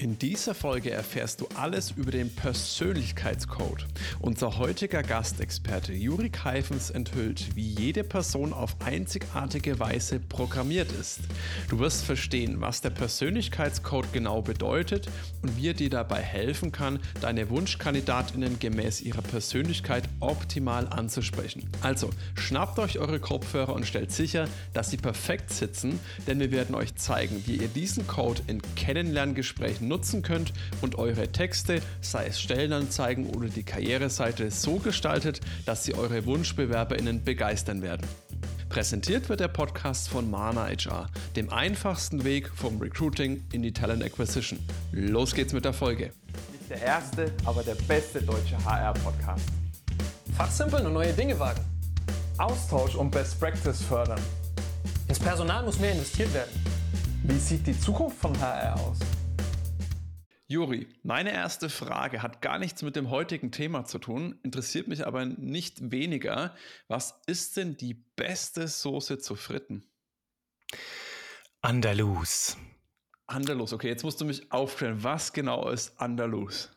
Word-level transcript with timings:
In 0.00 0.16
dieser 0.16 0.54
Folge 0.54 0.92
erfährst 0.92 1.40
du 1.40 1.48
alles 1.56 1.90
über 1.90 2.12
den 2.12 2.32
Persönlichkeitscode. 2.32 3.84
Unser 4.20 4.56
heutiger 4.56 5.02
Gastexperte 5.02 5.92
Juri 5.92 6.30
Keifens 6.30 6.90
enthüllt, 6.90 7.56
wie 7.56 7.66
jede 7.66 8.04
Person 8.04 8.52
auf 8.52 8.76
einzigartige 8.84 9.80
Weise 9.80 10.20
programmiert 10.20 10.92
ist. 10.92 11.18
Du 11.68 11.80
wirst 11.80 12.04
verstehen, 12.04 12.60
was 12.60 12.80
der 12.80 12.90
Persönlichkeitscode 12.90 14.12
genau 14.12 14.40
bedeutet 14.40 15.08
und 15.42 15.56
wie 15.56 15.70
er 15.70 15.74
dir 15.74 15.90
dabei 15.90 16.22
helfen 16.22 16.70
kann, 16.70 17.00
deine 17.20 17.50
Wunschkandidatinnen 17.50 18.60
gemäß 18.60 19.00
ihrer 19.00 19.22
Persönlichkeit 19.22 20.04
optimal 20.20 20.86
anzusprechen. 20.86 21.68
Also 21.82 22.10
schnappt 22.36 22.78
euch 22.78 23.00
eure 23.00 23.18
Kopfhörer 23.18 23.74
und 23.74 23.84
stellt 23.84 24.12
sicher, 24.12 24.46
dass 24.74 24.90
sie 24.90 24.96
perfekt 24.96 25.50
sitzen, 25.50 25.98
denn 26.28 26.38
wir 26.38 26.52
werden 26.52 26.76
euch 26.76 26.94
zeigen, 26.94 27.42
wie 27.46 27.56
ihr 27.56 27.68
diesen 27.68 28.06
Code 28.06 28.42
in 28.46 28.62
Kennenlerngesprächen 28.76 29.87
nutzen 29.88 30.22
könnt 30.22 30.52
und 30.82 30.96
eure 30.96 31.32
Texte, 31.32 31.80
sei 32.00 32.26
es 32.26 32.40
Stellenanzeigen 32.40 33.26
oder 33.30 33.48
die 33.48 33.62
Karriereseite, 33.62 34.50
so 34.50 34.76
gestaltet, 34.76 35.40
dass 35.66 35.84
sie 35.84 35.94
eure 35.94 36.26
WunschbewerberInnen 36.26 37.24
begeistern 37.24 37.82
werden. 37.82 38.06
Präsentiert 38.68 39.30
wird 39.30 39.40
der 39.40 39.48
Podcast 39.48 40.10
von 40.10 40.30
Mana 40.30 40.66
HR, 40.66 41.08
dem 41.36 41.50
einfachsten 41.50 42.22
Weg 42.24 42.50
vom 42.54 42.78
Recruiting 42.78 43.42
in 43.52 43.62
die 43.62 43.72
Talent 43.72 44.04
Acquisition. 44.04 44.58
Los 44.92 45.34
geht's 45.34 45.54
mit 45.54 45.64
der 45.64 45.72
Folge. 45.72 46.12
Nicht 46.52 46.70
der 46.70 46.82
erste, 46.82 47.32
aber 47.46 47.62
der 47.62 47.76
beste 47.76 48.20
deutsche 48.20 48.62
HR-Podcast. 48.62 49.46
Fachsimpeln 50.36 50.86
und 50.86 50.92
neue 50.92 51.14
Dinge 51.14 51.38
wagen. 51.40 51.64
Austausch 52.36 52.94
und 52.94 53.10
Best 53.10 53.40
Practice 53.40 53.82
fördern. 53.82 54.20
Ins 55.08 55.18
Personal 55.18 55.64
muss 55.64 55.78
mehr 55.80 55.92
investiert 55.92 56.32
werden. 56.34 56.50
Wie 57.24 57.38
sieht 57.38 57.66
die 57.66 57.78
Zukunft 57.78 58.18
von 58.18 58.38
HR 58.38 58.74
aus? 58.74 58.98
Juri, 60.50 60.88
meine 61.02 61.30
erste 61.30 61.68
Frage 61.68 62.22
hat 62.22 62.40
gar 62.40 62.58
nichts 62.58 62.80
mit 62.80 62.96
dem 62.96 63.10
heutigen 63.10 63.52
Thema 63.52 63.84
zu 63.84 63.98
tun, 63.98 64.38
interessiert 64.42 64.88
mich 64.88 65.06
aber 65.06 65.26
nicht 65.26 65.92
weniger. 65.92 66.56
Was 66.86 67.20
ist 67.26 67.58
denn 67.58 67.76
die 67.76 67.92
beste 67.92 68.66
Soße 68.66 69.18
zu 69.18 69.36
Fritten? 69.36 69.84
Andalus. 71.60 72.56
Andalus, 73.26 73.74
okay, 73.74 73.88
jetzt 73.88 74.04
musst 74.04 74.22
du 74.22 74.24
mich 74.24 74.50
aufklären. 74.50 75.04
Was 75.04 75.34
genau 75.34 75.68
ist 75.68 76.00
Andalus? 76.00 76.70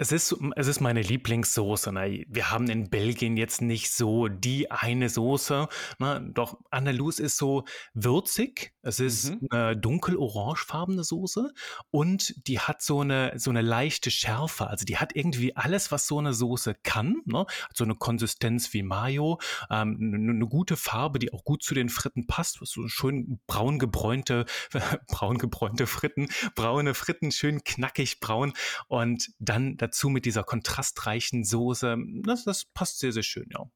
Es 0.00 0.12
ist, 0.12 0.34
es 0.56 0.66
ist 0.66 0.80
meine 0.80 1.02
Lieblingssoße. 1.02 1.92
Ne? 1.92 2.24
Wir 2.26 2.50
haben 2.50 2.70
in 2.70 2.88
Belgien 2.88 3.36
jetzt 3.36 3.60
nicht 3.60 3.92
so 3.92 4.28
die 4.28 4.70
eine 4.70 5.10
Soße. 5.10 5.68
Ne? 5.98 6.30
Doch 6.32 6.58
Andalus 6.70 7.18
ist 7.18 7.36
so 7.36 7.64
würzig. 7.92 8.72
Es 8.80 8.98
ist 8.98 9.32
mhm. 9.32 9.48
eine 9.50 9.76
dunkel-orangefarbene 9.76 11.04
Soße 11.04 11.52
und 11.90 12.46
die 12.48 12.60
hat 12.60 12.80
so 12.80 13.00
eine, 13.00 13.34
so 13.36 13.50
eine 13.50 13.60
leichte 13.60 14.10
Schärfe. 14.10 14.68
Also 14.68 14.86
die 14.86 14.96
hat 14.96 15.14
irgendwie 15.14 15.54
alles, 15.54 15.92
was 15.92 16.06
so 16.06 16.18
eine 16.18 16.32
Soße 16.32 16.76
kann. 16.82 17.20
Ne? 17.26 17.40
Hat 17.40 17.76
so 17.76 17.84
eine 17.84 17.94
Konsistenz 17.94 18.72
wie 18.72 18.82
Mayo, 18.82 19.38
ähm, 19.68 19.98
eine, 20.00 20.32
eine 20.32 20.46
gute 20.46 20.78
Farbe, 20.78 21.18
die 21.18 21.34
auch 21.34 21.44
gut 21.44 21.62
zu 21.62 21.74
den 21.74 21.90
Fritten 21.90 22.26
passt. 22.26 22.58
So 22.62 22.88
schön 22.88 23.38
braun 23.46 23.78
gebräunte, 23.78 24.46
braun 25.08 25.36
gebräunte 25.36 25.86
Fritten, 25.86 26.30
braune 26.54 26.94
Fritten, 26.94 27.32
schön 27.32 27.64
knackig 27.64 28.20
braun 28.20 28.54
und 28.88 29.32
dann 29.38 29.76
dazu 29.76 29.89
mit 30.08 30.24
dieser 30.24 30.44
kontrastreichen 30.44 31.44
Soße. 31.44 31.96
Das, 32.22 32.44
das 32.44 32.64
passt 32.74 32.98
sehr, 32.98 33.12
sehr 33.12 33.22
schön, 33.22 33.48
ja. 33.52 33.66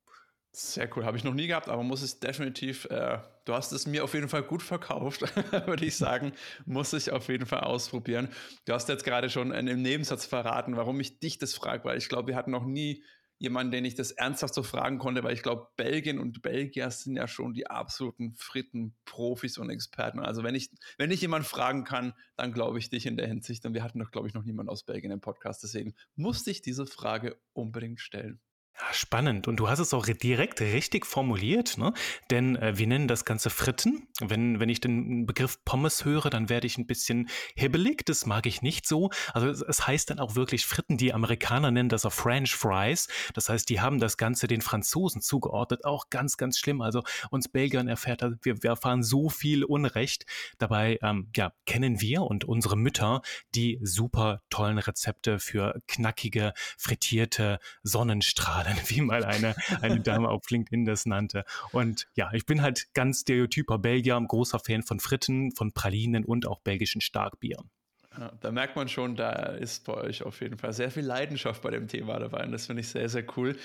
Sehr 0.56 0.88
cool, 0.96 1.04
habe 1.04 1.16
ich 1.16 1.24
noch 1.24 1.34
nie 1.34 1.48
gehabt, 1.48 1.68
aber 1.68 1.82
muss 1.82 2.00
es 2.02 2.20
definitiv, 2.20 2.84
äh, 2.84 3.18
du 3.44 3.54
hast 3.54 3.72
es 3.72 3.88
mir 3.88 4.04
auf 4.04 4.14
jeden 4.14 4.28
Fall 4.28 4.44
gut 4.44 4.62
verkauft, 4.62 5.22
würde 5.66 5.84
ich 5.84 5.96
sagen, 5.96 6.32
muss 6.64 6.92
ich 6.92 7.10
auf 7.10 7.26
jeden 7.26 7.44
Fall 7.44 7.60
ausprobieren. 7.60 8.28
Du 8.64 8.72
hast 8.72 8.88
jetzt 8.88 9.02
gerade 9.02 9.30
schon 9.30 9.50
im 9.50 9.82
Nebensatz 9.82 10.26
verraten, 10.26 10.76
warum 10.76 11.00
ich 11.00 11.18
dich 11.18 11.38
das 11.38 11.54
frage, 11.54 11.84
weil 11.84 11.98
ich 11.98 12.08
glaube, 12.08 12.28
wir 12.28 12.36
hatten 12.36 12.52
noch 12.52 12.66
nie 12.66 13.02
jemanden, 13.38 13.72
den 13.72 13.84
ich 13.84 13.94
das 13.94 14.10
ernsthaft 14.10 14.54
so 14.54 14.62
fragen 14.62 14.98
konnte, 14.98 15.22
weil 15.22 15.34
ich 15.34 15.42
glaube, 15.42 15.68
Belgien 15.76 16.18
und 16.18 16.42
Belgier 16.42 16.90
sind 16.90 17.16
ja 17.16 17.28
schon 17.28 17.54
die 17.54 17.66
absoluten 17.66 18.34
Fritten-Profis 18.34 19.58
und 19.58 19.70
Experten. 19.70 20.20
Also 20.20 20.42
wenn 20.42 20.54
ich, 20.54 20.70
wenn 20.98 21.10
ich 21.10 21.20
jemanden 21.20 21.46
fragen 21.46 21.84
kann, 21.84 22.14
dann 22.36 22.52
glaube 22.52 22.78
ich 22.78 22.90
dich 22.90 23.06
in 23.06 23.16
der 23.16 23.26
Hinsicht. 23.26 23.64
Und 23.66 23.74
wir 23.74 23.82
hatten 23.82 23.98
doch, 23.98 24.10
glaube 24.10 24.28
ich, 24.28 24.34
noch 24.34 24.44
niemanden 24.44 24.70
aus 24.70 24.84
Belgien 24.84 25.12
im 25.12 25.20
Podcast. 25.20 25.62
Deswegen 25.62 25.94
musste 26.16 26.50
ich 26.50 26.62
diese 26.62 26.86
Frage 26.86 27.36
unbedingt 27.52 28.00
stellen. 28.00 28.40
Ja, 28.76 28.92
spannend. 28.92 29.46
Und 29.46 29.60
du 29.60 29.68
hast 29.68 29.78
es 29.78 29.94
auch 29.94 30.04
direkt 30.04 30.60
richtig 30.60 31.06
formuliert, 31.06 31.78
ne? 31.78 31.94
Denn 32.30 32.56
äh, 32.56 32.76
wir 32.76 32.88
nennen 32.88 33.06
das 33.06 33.24
Ganze 33.24 33.48
Fritten. 33.48 34.08
Wenn, 34.18 34.58
wenn 34.58 34.68
ich 34.68 34.80
den 34.80 35.26
Begriff 35.26 35.64
Pommes 35.64 36.04
höre, 36.04 36.28
dann 36.28 36.48
werde 36.48 36.66
ich 36.66 36.76
ein 36.76 36.86
bisschen 36.88 37.28
hibbelig. 37.54 38.04
Das 38.04 38.26
mag 38.26 38.46
ich 38.46 38.62
nicht 38.62 38.84
so. 38.88 39.10
Also 39.32 39.48
es, 39.48 39.62
es 39.62 39.86
heißt 39.86 40.10
dann 40.10 40.18
auch 40.18 40.34
wirklich 40.34 40.66
Fritten. 40.66 40.96
Die 40.96 41.14
Amerikaner 41.14 41.70
nennen 41.70 41.88
das 41.88 42.04
auch 42.04 42.12
French 42.12 42.52
Fries. 42.56 43.06
Das 43.32 43.48
heißt, 43.48 43.68
die 43.68 43.80
haben 43.80 44.00
das 44.00 44.16
Ganze 44.16 44.48
den 44.48 44.60
Franzosen 44.60 45.20
zugeordnet. 45.20 45.84
Auch 45.84 46.10
ganz, 46.10 46.36
ganz 46.36 46.58
schlimm. 46.58 46.80
Also 46.80 47.04
uns 47.30 47.46
Belgiern 47.48 47.86
erfährt, 47.86 48.22
wir, 48.42 48.60
wir 48.60 48.70
erfahren 48.70 49.04
so 49.04 49.28
viel 49.28 49.62
Unrecht. 49.62 50.26
Dabei, 50.58 50.98
ähm, 51.00 51.30
ja, 51.36 51.52
kennen 51.64 52.00
wir 52.00 52.22
und 52.22 52.44
unsere 52.44 52.76
Mütter 52.76 53.22
die 53.54 53.78
super 53.82 54.42
tollen 54.50 54.78
Rezepte 54.78 55.38
für 55.38 55.80
knackige, 55.86 56.54
frittierte 56.76 57.60
Sonnenstrahlen 57.84 58.63
Skandalen, 58.64 58.78
wie 58.88 59.00
mal 59.00 59.24
eine, 59.24 59.54
eine 59.80 60.00
Dame 60.00 60.28
auf 60.28 60.48
LinkedIn 60.50 60.84
das 60.84 61.06
nannte. 61.06 61.44
Und 61.72 62.06
ja, 62.14 62.30
ich 62.32 62.46
bin 62.46 62.62
halt 62.62 62.92
ganz 62.94 63.20
stereotyper 63.20 63.78
Belgier, 63.78 64.20
großer 64.26 64.58
Fan 64.58 64.82
von 64.82 65.00
Fritten, 65.00 65.52
von 65.52 65.72
Pralinen 65.72 66.24
und 66.24 66.46
auch 66.46 66.60
belgischen 66.60 67.00
Starkbieren. 67.00 67.70
Ja, 68.16 68.32
da 68.40 68.52
merkt 68.52 68.76
man 68.76 68.88
schon, 68.88 69.16
da 69.16 69.32
ist 69.32 69.84
bei 69.84 69.94
euch 69.94 70.22
auf 70.22 70.40
jeden 70.40 70.56
Fall 70.56 70.72
sehr 70.72 70.90
viel 70.90 71.04
Leidenschaft 71.04 71.62
bei 71.62 71.70
dem 71.70 71.88
Thema 71.88 72.18
dabei. 72.18 72.44
Und 72.44 72.52
das 72.52 72.66
finde 72.66 72.80
ich 72.80 72.88
sehr, 72.88 73.08
sehr 73.08 73.24
cool. 73.36 73.56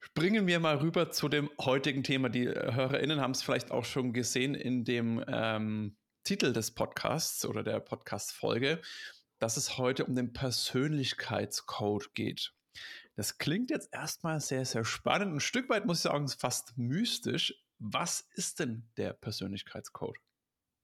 Springen 0.00 0.46
wir 0.46 0.58
mal 0.58 0.76
rüber 0.76 1.10
zu 1.10 1.28
dem 1.28 1.50
heutigen 1.60 2.02
Thema. 2.02 2.28
Die 2.30 2.46
HörerInnen 2.48 3.20
haben 3.20 3.32
es 3.32 3.42
vielleicht 3.42 3.70
auch 3.70 3.84
schon 3.84 4.12
gesehen 4.12 4.54
in 4.54 4.84
dem 4.84 5.22
ähm, 5.28 5.96
Titel 6.24 6.52
des 6.52 6.70
Podcasts 6.70 7.44
oder 7.44 7.62
der 7.62 7.80
Podcast-Folge, 7.80 8.80
dass 9.38 9.56
es 9.56 9.76
heute 9.76 10.06
um 10.06 10.14
den 10.14 10.32
Persönlichkeitscode 10.32 12.14
geht. 12.14 12.52
Das 13.18 13.36
klingt 13.36 13.70
jetzt 13.70 13.92
erstmal 13.92 14.38
sehr, 14.38 14.64
sehr 14.64 14.84
spannend. 14.84 15.34
Ein 15.34 15.40
Stück 15.40 15.68
weit 15.68 15.86
muss 15.86 15.98
ich 15.98 16.02
sagen, 16.02 16.28
fast 16.28 16.78
mystisch. 16.78 17.52
Was 17.80 18.28
ist 18.34 18.60
denn 18.60 18.88
der 18.96 19.12
Persönlichkeitscode? 19.12 20.16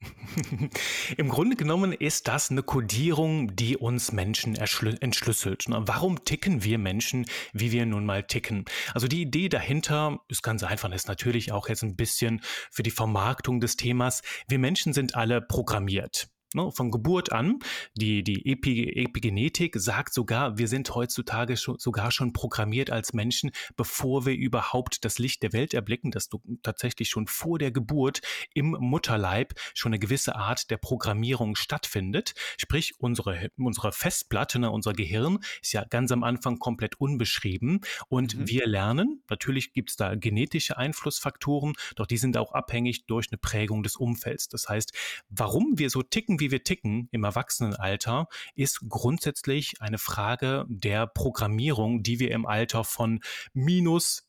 Im 1.16 1.28
Grunde 1.28 1.54
genommen 1.54 1.92
ist 1.92 2.26
das 2.26 2.50
eine 2.50 2.64
Kodierung, 2.64 3.54
die 3.54 3.76
uns 3.76 4.10
Menschen 4.10 4.56
entschlüsselt. 4.56 5.66
Warum 5.68 6.24
ticken 6.24 6.64
wir 6.64 6.78
Menschen, 6.78 7.24
wie 7.52 7.70
wir 7.70 7.86
nun 7.86 8.04
mal 8.04 8.24
ticken? 8.24 8.64
Also 8.94 9.06
die 9.06 9.22
Idee 9.22 9.48
dahinter 9.48 10.18
ist 10.26 10.42
ganz 10.42 10.64
einfach, 10.64 10.90
ist 10.90 11.06
natürlich 11.06 11.52
auch 11.52 11.68
jetzt 11.68 11.84
ein 11.84 11.94
bisschen 11.94 12.40
für 12.72 12.82
die 12.82 12.90
Vermarktung 12.90 13.60
des 13.60 13.76
Themas. 13.76 14.22
Wir 14.48 14.58
Menschen 14.58 14.92
sind 14.92 15.14
alle 15.14 15.40
programmiert 15.40 16.33
ne, 16.54 16.70
von 16.72 16.90
Geburt 16.90 17.32
an. 17.32 17.58
Die, 17.94 18.22
die 18.22 18.46
Epi, 18.46 18.88
Epigenetik 19.04 19.76
sagt 19.76 20.14
sogar, 20.14 20.58
wir 20.58 20.68
sind 20.68 20.94
heutzutage 20.94 21.56
schon, 21.56 21.78
sogar 21.78 22.10
schon 22.10 22.32
programmiert 22.32 22.90
als 22.90 23.12
Menschen, 23.12 23.50
bevor 23.76 24.26
wir 24.26 24.34
überhaupt 24.34 25.04
das 25.04 25.18
Licht 25.18 25.42
der 25.42 25.52
Welt 25.52 25.74
erblicken, 25.74 26.10
dass 26.10 26.28
du 26.28 26.40
tatsächlich 26.62 27.08
schon 27.08 27.26
vor 27.26 27.58
der 27.58 27.70
Geburt 27.70 28.20
im 28.54 28.76
Mutterleib 28.78 29.54
schon 29.74 29.90
eine 29.90 29.98
gewisse 29.98 30.36
Art 30.36 30.70
der 30.70 30.76
Programmierung 30.76 31.56
stattfindet. 31.56 32.34
Sprich, 32.56 32.94
unsere, 32.98 33.50
unsere 33.56 33.92
Festplatte, 33.92 34.58
ne, 34.58 34.70
unser 34.70 34.92
Gehirn 34.92 35.38
ist 35.62 35.72
ja 35.72 35.84
ganz 35.84 36.12
am 36.12 36.24
Anfang 36.24 36.58
komplett 36.58 37.00
unbeschrieben 37.00 37.80
und 38.08 38.36
mhm. 38.36 38.48
wir 38.48 38.66
lernen. 38.66 39.22
Natürlich 39.28 39.72
gibt 39.72 39.90
es 39.90 39.96
da 39.96 40.14
genetische 40.14 40.76
Einflussfaktoren, 40.76 41.74
doch 41.96 42.06
die 42.06 42.16
sind 42.16 42.36
auch 42.36 42.52
abhängig 42.52 43.06
durch 43.06 43.28
eine 43.30 43.38
Prägung 43.38 43.82
des 43.82 43.96
Umfelds. 43.96 44.48
Das 44.48 44.68
heißt, 44.68 44.92
warum 45.28 45.78
wir 45.78 45.90
so 45.90 46.02
ticken, 46.02 46.40
wie 46.40 46.43
wir 46.50 46.64
ticken 46.64 47.08
im 47.12 47.24
Erwachsenenalter, 47.24 48.26
ist 48.54 48.84
grundsätzlich 48.88 49.74
eine 49.80 49.98
Frage 49.98 50.64
der 50.68 51.06
Programmierung, 51.06 52.02
die 52.02 52.18
wir 52.18 52.30
im 52.30 52.46
Alter 52.46 52.84
von 52.84 53.20
minus 53.52 54.26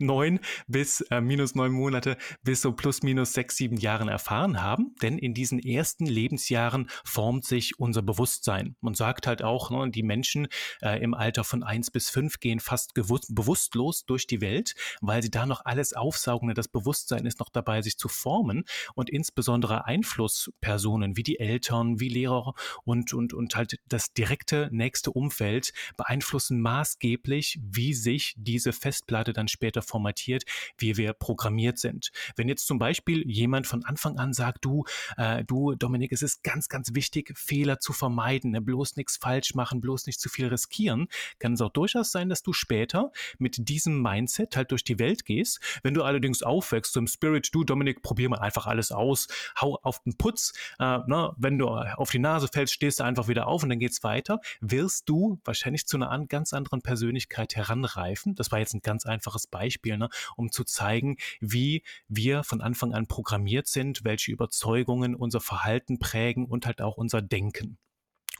neun 0.00 0.40
bis 0.66 1.00
äh, 1.10 1.20
minus 1.20 1.54
neun 1.54 1.72
Monate 1.72 2.16
bis 2.42 2.62
so 2.62 2.72
plus 2.72 3.02
minus 3.02 3.32
sechs, 3.32 3.56
sieben 3.56 3.76
Jahren 3.76 4.08
erfahren 4.08 4.62
haben. 4.62 4.94
Denn 5.02 5.18
in 5.18 5.34
diesen 5.34 5.58
ersten 5.58 6.06
Lebensjahren 6.06 6.88
formt 7.04 7.44
sich 7.44 7.78
unser 7.78 8.02
Bewusstsein. 8.02 8.76
Man 8.80 8.94
sagt 8.94 9.26
halt 9.26 9.42
auch, 9.42 9.70
ne, 9.70 9.90
die 9.90 10.02
Menschen 10.02 10.48
äh, 10.82 11.02
im 11.02 11.14
Alter 11.14 11.44
von 11.44 11.62
eins 11.62 11.90
bis 11.90 12.10
fünf 12.10 12.40
gehen 12.40 12.60
fast 12.60 12.94
bewusstlos 12.94 14.04
durch 14.04 14.26
die 14.26 14.40
Welt, 14.40 14.74
weil 15.00 15.22
sie 15.22 15.30
da 15.30 15.46
noch 15.46 15.64
alles 15.64 15.92
aufsaugen. 15.92 16.54
Das 16.54 16.68
Bewusstsein 16.68 17.26
ist 17.26 17.40
noch 17.40 17.50
dabei, 17.50 17.82
sich 17.82 17.96
zu 17.96 18.08
formen 18.08 18.64
und 18.94 19.10
insbesondere 19.10 19.84
Einflusspersonen 19.84 21.16
wie 21.16 21.22
die 21.22 21.38
Eltern, 21.38 22.00
wie 22.00 22.08
Lehrer 22.08 22.54
und, 22.84 23.12
und, 23.12 23.32
und 23.32 23.56
halt 23.56 23.78
das 23.88 24.12
direkte 24.12 24.68
nächste 24.72 25.10
Umfeld 25.10 25.72
beeinflussen 25.96 26.60
maßgeblich, 26.60 27.58
wie 27.62 27.94
sich 27.94 28.34
diese 28.36 28.72
Festplatte 28.72 29.32
dann 29.32 29.48
später 29.48 29.82
formatiert, 29.90 30.44
wie 30.78 30.96
wir 30.96 31.12
programmiert 31.12 31.78
sind. 31.78 32.10
Wenn 32.36 32.48
jetzt 32.48 32.66
zum 32.66 32.78
Beispiel 32.78 33.28
jemand 33.28 33.66
von 33.66 33.84
Anfang 33.84 34.18
an 34.18 34.32
sagt, 34.32 34.64
du, 34.64 34.84
äh, 35.16 35.44
du, 35.44 35.74
Dominik, 35.74 36.12
es 36.12 36.22
ist 36.22 36.42
ganz, 36.42 36.68
ganz 36.68 36.94
wichtig, 36.94 37.36
Fehler 37.36 37.80
zu 37.80 37.92
vermeiden, 37.92 38.52
ne? 38.52 38.60
bloß 38.60 38.96
nichts 38.96 39.16
falsch 39.16 39.54
machen, 39.54 39.80
bloß 39.80 40.06
nicht 40.06 40.20
zu 40.20 40.28
viel 40.28 40.46
riskieren, 40.46 41.08
kann 41.38 41.54
es 41.54 41.60
auch 41.60 41.70
durchaus 41.70 42.12
sein, 42.12 42.28
dass 42.28 42.42
du 42.42 42.52
später 42.52 43.12
mit 43.38 43.68
diesem 43.68 44.00
Mindset 44.00 44.56
halt 44.56 44.70
durch 44.70 44.84
die 44.84 44.98
Welt 44.98 45.24
gehst. 45.24 45.60
Wenn 45.82 45.94
du 45.94 46.02
allerdings 46.04 46.42
aufwächst, 46.42 46.92
so 46.92 47.00
im 47.00 47.06
Spirit, 47.06 47.50
du, 47.52 47.64
Dominik, 47.64 48.02
probier 48.02 48.28
mal 48.28 48.38
einfach 48.38 48.66
alles 48.66 48.92
aus, 48.92 49.28
hau 49.60 49.78
auf 49.82 50.02
den 50.04 50.16
Putz, 50.16 50.52
äh, 50.78 50.98
ne? 51.06 51.32
wenn 51.36 51.58
du 51.58 51.68
auf 51.68 52.10
die 52.10 52.18
Nase 52.18 52.48
fällst, 52.52 52.74
stehst 52.74 53.00
du 53.00 53.04
einfach 53.04 53.28
wieder 53.28 53.48
auf 53.48 53.62
und 53.62 53.70
dann 53.70 53.78
geht's 53.78 54.02
weiter, 54.04 54.40
wirst 54.60 55.08
du 55.08 55.40
wahrscheinlich 55.44 55.86
zu 55.86 55.96
einer 55.96 56.10
ganz 56.26 56.52
anderen 56.52 56.82
Persönlichkeit 56.82 57.56
heranreifen. 57.56 58.34
Das 58.34 58.52
war 58.52 58.58
jetzt 58.58 58.74
ein 58.74 58.82
ganz 58.82 59.06
einfaches 59.06 59.46
Beispiel, 59.46 59.79
ne? 59.84 60.08
um 60.36 60.50
zu 60.50 60.64
zeigen, 60.64 61.16
wie 61.40 61.82
wir 62.08 62.44
von 62.44 62.60
Anfang 62.60 62.94
an 62.94 63.06
programmiert 63.06 63.68
sind, 63.68 64.04
welche 64.04 64.32
Überzeugungen 64.32 65.14
unser 65.14 65.40
Verhalten 65.40 65.98
prägen 65.98 66.46
und 66.46 66.66
halt 66.66 66.80
auch 66.80 66.96
unser 66.96 67.22
Denken. 67.22 67.78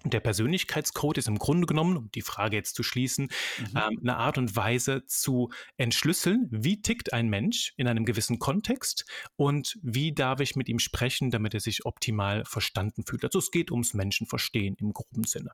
Und 0.02 0.14
der 0.14 0.20
Persönlichkeitscode 0.20 1.18
ist 1.18 1.28
im 1.28 1.38
Grunde 1.38 1.66
genommen, 1.66 1.96
um 1.96 2.10
die 2.12 2.22
Frage 2.22 2.56
jetzt 2.56 2.74
zu 2.74 2.82
schließen, 2.82 3.24
mhm. 3.58 3.76
ähm, 3.76 3.98
eine 4.00 4.16
Art 4.16 4.38
und 4.38 4.56
Weise 4.56 5.04
zu 5.06 5.50
entschlüsseln, 5.76 6.48
wie 6.50 6.80
tickt 6.80 7.12
ein 7.12 7.28
Mensch 7.28 7.74
in 7.76 7.86
einem 7.86 8.06
gewissen 8.06 8.38
Kontext 8.38 9.04
und 9.36 9.78
wie 9.82 10.14
darf 10.14 10.40
ich 10.40 10.56
mit 10.56 10.68
ihm 10.68 10.78
sprechen, 10.78 11.30
damit 11.30 11.52
er 11.52 11.60
sich 11.60 11.84
optimal 11.84 12.44
verstanden 12.46 13.04
fühlt. 13.04 13.24
Also 13.24 13.38
es 13.38 13.50
geht 13.50 13.70
ums 13.70 13.92
Menschenverstehen 13.92 14.76
im 14.76 14.94
groben 14.94 15.24
Sinne. 15.24 15.50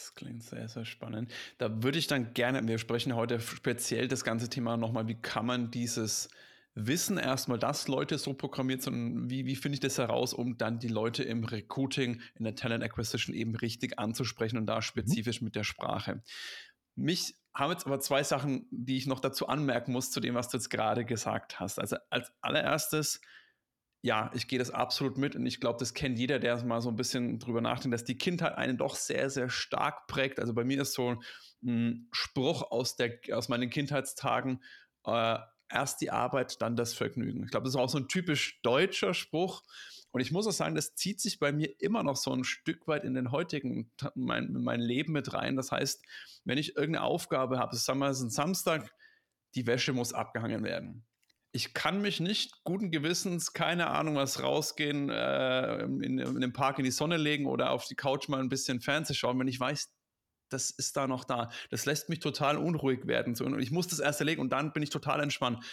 Das 0.00 0.14
klingt 0.14 0.42
sehr, 0.42 0.66
sehr 0.66 0.86
spannend. 0.86 1.30
Da 1.58 1.82
würde 1.82 1.98
ich 1.98 2.06
dann 2.06 2.32
gerne, 2.32 2.66
wir 2.66 2.78
sprechen 2.78 3.14
heute 3.14 3.38
speziell 3.38 4.08
das 4.08 4.24
ganze 4.24 4.48
Thema 4.48 4.78
nochmal, 4.78 5.08
wie 5.08 5.20
kann 5.20 5.44
man 5.44 5.70
dieses 5.70 6.30
Wissen 6.74 7.18
erstmal, 7.18 7.58
dass 7.58 7.86
Leute 7.86 8.16
so 8.16 8.32
programmiert 8.32 8.80
sind, 8.80 9.28
wie, 9.28 9.44
wie 9.44 9.56
finde 9.56 9.74
ich 9.74 9.80
das 9.80 9.98
heraus, 9.98 10.32
um 10.32 10.56
dann 10.56 10.78
die 10.78 10.88
Leute 10.88 11.22
im 11.22 11.44
Recruiting, 11.44 12.22
in 12.36 12.44
der 12.44 12.54
Talent 12.54 12.82
Acquisition 12.82 13.36
eben 13.36 13.54
richtig 13.54 13.98
anzusprechen 13.98 14.56
und 14.56 14.64
da 14.64 14.76
mhm. 14.76 14.82
spezifisch 14.82 15.42
mhm. 15.42 15.46
mit 15.46 15.54
der 15.54 15.64
Sprache. 15.64 16.22
Mich 16.96 17.34
haben 17.52 17.72
jetzt 17.72 17.84
aber 17.84 18.00
zwei 18.00 18.22
Sachen, 18.22 18.66
die 18.70 18.96
ich 18.96 19.06
noch 19.06 19.20
dazu 19.20 19.48
anmerken 19.48 19.92
muss, 19.92 20.10
zu 20.10 20.20
dem, 20.20 20.34
was 20.34 20.48
du 20.48 20.56
jetzt 20.56 20.70
gerade 20.70 21.04
gesagt 21.04 21.60
hast. 21.60 21.78
Also 21.78 21.96
als 22.08 22.32
allererstes, 22.40 23.20
ja, 24.02 24.30
ich 24.34 24.48
gehe 24.48 24.58
das 24.58 24.70
absolut 24.70 25.18
mit 25.18 25.36
und 25.36 25.44
ich 25.44 25.60
glaube, 25.60 25.78
das 25.78 25.92
kennt 25.92 26.18
jeder, 26.18 26.38
der 26.38 26.64
mal 26.64 26.80
so 26.80 26.88
ein 26.88 26.96
bisschen 26.96 27.38
drüber 27.38 27.60
nachdenkt, 27.60 27.94
dass 27.94 28.04
die 28.04 28.16
Kindheit 28.16 28.56
einen 28.56 28.78
doch 28.78 28.94
sehr, 28.94 29.28
sehr 29.28 29.50
stark 29.50 30.06
prägt. 30.06 30.40
Also 30.40 30.54
bei 30.54 30.64
mir 30.64 30.80
ist 30.80 30.94
so 30.94 31.20
ein 31.62 32.08
Spruch 32.10 32.70
aus, 32.70 32.96
der, 32.96 33.18
aus 33.32 33.48
meinen 33.48 33.68
Kindheitstagen, 33.68 34.62
äh, 35.04 35.38
erst 35.68 36.00
die 36.00 36.10
Arbeit, 36.10 36.60
dann 36.62 36.76
das 36.76 36.94
Vergnügen. 36.94 37.44
Ich 37.44 37.50
glaube, 37.50 37.64
das 37.64 37.74
ist 37.74 37.80
auch 37.80 37.90
so 37.90 37.98
ein 37.98 38.08
typisch 38.08 38.60
deutscher 38.62 39.14
Spruch. 39.14 39.62
Und 40.12 40.20
ich 40.20 40.32
muss 40.32 40.46
auch 40.46 40.52
sagen, 40.52 40.74
das 40.74 40.94
zieht 40.96 41.20
sich 41.20 41.38
bei 41.38 41.52
mir 41.52 41.72
immer 41.78 42.02
noch 42.02 42.16
so 42.16 42.32
ein 42.32 42.42
Stück 42.42 42.88
weit 42.88 43.04
in 43.04 43.14
den 43.14 43.30
heutigen, 43.30 43.92
mein, 44.14 44.52
mein 44.52 44.80
Leben 44.80 45.12
mit 45.12 45.32
rein. 45.32 45.56
Das 45.56 45.70
heißt, 45.70 46.02
wenn 46.44 46.58
ich 46.58 46.74
irgendeine 46.74 47.04
Aufgabe 47.04 47.58
habe, 47.58 47.76
sagen 47.76 48.00
wir, 48.00 48.08
es 48.08 48.18
ist 48.18 48.24
ein 48.24 48.30
Samstag, 48.30 48.92
die 49.54 49.66
Wäsche 49.66 49.92
muss 49.92 50.12
abgehangen 50.12 50.64
werden. 50.64 51.04
Ich 51.52 51.74
kann 51.74 52.00
mich 52.00 52.20
nicht 52.20 52.62
guten 52.62 52.90
Gewissens, 52.90 53.52
keine 53.52 53.88
Ahnung, 53.88 54.14
was 54.16 54.42
rausgehen, 54.42 55.10
äh, 55.10 55.82
in, 55.82 56.18
in 56.18 56.40
den 56.40 56.52
Park 56.52 56.78
in 56.78 56.84
die 56.84 56.92
Sonne 56.92 57.16
legen 57.16 57.46
oder 57.46 57.70
auf 57.70 57.86
die 57.86 57.96
Couch 57.96 58.28
mal 58.28 58.40
ein 58.40 58.48
bisschen 58.48 58.80
Fernsehen 58.80 59.16
schauen, 59.16 59.38
wenn 59.38 59.48
ich 59.48 59.58
weiß, 59.58 59.90
das 60.50 60.70
ist 60.70 60.96
da 60.96 61.06
noch 61.06 61.24
da. 61.24 61.50
Das 61.70 61.86
lässt 61.86 62.08
mich 62.08 62.20
total 62.20 62.56
unruhig 62.56 63.06
werden. 63.06 63.34
Und 63.40 63.60
ich 63.60 63.70
muss 63.70 63.88
das 63.88 64.00
erst 64.00 64.20
erlegen 64.20 64.40
und 64.40 64.50
dann 64.50 64.72
bin 64.72 64.82
ich 64.82 64.90
total 64.90 65.20
entspannt. 65.20 65.64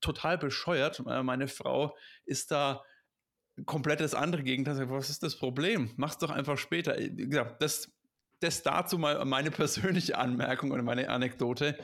Total 0.00 0.38
bescheuert. 0.38 1.02
Äh, 1.06 1.22
meine 1.22 1.48
Frau 1.48 1.96
ist 2.24 2.50
da 2.50 2.82
komplett 3.64 4.00
das 4.00 4.14
andere 4.14 4.42
Gegenteil. 4.42 4.90
Was 4.90 5.10
ist 5.10 5.22
das 5.22 5.36
Problem? 5.36 5.92
Mach's 5.96 6.18
doch 6.18 6.30
einfach 6.30 6.58
später. 6.58 6.96
Das, 7.58 7.90
das 8.40 8.62
dazu 8.62 8.98
mal 8.98 9.24
meine 9.24 9.50
persönliche 9.50 10.18
Anmerkung 10.18 10.70
und 10.72 10.84
meine 10.84 11.08
Anekdote 11.08 11.78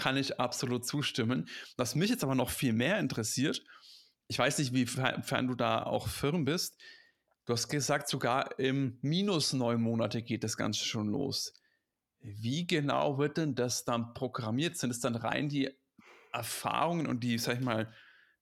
kann 0.00 0.16
ich 0.16 0.40
absolut 0.40 0.86
zustimmen. 0.86 1.46
Was 1.76 1.94
mich 1.94 2.08
jetzt 2.08 2.24
aber 2.24 2.34
noch 2.34 2.48
viel 2.48 2.72
mehr 2.72 2.98
interessiert, 2.98 3.62
ich 4.28 4.38
weiß 4.38 4.58
nicht, 4.58 4.72
wie 4.72 4.86
fern 4.86 5.46
du 5.46 5.54
da 5.54 5.82
auch 5.82 6.08
firm 6.08 6.46
bist. 6.46 6.78
Du 7.44 7.52
hast 7.52 7.68
gesagt, 7.68 8.08
sogar 8.08 8.58
im 8.58 8.98
minus 9.02 9.52
neun 9.52 9.82
Monate 9.82 10.22
geht 10.22 10.42
das 10.42 10.56
Ganze 10.56 10.84
schon 10.86 11.08
los. 11.08 11.52
Wie 12.20 12.66
genau 12.66 13.18
wird 13.18 13.36
denn 13.36 13.54
das 13.54 13.84
dann 13.84 14.14
programmiert? 14.14 14.78
Sind 14.78 14.90
es 14.90 15.00
dann 15.00 15.16
rein 15.16 15.50
die 15.50 15.68
Erfahrungen 16.32 17.06
und 17.06 17.22
die, 17.22 17.36
sag 17.36 17.58
ich 17.58 17.64
mal, 17.64 17.92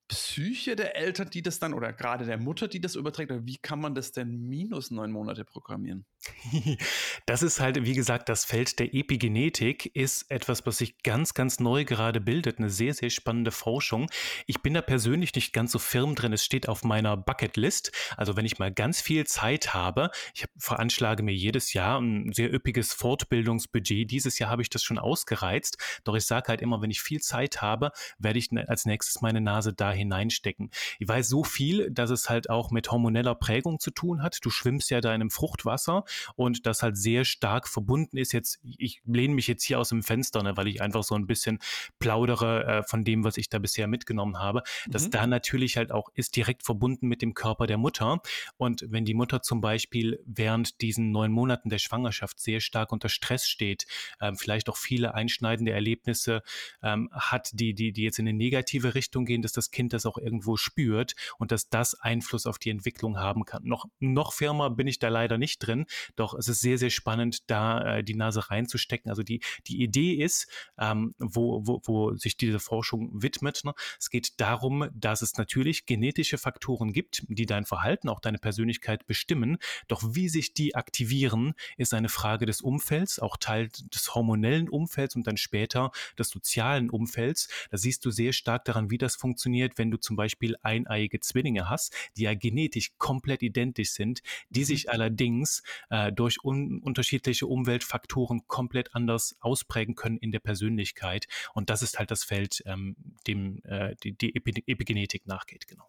Psyche 0.06 0.76
der 0.76 0.96
Eltern, 0.96 1.28
die 1.30 1.42
das 1.42 1.58
dann, 1.58 1.74
oder 1.74 1.92
gerade 1.92 2.24
der 2.24 2.38
Mutter, 2.38 2.68
die 2.68 2.80
das 2.80 2.94
überträgt, 2.94 3.32
oder 3.32 3.46
wie 3.46 3.58
kann 3.58 3.80
man 3.80 3.96
das 3.96 4.12
denn 4.12 4.46
minus 4.48 4.92
neun 4.92 5.10
Monate 5.10 5.44
programmieren? 5.44 6.06
Das 7.26 7.42
ist 7.42 7.60
halt, 7.60 7.84
wie 7.84 7.94
gesagt, 7.94 8.28
das 8.28 8.44
Feld 8.44 8.78
der 8.78 8.94
Epigenetik 8.94 9.94
ist 9.94 10.30
etwas, 10.30 10.64
was 10.66 10.78
sich 10.78 11.02
ganz, 11.02 11.34
ganz 11.34 11.60
neu 11.60 11.84
gerade 11.84 12.20
bildet. 12.20 12.58
Eine 12.58 12.70
sehr, 12.70 12.94
sehr 12.94 13.10
spannende 13.10 13.50
Forschung. 13.50 14.08
Ich 14.46 14.62
bin 14.62 14.74
da 14.74 14.82
persönlich 14.82 15.34
nicht 15.34 15.52
ganz 15.52 15.72
so 15.72 15.78
firm 15.78 16.14
drin. 16.14 16.32
Es 16.32 16.44
steht 16.44 16.68
auf 16.68 16.84
meiner 16.84 17.16
Bucketlist. 17.16 17.92
Also 18.16 18.36
wenn 18.36 18.44
ich 18.44 18.58
mal 18.58 18.72
ganz 18.72 19.00
viel 19.00 19.26
Zeit 19.26 19.74
habe, 19.74 20.10
ich 20.34 20.46
veranschlage 20.56 21.22
mir 21.22 21.34
jedes 21.34 21.72
Jahr 21.72 22.00
ein 22.00 22.32
sehr 22.32 22.52
üppiges 22.52 22.92
Fortbildungsbudget. 22.92 24.10
Dieses 24.10 24.38
Jahr 24.38 24.50
habe 24.50 24.62
ich 24.62 24.70
das 24.70 24.82
schon 24.82 24.98
ausgereizt. 24.98 25.78
Doch 26.04 26.14
ich 26.14 26.24
sage 26.24 26.48
halt 26.48 26.62
immer, 26.62 26.80
wenn 26.80 26.90
ich 26.90 27.02
viel 27.02 27.20
Zeit 27.20 27.60
habe, 27.60 27.92
werde 28.18 28.38
ich 28.38 28.48
als 28.68 28.86
nächstes 28.86 29.20
meine 29.20 29.40
Nase 29.40 29.74
da 29.74 29.92
hineinstecken. 29.92 30.70
Ich 30.98 31.08
weiß 31.08 31.28
so 31.28 31.44
viel, 31.44 31.90
dass 31.90 32.10
es 32.10 32.30
halt 32.30 32.48
auch 32.48 32.70
mit 32.70 32.90
hormoneller 32.90 33.34
Prägung 33.34 33.78
zu 33.80 33.90
tun 33.90 34.22
hat. 34.22 34.38
Du 34.42 34.50
schwimmst 34.50 34.90
ja 34.90 35.00
da 35.00 35.10
in 35.10 35.20
einem 35.20 35.30
Fruchtwasser 35.30 36.04
und 36.36 36.66
das 36.66 36.82
halt 36.82 36.96
sehr 36.96 37.24
stark 37.24 37.68
verbunden 37.68 38.16
ist. 38.16 38.32
Jetzt, 38.32 38.60
ich 38.62 39.02
lehne 39.06 39.34
mich 39.34 39.46
jetzt 39.46 39.64
hier 39.64 39.78
aus 39.78 39.90
dem 39.90 40.02
Fenster, 40.02 40.42
ne, 40.42 40.56
weil 40.56 40.68
ich 40.68 40.80
einfach 40.82 41.02
so 41.02 41.14
ein 41.14 41.26
bisschen 41.26 41.58
plaudere 41.98 42.64
äh, 42.64 42.82
von 42.82 43.04
dem, 43.04 43.24
was 43.24 43.36
ich 43.36 43.48
da 43.48 43.58
bisher 43.58 43.86
mitgenommen 43.86 44.38
habe, 44.38 44.62
mhm. 44.86 44.92
dass 44.92 45.10
da 45.10 45.26
natürlich 45.26 45.76
halt 45.76 45.92
auch 45.92 46.10
ist 46.14 46.36
direkt 46.36 46.64
verbunden 46.64 47.08
mit 47.08 47.22
dem 47.22 47.34
Körper 47.34 47.66
der 47.66 47.78
Mutter. 47.78 48.20
Und 48.56 48.84
wenn 48.88 49.04
die 49.04 49.14
Mutter 49.14 49.42
zum 49.42 49.60
Beispiel 49.60 50.20
während 50.26 50.80
diesen 50.80 51.10
neun 51.10 51.32
Monaten 51.32 51.70
der 51.70 51.78
Schwangerschaft 51.78 52.40
sehr 52.40 52.60
stark 52.60 52.92
unter 52.92 53.08
Stress 53.08 53.48
steht, 53.48 53.86
ähm, 54.20 54.36
vielleicht 54.36 54.68
auch 54.68 54.76
viele 54.76 55.14
einschneidende 55.14 55.72
Erlebnisse 55.72 56.42
ähm, 56.82 57.10
hat, 57.12 57.50
die, 57.52 57.74
die, 57.74 57.92
die 57.92 58.02
jetzt 58.02 58.18
in 58.18 58.28
eine 58.28 58.36
negative 58.36 58.94
Richtung 58.94 59.24
gehen, 59.24 59.42
dass 59.42 59.52
das 59.52 59.70
Kind 59.70 59.92
das 59.92 60.06
auch 60.06 60.18
irgendwo 60.18 60.56
spürt 60.56 61.14
und 61.38 61.52
dass 61.52 61.68
das 61.68 61.94
Einfluss 61.94 62.46
auf 62.46 62.58
die 62.58 62.70
Entwicklung 62.70 63.18
haben 63.18 63.44
kann. 63.44 63.64
Noch, 63.64 63.86
noch 63.98 64.32
firmer 64.32 64.70
bin 64.70 64.86
ich 64.86 64.98
da 64.98 65.08
leider 65.08 65.38
nicht 65.38 65.58
drin, 65.58 65.86
doch 66.16 66.34
es 66.34 66.48
ist 66.48 66.60
sehr, 66.60 66.78
sehr 66.78 66.90
spannend, 66.90 67.50
da 67.50 67.98
äh, 67.98 68.04
die 68.04 68.14
Nase 68.14 68.50
reinzustecken. 68.50 69.10
Also 69.10 69.22
die, 69.22 69.40
die 69.66 69.82
Idee 69.82 70.14
ist, 70.14 70.48
ähm, 70.78 71.14
wo, 71.18 71.66
wo, 71.66 71.80
wo 71.84 72.14
sich 72.16 72.36
diese 72.36 72.60
Forschung 72.60 73.10
widmet, 73.22 73.64
ne? 73.64 73.74
es 73.98 74.10
geht 74.10 74.40
darum, 74.40 74.88
dass 74.94 75.22
es 75.22 75.36
natürlich 75.36 75.86
genetische 75.86 76.38
Faktoren 76.38 76.92
gibt, 76.92 77.24
die 77.28 77.46
dein 77.46 77.64
Verhalten, 77.64 78.08
auch 78.08 78.20
deine 78.20 78.38
Persönlichkeit 78.38 79.06
bestimmen. 79.06 79.58
Doch 79.86 80.02
wie 80.14 80.28
sich 80.28 80.54
die 80.54 80.74
aktivieren, 80.74 81.54
ist 81.76 81.94
eine 81.94 82.08
Frage 82.08 82.46
des 82.46 82.60
Umfelds, 82.60 83.18
auch 83.18 83.36
Teil 83.36 83.68
des 83.68 84.14
hormonellen 84.14 84.68
Umfelds 84.68 85.16
und 85.16 85.26
dann 85.26 85.36
später 85.36 85.90
des 86.18 86.28
sozialen 86.28 86.90
Umfelds. 86.90 87.48
Da 87.70 87.78
siehst 87.78 88.04
du 88.04 88.10
sehr 88.10 88.32
stark 88.32 88.64
daran, 88.64 88.90
wie 88.90 88.98
das 88.98 89.16
funktioniert, 89.16 89.78
wenn 89.78 89.90
du 89.90 89.98
zum 89.98 90.16
Beispiel 90.16 90.56
eineiige 90.62 91.20
Zwillinge 91.20 91.68
hast, 91.68 91.94
die 92.16 92.22
ja 92.22 92.34
genetisch 92.34 92.92
komplett 92.98 93.42
identisch 93.42 93.90
sind, 93.90 94.22
die 94.50 94.60
mhm. 94.60 94.64
sich 94.64 94.90
allerdings 94.90 95.62
äh, 95.90 96.12
durch 96.12 96.44
un 96.44 96.80
unterschiedliche 96.82 97.46
Umweltfaktoren 97.46 98.46
komplett 98.46 98.94
anders 98.94 99.36
ausprägen 99.40 99.94
können 99.94 100.18
in 100.18 100.32
der 100.32 100.40
Persönlichkeit. 100.40 101.26
Und 101.54 101.70
das 101.70 101.82
ist 101.82 101.98
halt 101.98 102.10
das 102.10 102.24
Feld, 102.24 102.62
ähm, 102.66 102.96
dem 103.26 103.62
äh, 103.64 103.94
die, 104.02 104.16
die 104.16 104.34
Epi 104.34 104.62
Epigenetik 104.66 105.26
nachgeht, 105.26 105.66
genau. 105.66 105.88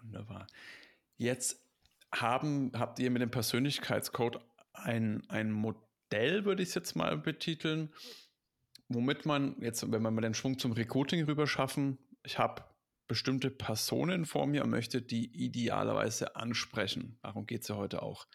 Wunderbar. 0.00 0.46
Jetzt 1.16 1.62
haben, 2.14 2.72
habt 2.74 2.98
ihr 2.98 3.10
mit 3.10 3.22
dem 3.22 3.30
Persönlichkeitscode 3.30 4.40
ein, 4.72 5.28
ein 5.28 5.50
Modell, 5.50 6.44
würde 6.44 6.62
ich 6.62 6.70
es 6.70 6.74
jetzt 6.74 6.96
mal 6.96 7.16
betiteln, 7.18 7.92
womit 8.88 9.26
man 9.26 9.60
jetzt, 9.60 9.82
wenn 9.82 10.02
wir 10.02 10.10
mal 10.10 10.20
den 10.20 10.34
Schwung 10.34 10.58
zum 10.58 10.72
Recruiting 10.72 11.24
rüber 11.24 11.46
schaffen, 11.46 11.98
ich 12.22 12.38
habe 12.38 12.64
bestimmte 13.06 13.50
Personen 13.50 14.26
vor 14.26 14.46
mir 14.46 14.64
und 14.64 14.70
möchte 14.70 15.02
die 15.02 15.26
idealerweise 15.32 16.36
ansprechen. 16.36 17.18
Darum 17.22 17.46
geht 17.46 17.62
es 17.62 17.68
ja 17.68 17.76
heute 17.76 18.02
auch. 18.02 18.26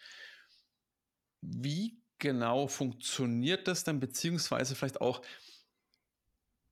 Wie 1.46 2.00
genau 2.18 2.68
funktioniert 2.68 3.68
das 3.68 3.84
denn, 3.84 4.00
beziehungsweise 4.00 4.74
vielleicht 4.74 5.00
auch, 5.00 5.22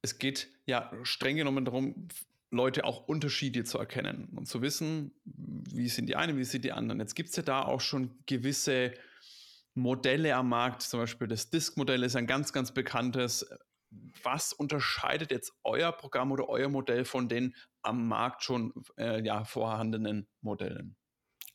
es 0.01 0.19
geht 0.19 0.49
ja 0.67 0.91
streng 1.03 1.37
genommen 1.37 1.65
darum, 1.65 2.09
Leute 2.51 2.85
auch 2.85 3.07
Unterschiede 3.09 3.65
zu 3.65 3.79
erkennen 3.79 4.29
und 4.37 4.47
zu 4.47 4.61
wissen, 4.61 5.13
wie 5.25 5.89
sind 5.89 6.07
die 6.07 6.17
einen, 6.17 6.37
wie 6.37 6.45
sind 6.45 6.65
die 6.65 6.73
anderen. 6.73 7.01
Jetzt 7.01 7.15
gibt 7.15 7.31
es 7.31 7.37
ja 7.37 7.43
da 7.43 7.63
auch 7.63 7.81
schon 7.81 8.11
gewisse 8.27 8.93
Modelle 9.75 10.35
am 10.37 10.51
Markt, 10.51 10.83
zum 10.83 11.01
Beispiel 11.01 11.29
das 11.29 11.49
Disk-Modell 11.49 12.03
ist 12.03 12.17
ein 12.17 12.27
ganz, 12.27 12.53
ganz 12.53 12.73
bekanntes. 12.73 13.49
was 14.23 14.53
unterscheidet 14.55 15.31
jetzt 15.31 15.53
euer 15.65 15.93
Programm 15.93 16.33
oder 16.33 16.49
euer 16.49 16.69
Modell 16.69 17.05
von 17.05 17.29
den 17.29 17.55
am 17.83 18.09
Markt 18.09 18.43
schon 18.43 18.73
äh, 18.97 19.23
ja, 19.25 19.45
vorhandenen 19.45 20.27
Modellen? 20.41 20.97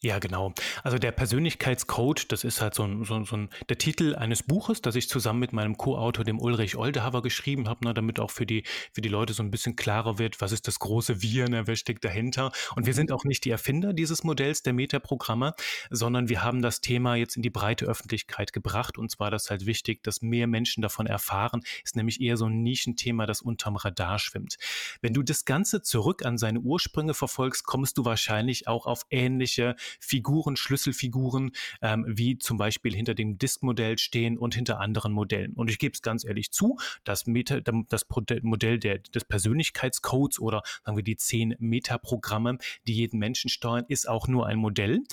Ja, 0.03 0.19
genau. 0.19 0.53
Also 0.83 0.99
der 0.99 1.11
Persönlichkeitscode, 1.11 2.31
das 2.31 2.43
ist 2.43 2.61
halt 2.61 2.75
so 2.75 2.83
ein, 2.83 3.03
so, 3.03 3.23
so 3.23 3.35
ein 3.35 3.49
der 3.67 3.79
Titel 3.79 4.13
eines 4.13 4.43
Buches, 4.43 4.79
das 4.79 4.93
ich 4.95 5.09
zusammen 5.09 5.39
mit 5.39 5.53
meinem 5.53 5.75
Co-Autor, 5.75 6.23
dem 6.23 6.39
Ulrich 6.39 6.75
Oldehaver, 6.75 7.23
geschrieben 7.23 7.67
habe, 7.67 7.83
ne, 7.83 7.95
damit 7.95 8.19
auch 8.19 8.29
für 8.29 8.45
die, 8.45 8.63
für 8.93 9.01
die 9.01 9.09
Leute 9.09 9.33
so 9.33 9.41
ein 9.41 9.49
bisschen 9.49 9.75
klarer 9.75 10.19
wird, 10.19 10.39
was 10.39 10.51
ist 10.51 10.67
das 10.67 10.77
große 10.77 11.23
Wir, 11.23 11.49
ne, 11.49 11.65
wer 11.65 11.75
steckt 11.75 12.05
dahinter. 12.05 12.51
Und 12.75 12.85
wir 12.85 12.93
sind 12.93 13.11
auch 13.11 13.23
nicht 13.23 13.43
die 13.43 13.49
Erfinder 13.49 13.91
dieses 13.91 14.23
Modells 14.23 14.61
der 14.61 14.73
Metaprogramme, 14.73 15.55
sondern 15.89 16.29
wir 16.29 16.43
haben 16.43 16.61
das 16.61 16.79
Thema 16.79 17.15
jetzt 17.15 17.35
in 17.35 17.41
die 17.41 17.49
breite 17.49 17.85
Öffentlichkeit 17.85 18.53
gebracht. 18.53 18.99
Und 18.99 19.09
zwar 19.09 19.31
das 19.31 19.49
halt 19.49 19.65
wichtig, 19.65 20.03
dass 20.03 20.21
mehr 20.21 20.45
Menschen 20.45 20.83
davon 20.83 21.07
erfahren, 21.07 21.63
ist 21.83 21.95
nämlich 21.95 22.21
eher 22.21 22.37
so 22.37 22.45
ein 22.45 22.61
Nischenthema, 22.61 23.25
das 23.25 23.41
unterm 23.41 23.77
Radar 23.77 24.19
schwimmt. 24.19 24.57
Wenn 25.01 25.15
du 25.15 25.23
das 25.23 25.43
Ganze 25.45 25.81
zurück 25.81 26.23
an 26.23 26.37
seine 26.37 26.59
Ursprünge 26.59 27.15
verfolgst, 27.15 27.65
kommst 27.65 27.97
du 27.97 28.05
wahrscheinlich 28.05 28.67
auch 28.67 28.85
auf 28.85 29.01
ähnliche 29.09 29.75
Figuren, 29.99 30.55
Schlüsselfiguren, 30.55 31.51
ähm, 31.81 32.05
wie 32.07 32.37
zum 32.37 32.57
Beispiel 32.57 32.93
hinter 32.93 33.13
dem 33.13 33.37
Disk-Modell 33.37 33.97
stehen 33.97 34.37
und 34.37 34.55
hinter 34.55 34.79
anderen 34.79 35.11
Modellen. 35.13 35.53
Und 35.53 35.69
ich 35.69 35.79
gebe 35.79 35.93
es 35.93 36.01
ganz 36.01 36.25
ehrlich 36.25 36.51
zu, 36.51 36.77
das, 37.03 37.27
Meta, 37.27 37.59
das 37.61 38.05
Modell 38.41 38.79
der, 38.79 38.99
des 38.99 39.25
Persönlichkeitscodes 39.25 40.39
oder 40.39 40.63
sagen 40.85 40.97
wir 40.97 41.03
die 41.03 41.17
zehn 41.17 41.55
Metaprogramme, 41.59 42.57
die 42.87 42.93
jeden 42.93 43.19
Menschen 43.19 43.49
steuern, 43.49 43.85
ist 43.87 44.07
auch 44.07 44.27
nur 44.27 44.47
ein 44.47 44.57
Modell. 44.57 45.03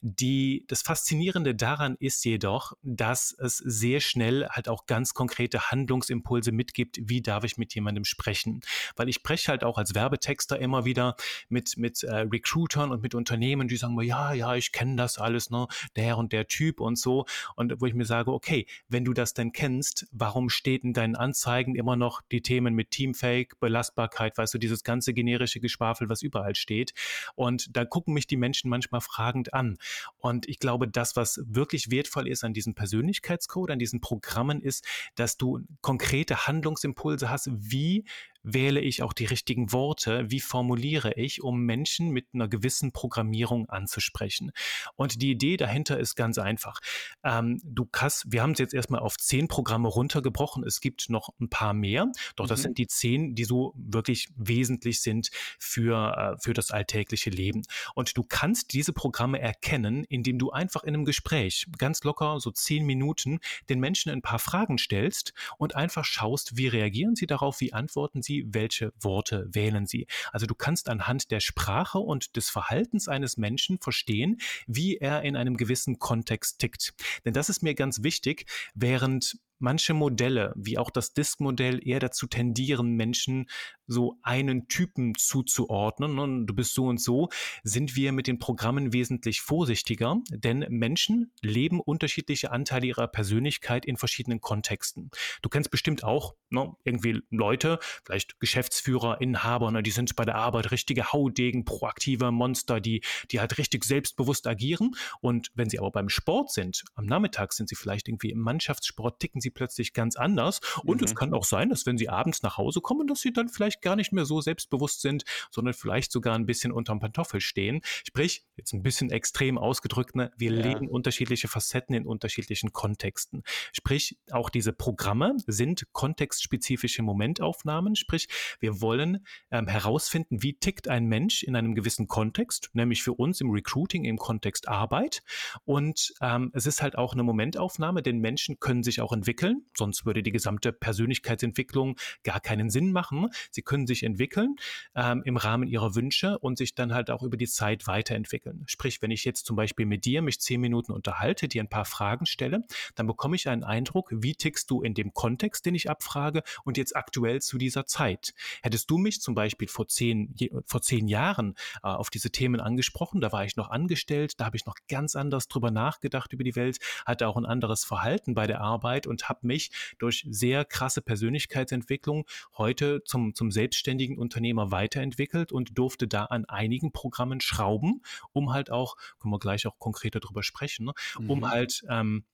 Die, 0.00 0.64
das 0.68 0.82
Faszinierende 0.82 1.54
daran 1.54 1.96
ist 1.98 2.24
jedoch, 2.24 2.72
dass 2.82 3.34
es 3.38 3.58
sehr 3.58 4.00
schnell 4.00 4.46
halt 4.48 4.68
auch 4.68 4.86
ganz 4.86 5.14
konkrete 5.14 5.70
Handlungsimpulse 5.70 6.52
mitgibt, 6.52 6.98
wie 7.02 7.20
darf 7.20 7.44
ich 7.44 7.56
mit 7.56 7.74
jemandem 7.74 8.04
sprechen. 8.04 8.60
Weil 8.96 9.08
ich 9.08 9.16
spreche 9.16 9.48
halt 9.48 9.64
auch 9.64 9.78
als 9.78 9.94
Werbetexter 9.94 10.58
immer 10.58 10.84
wieder 10.84 11.16
mit, 11.48 11.76
mit 11.76 12.02
äh, 12.02 12.14
Recruitern 12.14 12.90
und 12.90 13.02
mit 13.02 13.14
Unternehmen, 13.14 13.68
die 13.68 13.76
sagen 13.76 13.94
mir, 13.94 14.04
ja, 14.32 14.32
ja, 14.32 14.54
ich 14.54 14.72
kenne 14.72 14.96
das 14.96 15.18
alles, 15.18 15.50
ne, 15.50 15.66
der 15.96 16.16
und 16.16 16.32
der 16.32 16.46
Typ 16.46 16.80
und 16.80 16.96
so. 16.96 17.26
Und 17.56 17.80
wo 17.80 17.86
ich 17.86 17.94
mir 17.94 18.04
sage, 18.04 18.32
okay, 18.32 18.66
wenn 18.88 19.04
du 19.04 19.12
das 19.12 19.34
denn 19.34 19.52
kennst, 19.52 20.06
warum 20.12 20.48
steht 20.48 20.84
in 20.84 20.92
deinen 20.92 21.16
Anzeigen 21.16 21.74
immer 21.74 21.96
noch 21.96 22.22
die 22.30 22.42
Themen 22.42 22.74
mit 22.74 22.90
Teamfake, 22.90 23.58
Belastbarkeit, 23.60 24.38
weißt 24.38 24.54
du, 24.54 24.58
dieses 24.58 24.84
ganze 24.84 25.12
generische 25.12 25.60
Geschwafel, 25.60 26.08
was 26.08 26.22
überall 26.22 26.54
steht. 26.54 26.94
Und 27.34 27.76
da 27.76 27.84
gucken 27.84 28.14
mich 28.14 28.26
die 28.26 28.36
Menschen 28.36 28.70
manchmal 28.70 29.00
fragend 29.00 29.52
an. 29.52 29.76
Und 30.16 30.48
ich 30.48 30.58
glaube, 30.58 30.88
das, 30.88 31.16
was 31.16 31.40
wirklich 31.46 31.90
wertvoll 31.90 32.28
ist 32.28 32.44
an 32.44 32.54
diesem 32.54 32.74
Persönlichkeitscode, 32.74 33.72
an 33.72 33.78
diesen 33.78 34.00
Programmen, 34.00 34.60
ist, 34.60 34.86
dass 35.16 35.36
du 35.36 35.60
konkrete 35.80 36.46
Handlungsimpulse 36.46 37.30
hast, 37.30 37.48
wie 37.52 38.04
wähle 38.44 38.80
ich 38.80 39.02
auch 39.02 39.12
die 39.12 39.24
richtigen 39.24 39.72
Worte, 39.72 40.30
wie 40.30 40.40
formuliere 40.40 41.14
ich, 41.14 41.42
um 41.42 41.62
Menschen 41.62 42.10
mit 42.10 42.28
einer 42.34 42.46
gewissen 42.46 42.92
Programmierung 42.92 43.68
anzusprechen. 43.68 44.52
Und 44.94 45.20
die 45.22 45.30
Idee 45.30 45.56
dahinter 45.56 45.98
ist 45.98 46.14
ganz 46.14 46.38
einfach. 46.38 46.80
Ähm, 47.24 47.60
du 47.64 47.86
kannst, 47.86 48.30
wir 48.30 48.42
haben 48.42 48.52
es 48.52 48.58
jetzt 48.58 48.74
erstmal 48.74 49.00
auf 49.00 49.16
zehn 49.16 49.48
Programme 49.48 49.88
runtergebrochen. 49.88 50.62
Es 50.64 50.80
gibt 50.80 51.08
noch 51.08 51.30
ein 51.40 51.48
paar 51.48 51.72
mehr, 51.72 52.06
doch 52.36 52.46
das 52.46 52.60
mhm. 52.60 52.62
sind 52.62 52.78
die 52.78 52.86
zehn, 52.86 53.34
die 53.34 53.44
so 53.44 53.72
wirklich 53.76 54.28
wesentlich 54.36 55.00
sind 55.00 55.30
für, 55.58 56.16
äh, 56.16 56.38
für 56.40 56.52
das 56.52 56.70
alltägliche 56.70 57.30
Leben. 57.30 57.62
Und 57.94 58.16
du 58.16 58.22
kannst 58.22 58.72
diese 58.74 58.92
Programme 58.92 59.40
erkennen, 59.40 60.04
indem 60.04 60.38
du 60.38 60.50
einfach 60.50 60.84
in 60.84 60.94
einem 60.94 61.06
Gespräch 61.06 61.66
ganz 61.78 62.04
locker 62.04 62.38
so 62.40 62.50
zehn 62.50 62.84
Minuten 62.84 63.38
den 63.70 63.80
Menschen 63.80 64.12
ein 64.12 64.22
paar 64.22 64.38
Fragen 64.38 64.76
stellst 64.76 65.32
und 65.56 65.74
einfach 65.74 66.04
schaust, 66.04 66.58
wie 66.58 66.68
reagieren 66.68 67.16
sie 67.16 67.26
darauf, 67.26 67.60
wie 67.60 67.72
antworten 67.72 68.22
sie 68.22 68.33
Sie, 68.34 68.44
welche 68.48 68.92
Worte 69.00 69.46
wählen 69.52 69.86
Sie. 69.86 70.06
Also 70.32 70.46
du 70.46 70.54
kannst 70.54 70.88
anhand 70.88 71.30
der 71.30 71.40
Sprache 71.40 71.98
und 71.98 72.36
des 72.36 72.50
Verhaltens 72.50 73.08
eines 73.08 73.36
Menschen 73.36 73.78
verstehen, 73.78 74.38
wie 74.66 74.96
er 74.96 75.22
in 75.22 75.36
einem 75.36 75.56
gewissen 75.56 75.98
Kontext 75.98 76.58
tickt. 76.58 76.94
Denn 77.24 77.32
das 77.32 77.48
ist 77.48 77.62
mir 77.62 77.74
ganz 77.74 78.02
wichtig, 78.02 78.46
während 78.74 79.38
manche 79.58 79.94
Modelle, 79.94 80.52
wie 80.56 80.78
auch 80.78 80.90
das 80.90 81.12
Disk-Modell, 81.12 81.86
eher 81.86 82.00
dazu 82.00 82.26
tendieren, 82.26 82.92
Menschen 82.92 83.46
so 83.86 84.18
einen 84.22 84.68
Typen 84.68 85.14
zuzuordnen. 85.14 86.18
Und 86.18 86.40
ne? 86.40 86.46
du 86.46 86.54
bist 86.54 86.74
so 86.74 86.86
und 86.86 87.00
so, 87.00 87.28
sind 87.62 87.96
wir 87.96 88.12
mit 88.12 88.26
den 88.26 88.38
Programmen 88.38 88.92
wesentlich 88.92 89.40
vorsichtiger, 89.40 90.16
denn 90.30 90.66
Menschen 90.68 91.32
leben 91.42 91.80
unterschiedliche 91.80 92.50
Anteile 92.50 92.86
ihrer 92.86 93.08
Persönlichkeit 93.08 93.84
in 93.84 93.96
verschiedenen 93.96 94.40
Kontexten. 94.40 95.10
Du 95.42 95.48
kennst 95.48 95.70
bestimmt 95.70 96.04
auch 96.04 96.34
ne, 96.50 96.72
irgendwie 96.84 97.20
Leute, 97.30 97.78
vielleicht 98.04 98.40
Geschäftsführer, 98.40 99.20
Inhaber, 99.20 99.70
ne, 99.70 99.82
die 99.82 99.90
sind 99.90 100.16
bei 100.16 100.24
der 100.24 100.36
Arbeit 100.36 100.70
richtige 100.70 101.12
Haudegen, 101.12 101.64
proaktive 101.64 102.32
Monster, 102.32 102.80
die, 102.80 103.02
die 103.30 103.40
halt 103.40 103.58
richtig 103.58 103.84
selbstbewusst 103.84 104.46
agieren. 104.46 104.92
Und 105.20 105.50
wenn 105.54 105.68
sie 105.68 105.78
aber 105.78 105.90
beim 105.90 106.08
Sport 106.08 106.52
sind, 106.52 106.84
am 106.94 107.06
Nachmittag 107.06 107.52
sind 107.52 107.68
sie 107.68 107.76
vielleicht 107.76 108.08
irgendwie 108.08 108.30
im 108.30 108.40
Mannschaftssport, 108.40 109.20
ticken 109.20 109.40
sie 109.44 109.50
plötzlich 109.50 109.92
ganz 109.92 110.16
anders. 110.16 110.60
Und 110.84 111.00
mhm. 111.00 111.04
es 111.04 111.14
kann 111.14 111.32
auch 111.32 111.44
sein, 111.44 111.68
dass 111.68 111.86
wenn 111.86 111.96
sie 111.96 112.08
abends 112.08 112.42
nach 112.42 112.58
Hause 112.58 112.80
kommen, 112.80 113.06
dass 113.06 113.20
sie 113.20 113.32
dann 113.32 113.48
vielleicht 113.48 113.80
gar 113.80 113.94
nicht 113.94 114.12
mehr 114.12 114.24
so 114.24 114.40
selbstbewusst 114.40 115.00
sind, 115.00 115.24
sondern 115.52 115.74
vielleicht 115.74 116.10
sogar 116.10 116.34
ein 116.34 116.46
bisschen 116.46 116.72
unterm 116.72 116.98
Pantoffel 116.98 117.40
stehen. 117.40 117.80
Sprich, 118.06 118.44
jetzt 118.56 118.72
ein 118.72 118.82
bisschen 118.82 119.10
extrem 119.10 119.58
ausgedrückt, 119.58 120.16
ne? 120.16 120.32
wir 120.36 120.52
ja. 120.52 120.62
legen 120.62 120.88
unterschiedliche 120.88 121.46
Facetten 121.46 121.94
in 121.94 122.06
unterschiedlichen 122.06 122.72
Kontexten. 122.72 123.44
Sprich, 123.72 124.18
auch 124.32 124.50
diese 124.50 124.72
Programme 124.72 125.36
sind 125.46 125.86
kontextspezifische 125.92 127.02
Momentaufnahmen. 127.02 127.94
Sprich, 127.94 128.28
wir 128.58 128.80
wollen 128.80 129.24
ähm, 129.50 129.68
herausfinden, 129.68 130.42
wie 130.42 130.54
tickt 130.54 130.88
ein 130.88 131.06
Mensch 131.06 131.42
in 131.42 131.54
einem 131.54 131.74
gewissen 131.74 132.08
Kontext, 132.08 132.70
nämlich 132.72 133.02
für 133.02 133.12
uns 133.12 133.40
im 133.40 133.50
Recruiting 133.50 134.04
im 134.04 134.16
Kontext 134.16 134.68
Arbeit. 134.68 135.22
Und 135.64 136.14
ähm, 136.20 136.50
es 136.54 136.66
ist 136.66 136.82
halt 136.82 136.96
auch 136.96 137.12
eine 137.12 137.22
Momentaufnahme, 137.22 138.02
denn 138.02 138.18
Menschen 138.18 138.58
können 138.58 138.82
sich 138.82 139.00
auch 139.00 139.12
entwickeln 139.12 139.33
entwickeln, 139.34 139.64
sonst 139.76 140.06
würde 140.06 140.22
die 140.22 140.30
gesamte 140.30 140.72
Persönlichkeitsentwicklung 140.72 141.96
gar 142.22 142.40
keinen 142.40 142.70
Sinn 142.70 142.92
machen. 142.92 143.28
Sie 143.50 143.62
können 143.62 143.86
sich 143.86 144.02
entwickeln 144.02 144.56
ähm, 144.94 145.22
im 145.24 145.36
Rahmen 145.36 145.66
ihrer 145.66 145.94
Wünsche 145.94 146.38
und 146.38 146.56
sich 146.56 146.74
dann 146.74 146.94
halt 146.94 147.10
auch 147.10 147.22
über 147.22 147.36
die 147.36 147.48
Zeit 147.48 147.86
weiterentwickeln. 147.86 148.62
Sprich, 148.66 149.02
wenn 149.02 149.10
ich 149.10 149.24
jetzt 149.24 149.44
zum 149.46 149.56
Beispiel 149.56 149.86
mit 149.86 150.04
dir 150.04 150.22
mich 150.22 150.40
zehn 150.40 150.60
Minuten 150.60 150.92
unterhalte, 150.92 151.48
dir 151.48 151.62
ein 151.62 151.68
paar 151.68 151.84
Fragen 151.84 152.26
stelle, 152.26 152.64
dann 152.94 153.06
bekomme 153.06 153.36
ich 153.36 153.48
einen 153.48 153.64
Eindruck, 153.64 154.10
wie 154.12 154.34
tickst 154.34 154.70
du 154.70 154.82
in 154.82 154.94
dem 154.94 155.12
Kontext, 155.12 155.66
den 155.66 155.74
ich 155.74 155.90
abfrage 155.90 156.42
und 156.64 156.76
jetzt 156.76 156.94
aktuell 156.94 157.42
zu 157.42 157.58
dieser 157.58 157.86
Zeit. 157.86 158.34
Hättest 158.62 158.90
du 158.90 158.98
mich 158.98 159.20
zum 159.20 159.34
Beispiel 159.34 159.68
vor 159.68 159.88
zehn, 159.88 160.34
vor 160.66 160.80
zehn 160.80 161.08
Jahren 161.08 161.54
äh, 161.82 161.88
auf 161.88 162.10
diese 162.10 162.30
Themen 162.30 162.60
angesprochen, 162.60 163.20
da 163.20 163.32
war 163.32 163.44
ich 163.44 163.56
noch 163.56 163.70
angestellt, 163.70 164.38
da 164.38 164.46
habe 164.46 164.56
ich 164.56 164.66
noch 164.66 164.76
ganz 164.88 165.16
anders 165.16 165.48
drüber 165.48 165.70
nachgedacht 165.70 166.32
über 166.32 166.44
die 166.44 166.54
Welt, 166.54 166.78
hatte 167.04 167.26
auch 167.26 167.36
ein 167.36 167.46
anderes 167.46 167.84
Verhalten 167.84 168.34
bei 168.34 168.46
der 168.46 168.60
Arbeit 168.60 169.06
und 169.06 169.23
habe 169.28 169.46
mich 169.46 169.70
durch 169.98 170.26
sehr 170.28 170.64
krasse 170.64 171.02
Persönlichkeitsentwicklung 171.02 172.26
heute 172.56 173.02
zum, 173.04 173.34
zum 173.34 173.50
selbstständigen 173.50 174.18
Unternehmer 174.18 174.70
weiterentwickelt 174.70 175.52
und 175.52 175.78
durfte 175.78 176.08
da 176.08 176.24
an 176.24 176.44
einigen 176.44 176.92
Programmen 176.92 177.40
schrauben, 177.40 178.02
um 178.32 178.52
halt 178.52 178.70
auch, 178.70 178.96
können 179.18 179.32
wir 179.32 179.38
gleich 179.38 179.66
auch 179.66 179.78
konkreter 179.78 180.20
drüber 180.20 180.42
sprechen, 180.42 180.86
ne, 180.86 180.92
um 181.28 181.40
mhm. 181.40 181.48
halt 181.48 181.82
ähm, 181.88 182.24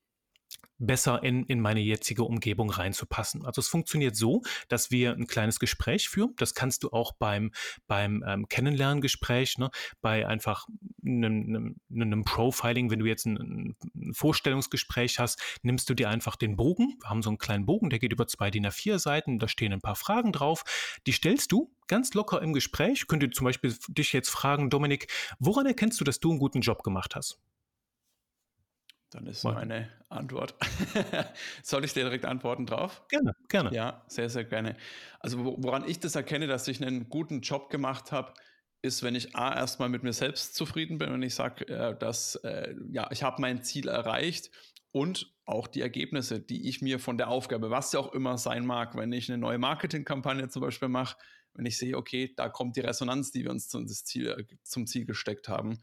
besser 0.81 1.23
in, 1.23 1.45
in 1.45 1.61
meine 1.61 1.81
jetzige 1.81 2.25
Umgebung 2.25 2.71
reinzupassen. 2.71 3.45
Also 3.45 3.61
es 3.61 3.69
funktioniert 3.69 4.17
so, 4.17 4.43
dass 4.69 4.91
wir 4.91 5.13
ein 5.13 5.27
kleines 5.27 5.61
Gespräch 5.61 6.09
führen. 6.09 6.35
Das 6.39 6.55
kannst 6.55 6.83
du 6.83 6.91
auch 6.91 7.13
beim, 7.13 7.53
beim 7.87 8.25
ähm, 8.27 8.49
Kennenlerngespräch, 8.49 9.59
ne, 9.59 9.71
bei 10.01 10.27
einfach 10.27 10.67
einem, 11.05 11.77
einem, 11.91 12.25
Profiling, 12.25 12.91
wenn 12.91 12.99
du 12.99 13.07
jetzt 13.07 13.27
ein, 13.27 13.77
ein, 13.95 14.15
Vorstellungsgespräch 14.15 15.19
hast, 15.19 15.41
nimmst 15.63 15.89
du 15.89 15.95
dir 15.95 16.09
einfach 16.09 16.37
den 16.37 16.57
Bogen. 16.57 16.97
Wir 17.01 17.11
haben 17.11 17.23
so 17.23 17.31
einen 17.31 17.39
kleinen 17.39 17.67
Bogen, 17.67 17.91
der 17.91 17.99
geht 17.99 18.13
über 18.13 18.27
zwei 18.27 18.51
DIN 18.51 18.67
A4 18.67 18.99
Seiten, 18.99 19.39
da 19.39 19.49
stehen 19.49 19.73
ein 19.73 19.81
paar 19.81 19.97
Fragen 19.97 20.33
drauf. 20.33 20.65
Die 21.07 21.13
stellst 21.13 21.53
du 21.53 21.71
ganz 21.87 22.15
locker 22.15 22.41
im 22.41 22.53
Gespräch. 22.53 23.07
Könnte 23.07 23.31
zum 23.31 23.45
Beispiel 23.45 23.77
dich 23.89 24.13
jetzt 24.13 24.31
fragen, 24.31 24.71
Dominik, 24.71 25.09
woran 25.39 25.67
erkennst 25.67 26.01
du, 26.01 26.05
dass 26.05 26.21
du 26.21 26.31
einen 26.31 26.39
guten 26.39 26.61
Job 26.61 26.83
gemacht 26.83 27.15
hast? 27.15 27.39
Dann 29.11 29.27
ist 29.27 29.43
meine 29.43 29.89
Antwort. 30.09 30.55
Soll 31.65 31.85
ich 31.85 31.93
dir 31.93 32.05
direkt 32.05 32.25
antworten 32.25 32.65
drauf? 32.65 33.03
Gerne, 33.09 33.35
gerne. 33.49 33.75
Ja, 33.75 34.05
sehr, 34.07 34.31
sehr 34.31 34.45
gerne. 34.45 34.77
Also 35.19 35.45
woran 35.45 35.89
ich 35.89 35.99
das 35.99 36.15
erkenne, 36.15 36.47
dass 36.47 36.69
ich 36.69 36.81
einen 36.81 37.09
guten 37.09 37.41
Job 37.41 37.71
gemacht 37.71 38.13
habe, 38.13 38.35
ist, 38.83 39.03
wenn 39.03 39.15
ich 39.15 39.35
A, 39.35 39.55
erstmal 39.55 39.89
mit 39.89 40.05
mir 40.05 40.13
selbst 40.13 40.55
zufrieden 40.55 40.99
bin 40.99 41.11
und 41.11 41.23
ich 41.23 41.35
sage, 41.35 41.67
äh, 41.69 41.99
dass 41.99 42.37
äh, 42.37 42.75
ja, 42.91 43.09
ich 43.11 43.23
habe 43.23 43.41
mein 43.41 43.63
Ziel 43.63 43.89
erreicht 43.89 44.51
und 44.93 45.35
auch 45.45 45.67
die 45.67 45.83
Ergebnisse, 45.83 46.41
die 46.41 46.69
ich 46.69 46.81
mir 46.81 46.99
von 46.99 47.19
der 47.19 47.29
Aufgabe, 47.29 47.71
was 47.71 47.93
ja 47.93 48.01
auch 48.01 48.13
immer 48.13 48.39
sein 48.39 48.65
mag, 48.65 48.97
wenn 48.97 49.13
ich 49.13 49.29
eine 49.29 49.39
neue 49.39 49.59
Marketingkampagne 49.59 50.49
zum 50.49 50.63
Beispiel 50.63 50.89
mache, 50.89 51.17
wenn 51.55 51.67
ich 51.67 51.77
sehe, 51.77 51.97
okay, 51.97 52.33
da 52.37 52.49
kommt 52.49 52.77
die 52.77 52.81
Resonanz, 52.81 53.33
die 53.33 53.43
wir 53.43 53.51
uns 53.51 53.69
zum 53.69 53.87
Ziel, 53.89 54.47
zum 54.63 54.87
Ziel 54.87 55.05
gesteckt 55.05 55.49
haben, 55.49 55.81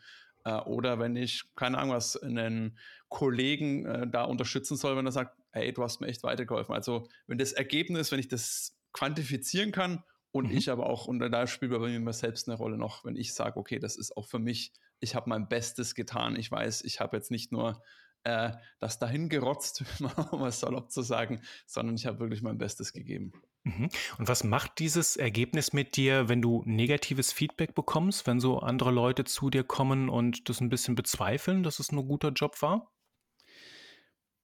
Äh, 0.47 0.61
oder 0.61 0.99
wenn 0.99 1.15
ich, 1.15 1.43
keine 1.55 1.77
Ahnung 1.77 1.95
was, 1.95 2.15
einen 2.15 2.77
Kollegen 3.09 3.85
äh, 3.85 4.07
da 4.07 4.23
unterstützen 4.23 4.77
soll, 4.77 4.95
wenn 4.95 5.05
er 5.05 5.11
sagt, 5.11 5.37
hey, 5.51 5.73
du 5.73 5.83
hast 5.83 5.99
mir 5.99 6.07
echt 6.07 6.23
weitergeholfen. 6.23 6.73
Also 6.73 7.07
wenn 7.27 7.37
das 7.37 7.51
Ergebnis, 7.51 8.11
wenn 8.11 8.19
ich 8.19 8.29
das 8.29 8.77
quantifizieren 8.93 9.71
kann 9.71 10.03
und 10.31 10.49
mhm. 10.49 10.57
ich 10.57 10.69
aber 10.69 10.87
auch, 10.87 11.07
und 11.07 11.19
da 11.19 11.47
spielt 11.47 11.71
bei 11.71 11.79
mir 11.79 11.95
immer 11.95 12.13
selbst 12.13 12.47
eine 12.47 12.57
Rolle 12.57 12.77
noch, 12.77 13.03
wenn 13.03 13.17
ich 13.17 13.33
sage, 13.33 13.57
okay, 13.57 13.79
das 13.79 13.97
ist 13.97 14.15
auch 14.15 14.25
für 14.25 14.39
mich, 14.39 14.71
ich 14.99 15.15
habe 15.15 15.29
mein 15.29 15.49
Bestes 15.49 15.95
getan. 15.95 16.37
Ich 16.37 16.49
weiß, 16.49 16.83
ich 16.83 17.01
habe 17.01 17.17
jetzt 17.17 17.29
nicht 17.29 17.51
nur 17.51 17.83
äh, 18.23 18.51
das 18.79 18.99
dahin 18.99 19.27
gerotzt, 19.27 19.83
um 20.31 20.43
es 20.43 20.61
salopp 20.61 20.91
zu 20.91 21.01
sagen, 21.01 21.41
sondern 21.65 21.95
ich 21.95 22.05
habe 22.05 22.19
wirklich 22.19 22.41
mein 22.41 22.57
Bestes 22.57 22.93
gegeben. 22.93 23.33
Mhm. 23.67 23.89
Und 24.17 24.27
was 24.27 24.43
macht 24.43 24.79
dieses 24.79 25.17
Ergebnis 25.17 25.73
mit 25.73 25.97
dir, 25.97 26.29
wenn 26.29 26.41
du 26.41 26.63
negatives 26.65 27.33
Feedback 27.33 27.75
bekommst, 27.75 28.25
wenn 28.25 28.39
so 28.39 28.59
andere 28.59 28.91
Leute 28.91 29.25
zu 29.25 29.49
dir 29.49 29.63
kommen 29.63 30.09
und 30.09 30.47
das 30.47 30.61
ein 30.61 30.69
bisschen 30.69 30.95
bezweifeln, 30.95 31.63
dass 31.63 31.79
es 31.79 31.91
ein 31.91 32.07
guter 32.07 32.29
Job 32.29 32.61
war? 32.61 32.93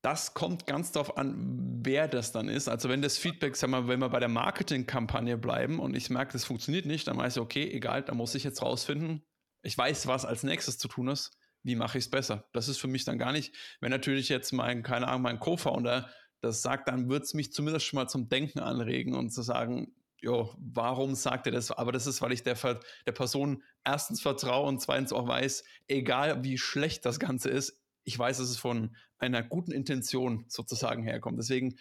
Das 0.01 0.33
kommt 0.33 0.67
ganz 0.67 0.91
darauf 0.91 1.15
an, 1.17 1.79
wer 1.85 2.09
das 2.09 2.33
dann 2.33 2.49
ist. 2.49 2.67
Also 2.67 2.89
wenn 2.89 3.01
das 3.01 3.17
Feedback, 3.17 3.55
sagen 3.55 3.71
wir, 3.71 3.87
wenn 3.87 4.01
wir 4.01 4.09
bei 4.09 4.19
der 4.19 4.27
Marketingkampagne 4.27 5.37
bleiben 5.37 5.79
und 5.79 5.95
ich 5.95 6.09
merke, 6.09 6.33
das 6.33 6.43
funktioniert 6.43 6.85
nicht, 6.85 7.07
dann 7.07 7.15
weiß 7.17 7.37
ich, 7.37 7.41
okay, 7.41 7.71
egal, 7.71 8.03
da 8.03 8.13
muss 8.13 8.35
ich 8.35 8.43
jetzt 8.43 8.61
rausfinden. 8.61 9.23
Ich 9.61 9.77
weiß, 9.77 10.07
was 10.07 10.25
als 10.25 10.43
nächstes 10.43 10.77
zu 10.77 10.89
tun 10.89 11.07
ist. 11.07 11.31
Wie 11.65 11.77
mache 11.77 11.97
ich 11.97 12.03
es 12.03 12.09
besser? 12.09 12.49
Das 12.51 12.67
ist 12.67 12.79
für 12.79 12.89
mich 12.89 13.05
dann 13.05 13.17
gar 13.17 13.31
nicht. 13.31 13.55
Wenn 13.79 13.91
natürlich 13.91 14.27
jetzt 14.27 14.51
mein, 14.51 14.83
keine 14.83 15.07
Ahnung, 15.07 15.21
mein 15.21 15.39
Co-Founder 15.39 16.09
das 16.43 16.61
sagt, 16.61 16.89
dann 16.89 17.09
wird 17.09 17.23
es 17.23 17.33
mich 17.33 17.53
zumindest 17.53 17.85
schon 17.85 17.97
mal 17.97 18.07
zum 18.07 18.27
Denken 18.27 18.59
anregen 18.59 19.15
und 19.15 19.31
zu 19.31 19.41
sagen, 19.41 19.95
jo, 20.21 20.53
warum 20.57 21.15
sagt 21.15 21.47
er 21.47 21.53
das? 21.53 21.71
Aber 21.71 21.91
das 21.91 22.05
ist, 22.05 22.21
weil 22.21 22.33
ich 22.33 22.43
der, 22.43 22.57
der 23.05 23.11
Person 23.13 23.63
erstens 23.83 24.21
vertraue 24.21 24.67
und 24.67 24.81
zweitens 24.81 25.13
auch 25.13 25.27
weiß, 25.27 25.63
egal 25.87 26.43
wie 26.43 26.57
schlecht 26.57 27.05
das 27.05 27.19
Ganze 27.19 27.49
ist, 27.49 27.81
ich 28.03 28.19
weiß, 28.19 28.37
dass 28.37 28.49
es 28.49 28.57
von 28.57 28.95
einer 29.17 29.41
guten 29.41 29.71
Intention 29.71 30.43
sozusagen 30.49 31.03
herkommt. 31.03 31.39
Deswegen, 31.39 31.77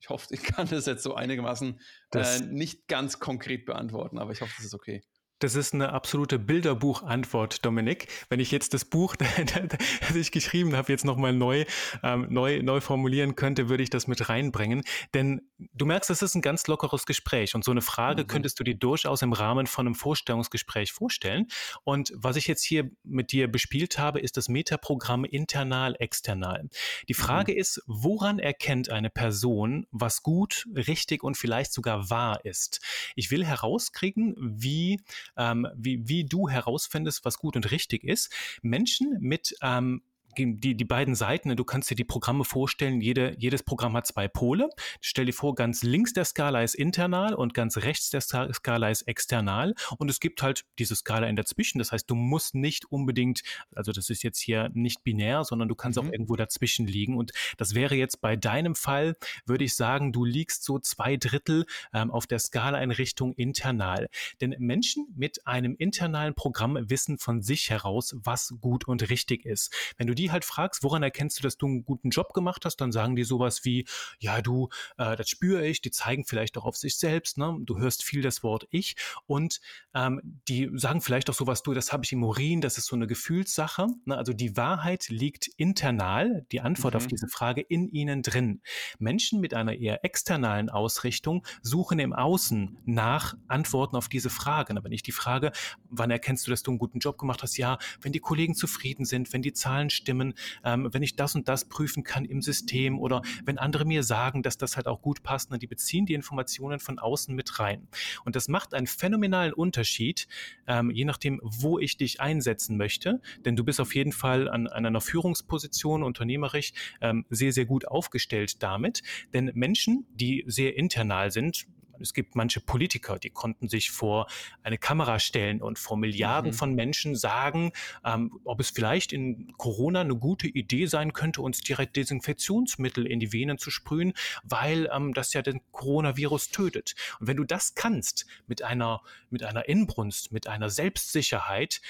ich 0.00 0.08
hoffe, 0.08 0.28
ich 0.30 0.42
kann 0.42 0.66
das 0.68 0.86
jetzt 0.86 1.02
so 1.02 1.14
einigermaßen 1.14 1.78
äh, 2.14 2.40
nicht 2.40 2.88
ganz 2.88 3.18
konkret 3.18 3.66
beantworten, 3.66 4.18
aber 4.18 4.32
ich 4.32 4.40
hoffe, 4.40 4.52
das 4.56 4.64
ist 4.64 4.74
okay. 4.74 5.02
Das 5.38 5.54
ist 5.54 5.74
eine 5.74 5.92
absolute 5.92 6.38
Bilderbuchantwort, 6.38 7.64
Dominik. 7.64 8.08
Wenn 8.30 8.40
ich 8.40 8.50
jetzt 8.50 8.72
das 8.72 8.86
Buch, 8.86 9.16
das 9.16 10.14
ich 10.14 10.32
geschrieben 10.32 10.74
habe, 10.74 10.90
jetzt 10.90 11.04
nochmal 11.04 11.34
neu, 11.34 11.64
ähm, 12.02 12.26
neu, 12.30 12.62
neu 12.62 12.80
formulieren 12.80 13.36
könnte, 13.36 13.68
würde 13.68 13.82
ich 13.82 13.90
das 13.90 14.06
mit 14.06 14.28
reinbringen. 14.30 14.82
Denn 15.12 15.42
du 15.58 15.86
merkst, 15.86 16.10
das 16.10 16.22
ist 16.22 16.34
ein 16.34 16.42
ganz 16.42 16.66
lockeres 16.66 17.06
Gespräch 17.06 17.54
und 17.54 17.64
so 17.64 17.70
eine 17.70 17.82
Frage 17.82 18.22
mhm. 18.22 18.26
könntest 18.26 18.60
du 18.60 18.64
dir 18.64 18.74
durchaus 18.74 19.22
im 19.22 19.32
Rahmen 19.32 19.66
von 19.66 19.86
einem 19.86 19.94
Vorstellungsgespräch 19.94 20.92
vorstellen. 20.92 21.48
Und 21.84 22.12
was 22.14 22.36
ich 22.36 22.46
jetzt 22.46 22.62
hier 22.62 22.90
mit 23.04 23.32
dir 23.32 23.48
bespielt 23.50 23.98
habe, 23.98 24.20
ist 24.20 24.36
das 24.36 24.48
Metaprogramm 24.48 25.24
internal, 25.24 25.96
external. 25.98 26.68
Die 27.08 27.14
mhm. 27.14 27.18
Frage 27.18 27.52
mhm. 27.52 27.58
ist, 27.58 27.82
woran 27.86 28.38
erkennt 28.38 28.90
eine 28.90 29.10
Person, 29.10 29.86
was 29.90 30.22
gut, 30.22 30.66
richtig 30.74 31.22
und 31.22 31.36
vielleicht 31.36 31.72
sogar 31.72 32.10
wahr 32.10 32.44
ist? 32.44 32.80
Ich 33.14 33.30
will 33.30 33.44
herauskriegen, 33.44 34.34
wie 34.38 35.00
ähm, 35.36 35.66
wie, 35.76 36.08
wie 36.08 36.24
du 36.24 36.48
herausfindest, 36.48 37.24
was 37.24 37.38
gut 37.38 37.56
und 37.56 37.70
richtig 37.70 38.04
ist. 38.04 38.32
Menschen 38.62 39.16
mit 39.20 39.56
ähm, 39.62 40.02
die, 40.36 40.76
die 40.76 40.84
beiden 40.84 41.14
Seiten, 41.14 41.48
ne, 41.48 41.56
du 41.56 41.64
kannst 41.64 41.90
dir 41.90 41.94
die 41.94 42.04
Programme 42.04 42.44
vorstellen, 42.44 43.00
jede, 43.00 43.34
jedes 43.38 43.62
Programm 43.62 43.96
hat 43.96 44.06
zwei 44.06 44.28
Pole. 44.28 44.68
Stell 45.00 45.26
dir 45.26 45.32
vor, 45.32 45.54
ganz 45.54 45.82
links 45.82 46.12
der 46.12 46.24
Skala 46.24 46.62
ist 46.62 46.74
internal 46.74 47.34
und 47.34 47.54
ganz 47.54 47.78
rechts 47.78 48.10
der 48.10 48.20
Skala 48.20 48.90
ist 48.90 49.02
external. 49.02 49.74
Und 49.98 50.10
es 50.10 50.20
gibt 50.20 50.42
halt 50.42 50.64
diese 50.78 50.96
Skala 50.96 51.26
in 51.26 51.36
dazwischen. 51.36 51.78
Das 51.78 51.92
heißt, 51.92 52.08
du 52.10 52.14
musst 52.14 52.54
nicht 52.54 52.84
unbedingt, 52.90 53.42
also 53.74 53.92
das 53.92 54.10
ist 54.10 54.22
jetzt 54.22 54.40
hier 54.40 54.70
nicht 54.74 55.02
binär, 55.04 55.44
sondern 55.44 55.68
du 55.68 55.74
kannst 55.74 56.00
mhm. 56.00 56.08
auch 56.08 56.12
irgendwo 56.12 56.36
dazwischen 56.36 56.86
liegen. 56.86 57.16
Und 57.16 57.32
das 57.56 57.74
wäre 57.74 57.94
jetzt 57.94 58.20
bei 58.20 58.36
deinem 58.36 58.74
Fall, 58.74 59.16
würde 59.46 59.64
ich 59.64 59.74
sagen, 59.74 60.12
du 60.12 60.24
liegst 60.24 60.64
so 60.64 60.78
zwei 60.78 61.16
Drittel 61.16 61.66
ähm, 61.92 62.10
auf 62.10 62.26
der 62.26 62.38
Skala 62.38 62.82
in 62.82 62.90
Richtung 62.90 63.32
internal. 63.34 64.08
Denn 64.40 64.54
Menschen 64.58 65.06
mit 65.16 65.46
einem 65.46 65.74
internalen 65.76 66.34
Programm 66.34 66.78
wissen 66.88 67.18
von 67.18 67.42
sich 67.42 67.70
heraus, 67.70 68.14
was 68.22 68.54
gut 68.60 68.86
und 68.86 69.08
richtig 69.10 69.44
ist. 69.44 69.72
Wenn 69.96 70.06
du 70.06 70.14
die 70.14 70.25
die 70.26 70.32
halt 70.32 70.44
fragst, 70.44 70.82
woran 70.82 71.04
erkennst 71.04 71.38
du, 71.38 71.42
dass 71.42 71.56
du 71.56 71.66
einen 71.66 71.84
guten 71.84 72.10
Job 72.10 72.32
gemacht 72.32 72.64
hast, 72.64 72.80
dann 72.80 72.90
sagen 72.90 73.14
die 73.14 73.22
sowas 73.22 73.64
wie, 73.64 73.86
ja, 74.18 74.42
du, 74.42 74.68
äh, 74.98 75.14
das 75.14 75.28
spüre 75.28 75.64
ich, 75.64 75.80
die 75.80 75.92
zeigen 75.92 76.24
vielleicht 76.24 76.58
auch 76.58 76.64
auf 76.64 76.76
sich 76.76 76.96
selbst, 76.98 77.38
ne? 77.38 77.56
Du 77.60 77.78
hörst 77.78 78.02
viel 78.02 78.22
das 78.22 78.42
Wort 78.42 78.66
ich 78.70 78.96
und 79.26 79.60
ähm, 79.94 80.20
die 80.48 80.68
sagen 80.74 81.00
vielleicht 81.00 81.30
auch 81.30 81.34
sowas, 81.34 81.62
du, 81.62 81.74
das 81.74 81.92
habe 81.92 82.04
ich 82.04 82.12
im 82.12 82.24
Urin, 82.24 82.60
das 82.60 82.76
ist 82.76 82.86
so 82.86 82.96
eine 82.96 83.06
Gefühlssache. 83.06 83.86
Ne? 84.04 84.16
Also 84.16 84.32
die 84.32 84.56
Wahrheit 84.56 85.08
liegt 85.08 85.48
internal, 85.56 86.44
die 86.50 86.60
Antwort 86.60 86.94
mhm. 86.94 86.98
auf 86.98 87.06
diese 87.06 87.28
Frage 87.28 87.60
in 87.60 87.88
ihnen 87.88 88.22
drin. 88.22 88.62
Menschen 88.98 89.40
mit 89.40 89.54
einer 89.54 89.74
eher 89.74 90.04
externalen 90.04 90.70
Ausrichtung 90.70 91.46
suchen 91.62 92.00
im 92.00 92.12
Außen 92.12 92.78
nach 92.84 93.34
Antworten 93.46 93.94
auf 93.94 94.08
diese 94.08 94.30
Fragen. 94.30 94.76
Aber 94.76 94.88
nicht 94.88 95.06
die 95.06 95.12
Frage, 95.12 95.52
wann 95.88 96.10
erkennst 96.10 96.46
du, 96.46 96.50
dass 96.50 96.64
du 96.64 96.72
einen 96.72 96.78
guten 96.78 96.98
Job 96.98 97.16
gemacht 97.16 97.42
hast? 97.42 97.56
Ja, 97.56 97.78
wenn 98.00 98.12
die 98.12 98.20
Kollegen 98.20 98.54
zufrieden 98.56 99.04
sind, 99.04 99.32
wenn 99.32 99.42
die 99.42 99.52
Zahlen 99.52 99.88
stimmen, 99.90 100.15
stimmen, 100.16 100.34
ähm, 100.64 100.88
wenn 100.92 101.02
ich 101.02 101.16
das 101.16 101.34
und 101.34 101.48
das 101.48 101.66
prüfen 101.66 102.02
kann 102.02 102.24
im 102.24 102.42
System 102.42 102.98
oder 102.98 103.22
wenn 103.44 103.58
andere 103.58 103.84
mir 103.84 104.02
sagen, 104.02 104.42
dass 104.42 104.56
das 104.56 104.76
halt 104.76 104.86
auch 104.86 105.02
gut 105.02 105.22
passt, 105.22 105.52
dann 105.52 105.58
die 105.58 105.66
beziehen 105.66 106.06
die 106.06 106.14
Informationen 106.14 106.78
von 106.78 106.98
außen 106.98 107.34
mit 107.34 107.58
rein. 107.58 107.88
Und 108.24 108.36
das 108.36 108.48
macht 108.48 108.74
einen 108.74 108.86
phänomenalen 108.86 109.52
Unterschied, 109.52 110.26
ähm, 110.66 110.90
je 110.90 111.04
nachdem, 111.04 111.40
wo 111.42 111.78
ich 111.78 111.96
dich 111.96 112.20
einsetzen 112.20 112.76
möchte, 112.76 113.20
denn 113.44 113.56
du 113.56 113.64
bist 113.64 113.80
auf 113.80 113.94
jeden 113.94 114.12
Fall 114.12 114.48
an, 114.48 114.66
an 114.66 114.86
einer 114.86 115.00
Führungsposition 115.00 116.02
unternehmerisch 116.02 116.72
ähm, 117.00 117.26
sehr, 117.30 117.52
sehr 117.52 117.66
gut 117.66 117.86
aufgestellt 117.86 118.62
damit, 118.62 119.02
denn 119.32 119.50
Menschen, 119.54 120.06
die 120.14 120.44
sehr 120.46 120.76
internal 120.76 121.30
sind, 121.30 121.66
es 122.00 122.14
gibt 122.14 122.34
manche 122.34 122.60
Politiker, 122.60 123.18
die 123.18 123.30
konnten 123.30 123.68
sich 123.68 123.90
vor 123.90 124.26
eine 124.62 124.78
Kamera 124.78 125.18
stellen 125.18 125.62
und 125.62 125.78
vor 125.78 125.96
Milliarden 125.96 126.52
mhm. 126.52 126.56
von 126.56 126.74
Menschen 126.74 127.16
sagen, 127.16 127.72
ähm, 128.04 128.40
ob 128.44 128.60
es 128.60 128.70
vielleicht 128.70 129.12
in 129.12 129.52
Corona 129.56 130.00
eine 130.00 130.16
gute 130.16 130.46
Idee 130.46 130.86
sein 130.86 131.12
könnte, 131.12 131.42
uns 131.42 131.60
direkt 131.60 131.96
Desinfektionsmittel 131.96 133.06
in 133.06 133.20
die 133.20 133.32
Venen 133.32 133.58
zu 133.58 133.70
sprühen, 133.70 134.12
weil 134.42 134.88
ähm, 134.92 135.14
das 135.14 135.32
ja 135.32 135.42
den 135.42 135.60
Coronavirus 135.72 136.50
tötet. 136.50 136.94
Und 137.20 137.26
wenn 137.28 137.36
du 137.36 137.44
das 137.44 137.74
kannst 137.74 138.26
mit 138.46 138.62
einer, 138.62 139.02
mit 139.30 139.42
einer 139.42 139.68
Inbrunst, 139.68 140.32
mit 140.32 140.46
einer 140.46 140.70
Selbstsicherheit, 140.70 141.80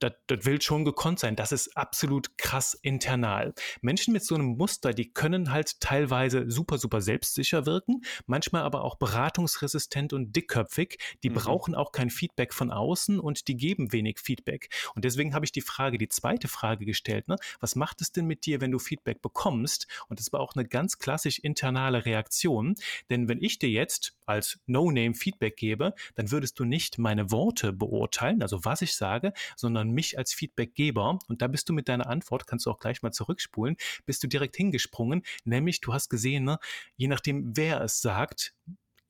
das, 0.00 0.12
will 0.44 0.60
schon 0.60 0.84
gekonnt 0.84 1.18
sein. 1.18 1.36
Das 1.36 1.52
ist 1.52 1.76
absolut 1.76 2.38
krass 2.38 2.74
internal. 2.74 3.54
Menschen 3.80 4.12
mit 4.12 4.24
so 4.24 4.34
einem 4.34 4.56
Muster, 4.56 4.92
die 4.92 5.12
können 5.12 5.50
halt 5.50 5.80
teilweise 5.80 6.50
super, 6.50 6.78
super 6.78 7.00
selbstsicher 7.00 7.66
wirken, 7.66 8.02
manchmal 8.26 8.62
aber 8.62 8.84
auch 8.84 8.96
beratungsresistent 8.96 10.12
und 10.12 10.34
dickköpfig. 10.34 10.98
Die 11.22 11.30
mhm. 11.30 11.34
brauchen 11.34 11.74
auch 11.74 11.92
kein 11.92 12.10
Feedback 12.10 12.54
von 12.54 12.70
außen 12.70 13.18
und 13.20 13.48
die 13.48 13.56
geben 13.56 13.92
wenig 13.92 14.18
Feedback. 14.20 14.70
Und 14.94 15.04
deswegen 15.04 15.34
habe 15.34 15.44
ich 15.44 15.52
die 15.52 15.60
Frage, 15.60 15.98
die 15.98 16.08
zweite 16.08 16.48
Frage 16.48 16.84
gestellt, 16.84 17.28
ne? 17.28 17.36
was 17.60 17.76
macht 17.76 18.00
es 18.00 18.12
denn 18.12 18.26
mit 18.26 18.46
dir, 18.46 18.60
wenn 18.60 18.70
du 18.70 18.78
Feedback 18.78 19.22
bekommst? 19.22 19.86
Und 20.08 20.18
das 20.18 20.32
war 20.32 20.40
auch 20.40 20.54
eine 20.54 20.66
ganz 20.66 20.98
klassisch 20.98 21.38
internale 21.38 22.04
Reaktion. 22.04 22.74
Denn 23.10 23.28
wenn 23.28 23.42
ich 23.42 23.58
dir 23.58 23.70
jetzt 23.70 24.16
als 24.26 24.58
No-Name 24.66 25.14
Feedback 25.14 25.56
gebe, 25.56 25.94
dann 26.14 26.30
würdest 26.30 26.58
du 26.58 26.64
nicht 26.64 26.98
meine 26.98 27.30
Worte 27.30 27.72
beurteilen, 27.72 28.42
also 28.42 28.64
was 28.64 28.82
ich 28.82 28.94
sage, 28.94 29.32
sondern 29.56 29.67
mich 29.72 30.18
als 30.18 30.32
Feedbackgeber. 30.32 31.18
Und 31.28 31.42
da 31.42 31.46
bist 31.46 31.68
du 31.68 31.72
mit 31.72 31.88
deiner 31.88 32.08
Antwort, 32.08 32.46
kannst 32.46 32.66
du 32.66 32.70
auch 32.70 32.78
gleich 32.78 33.02
mal 33.02 33.12
zurückspulen, 33.12 33.76
bist 34.06 34.22
du 34.22 34.26
direkt 34.28 34.56
hingesprungen. 34.56 35.22
Nämlich, 35.44 35.80
du 35.80 35.92
hast 35.92 36.08
gesehen, 36.08 36.44
ne, 36.44 36.58
je 36.96 37.08
nachdem, 37.08 37.56
wer 37.56 37.80
es 37.82 38.00
sagt, 38.00 38.54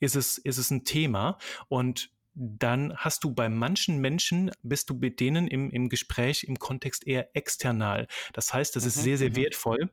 ist 0.00 0.16
es, 0.16 0.38
ist 0.38 0.58
es 0.58 0.70
ein 0.70 0.84
Thema. 0.84 1.38
Und 1.68 2.10
dann 2.34 2.96
hast 2.96 3.24
du 3.24 3.32
bei 3.32 3.48
manchen 3.48 3.98
Menschen, 3.98 4.52
bist 4.62 4.90
du 4.90 4.94
mit 4.94 5.18
denen 5.18 5.48
im, 5.48 5.70
im 5.70 5.88
Gespräch 5.88 6.44
im 6.44 6.58
Kontext 6.58 7.06
eher 7.06 7.34
external. 7.34 8.06
Das 8.32 8.54
heißt, 8.54 8.76
das 8.76 8.84
ist 8.84 8.98
mhm, 8.98 9.02
sehr, 9.02 9.18
sehr 9.18 9.30
mhm. 9.30 9.36
wertvoll 9.36 9.90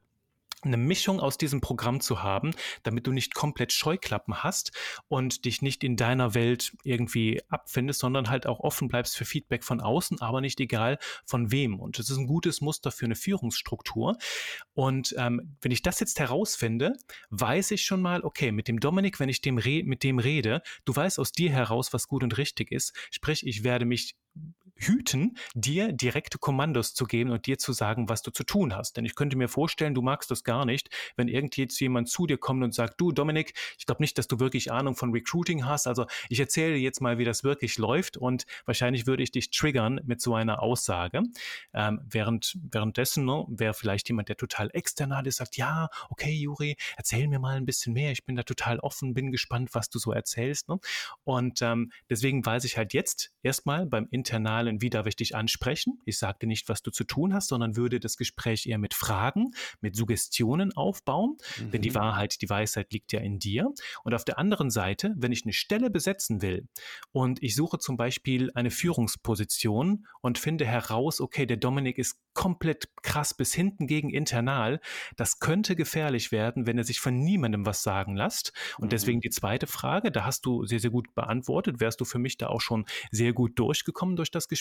eine 0.65 0.78
Mischung 0.78 1.19
aus 1.19 1.38
diesem 1.38 1.62
Programm 1.62 2.01
zu 2.01 2.23
haben, 2.23 2.51
damit 2.84 3.08
du 3.08 3.12
nicht 3.12 3.34
komplett 3.34 3.71
Scheuklappen 3.71 4.43
hast 4.43 4.71
und 5.08 5.45
dich 5.45 5.62
nicht 5.62 5.84
in 5.84 5.95
deiner 5.95 6.34
Welt 6.34 6.75
irgendwie 6.84 7.41
abfindest, 7.49 7.99
sondern 7.99 8.30
halt 8.30 8.47
auch 8.47 8.60
offen 8.60 8.88
bleibst 8.88 9.15
für 9.15 9.25
Feedback 9.25 9.63
von 9.63 9.82
außen, 9.82 10.21
aber 10.21 10.41
nicht 10.41 10.60
egal 10.60 10.97
von 11.25 11.51
wem. 11.51 11.80
Und 11.80 11.99
das 11.99 12.10
ist 12.10 12.17
ein 12.17 12.28
gutes 12.28 12.62
Muster 12.62 12.91
für 12.91 13.06
eine 13.06 13.15
Führungsstruktur. 13.15 14.17
Und 14.73 15.15
ähm, 15.17 15.58
wenn 15.62 15.71
ich 15.71 15.82
das 15.82 15.99
jetzt 15.99 16.19
herausfinde, 16.19 16.93
weiß 17.30 17.71
ich 17.71 17.84
schon 17.84 18.01
mal, 18.01 18.21
okay, 18.23 18.51
mit 18.51 18.67
dem 18.67 18.80
Dominik, 18.80 19.19
wenn 19.19 19.30
ich 19.30 19.41
dem 19.41 19.56
mit 19.56 20.04
dem 20.04 20.19
rede, 20.19 20.62
du 20.84 20.95
weißt 20.95 21.19
aus 21.19 21.32
dir 21.32 21.49
heraus, 21.49 21.93
was 21.93 22.08
gut 22.08 22.23
und 22.23 22.38
richtig 22.38 22.71
ist, 22.71 22.93
sprich, 23.10 23.45
ich 23.45 23.63
werde 23.63 23.86
mich 23.86 24.15
hüten, 24.75 25.38
dir 25.53 25.93
direkte 25.93 26.38
Kommandos 26.38 26.93
zu 26.93 27.05
geben 27.05 27.31
und 27.31 27.45
dir 27.45 27.57
zu 27.57 27.73
sagen, 27.73 28.09
was 28.09 28.21
du 28.21 28.31
zu 28.31 28.43
tun 28.43 28.75
hast. 28.75 28.97
Denn 28.97 29.05
ich 29.05 29.15
könnte 29.15 29.38
mir 29.38 29.47
vorstellen, 29.47 29.93
du 29.93 30.01
magst 30.01 30.29
das 30.31 30.43
gar 30.43 30.65
nicht, 30.65 30.89
wenn 31.15 31.27
irgendjemand 31.27 32.09
zu 32.09 32.27
dir 32.27 32.38
kommt 32.38 32.63
und 32.63 32.73
sagt, 32.73 32.99
du 32.99 33.11
Dominik, 33.11 33.53
ich 33.77 33.85
glaube 33.85 34.03
nicht, 34.03 34.17
dass 34.17 34.27
du 34.27 34.39
wirklich 34.39 34.71
Ahnung 34.71 34.95
von 34.95 35.11
Recruiting 35.11 35.65
hast. 35.65 35.88
Also 35.88 36.05
ich 36.29 36.39
erzähle 36.39 36.75
jetzt 36.75 37.01
mal, 37.01 37.17
wie 37.17 37.25
das 37.25 37.43
wirklich 37.43 37.77
läuft 37.77 38.17
und 38.17 38.45
wahrscheinlich 38.65 39.07
würde 39.07 39.23
ich 39.23 39.31
dich 39.31 39.49
triggern 39.51 40.01
mit 40.05 40.21
so 40.21 40.35
einer 40.35 40.61
Aussage. 40.61 41.23
Ähm, 41.73 42.01
während, 42.09 42.57
währenddessen 42.71 43.25
ne, 43.25 43.45
wäre 43.47 43.73
vielleicht 43.73 44.09
jemand, 44.09 44.29
der 44.29 44.38
total 44.38 44.69
external 44.73 45.25
ist, 45.27 45.38
sagt, 45.38 45.57
ja, 45.57 45.89
okay, 46.09 46.31
Juri, 46.31 46.75
erzähl 46.97 47.27
mir 47.27 47.39
mal 47.39 47.55
ein 47.55 47.65
bisschen 47.65 47.93
mehr. 47.93 48.11
Ich 48.11 48.25
bin 48.25 48.35
da 48.35 48.43
total 48.43 48.79
offen, 48.79 49.13
bin 49.13 49.31
gespannt, 49.31 49.69
was 49.73 49.89
du 49.89 49.99
so 49.99 50.11
erzählst. 50.11 50.69
Ne? 50.69 50.79
Und 51.23 51.61
ähm, 51.61 51.91
deswegen 52.09 52.45
weiß 52.45 52.63
ich 52.65 52.77
halt 52.77 52.93
jetzt 52.93 53.31
erstmal 53.41 53.85
beim 53.85 54.07
Internalen, 54.11 54.64
wie 54.82 54.89
darf 54.89 55.06
ich 55.08 55.15
dich 55.15 55.36
ansprechen? 55.36 56.01
Ich 56.06 56.17
sagte 56.17 56.47
nicht, 56.47 56.69
was 56.69 56.82
du 56.82 56.91
zu 56.91 57.04
tun 57.04 57.34
hast, 57.34 57.47
sondern 57.47 57.75
würde 57.75 57.99
das 57.99 58.17
Gespräch 58.17 58.65
eher 58.65 58.78
mit 58.78 58.93
Fragen, 58.93 59.51
mit 59.82 59.95
Suggestionen 59.95 60.73
aufbauen. 60.75 61.38
Mhm. 61.60 61.71
Denn 61.71 61.82
die 61.82 61.91
mhm. 61.91 61.95
Wahrheit, 61.95 62.41
die 62.41 62.49
Weisheit 62.49 62.91
liegt 62.91 63.12
ja 63.12 63.19
in 63.19 63.39
dir. 63.39 63.71
Und 64.04 64.13
auf 64.13 64.25
der 64.25 64.38
anderen 64.38 64.69
Seite, 64.69 65.13
wenn 65.17 65.32
ich 65.32 65.43
eine 65.43 65.54
Stelle 65.54 65.89
besetzen 65.89 66.41
will 66.41 66.67
und 67.12 67.41
ich 67.41 67.56
suche 67.56 67.80
zum 67.80 67.97
Beispiel 67.97 68.51
eine 68.56 68.71
Führungsposition 68.71 70.06
und 70.21 70.38
finde 70.38 70.65
heraus, 70.65 71.21
okay, 71.21 71.45
der 71.45 71.58
Dominik 71.58 71.97
ist 71.97 72.19
komplett 72.34 72.89
krass 73.01 73.34
bis 73.34 73.54
hinten 73.54 73.88
gegen 73.88 74.10
internal, 74.10 74.82
das 75.15 75.39
könnte 75.39 75.75
gefährlich 75.75 76.32
werden, 76.32 76.67
wenn 76.67 76.78
er 76.78 76.84
sich 76.84 76.99
von 76.99 77.17
niemandem 77.17 77.65
was 77.65 77.82
sagen 77.82 78.15
lässt. 78.15 78.51
Und 78.78 78.91
deswegen 78.91 79.17
mhm. 79.17 79.21
die 79.21 79.30
zweite 79.30 79.67
Frage, 79.67 80.12
da 80.12 80.25
hast 80.25 80.45
du 80.45 80.65
sehr, 80.65 80.80
sehr 80.80 80.89
gut 80.89 81.13
beantwortet, 81.15 81.80
wärst 81.80 82.01
du 82.01 82.06
für 82.06 82.19
mich 82.19 82.38
da 82.38 82.47
auch 82.47 82.62
schon 82.62 82.86
sehr 83.12 83.34
gut 83.34 83.58
durchgekommen 83.58 84.15
durch 84.15 84.32
das 84.32 84.47
Gespräch. 84.47 84.54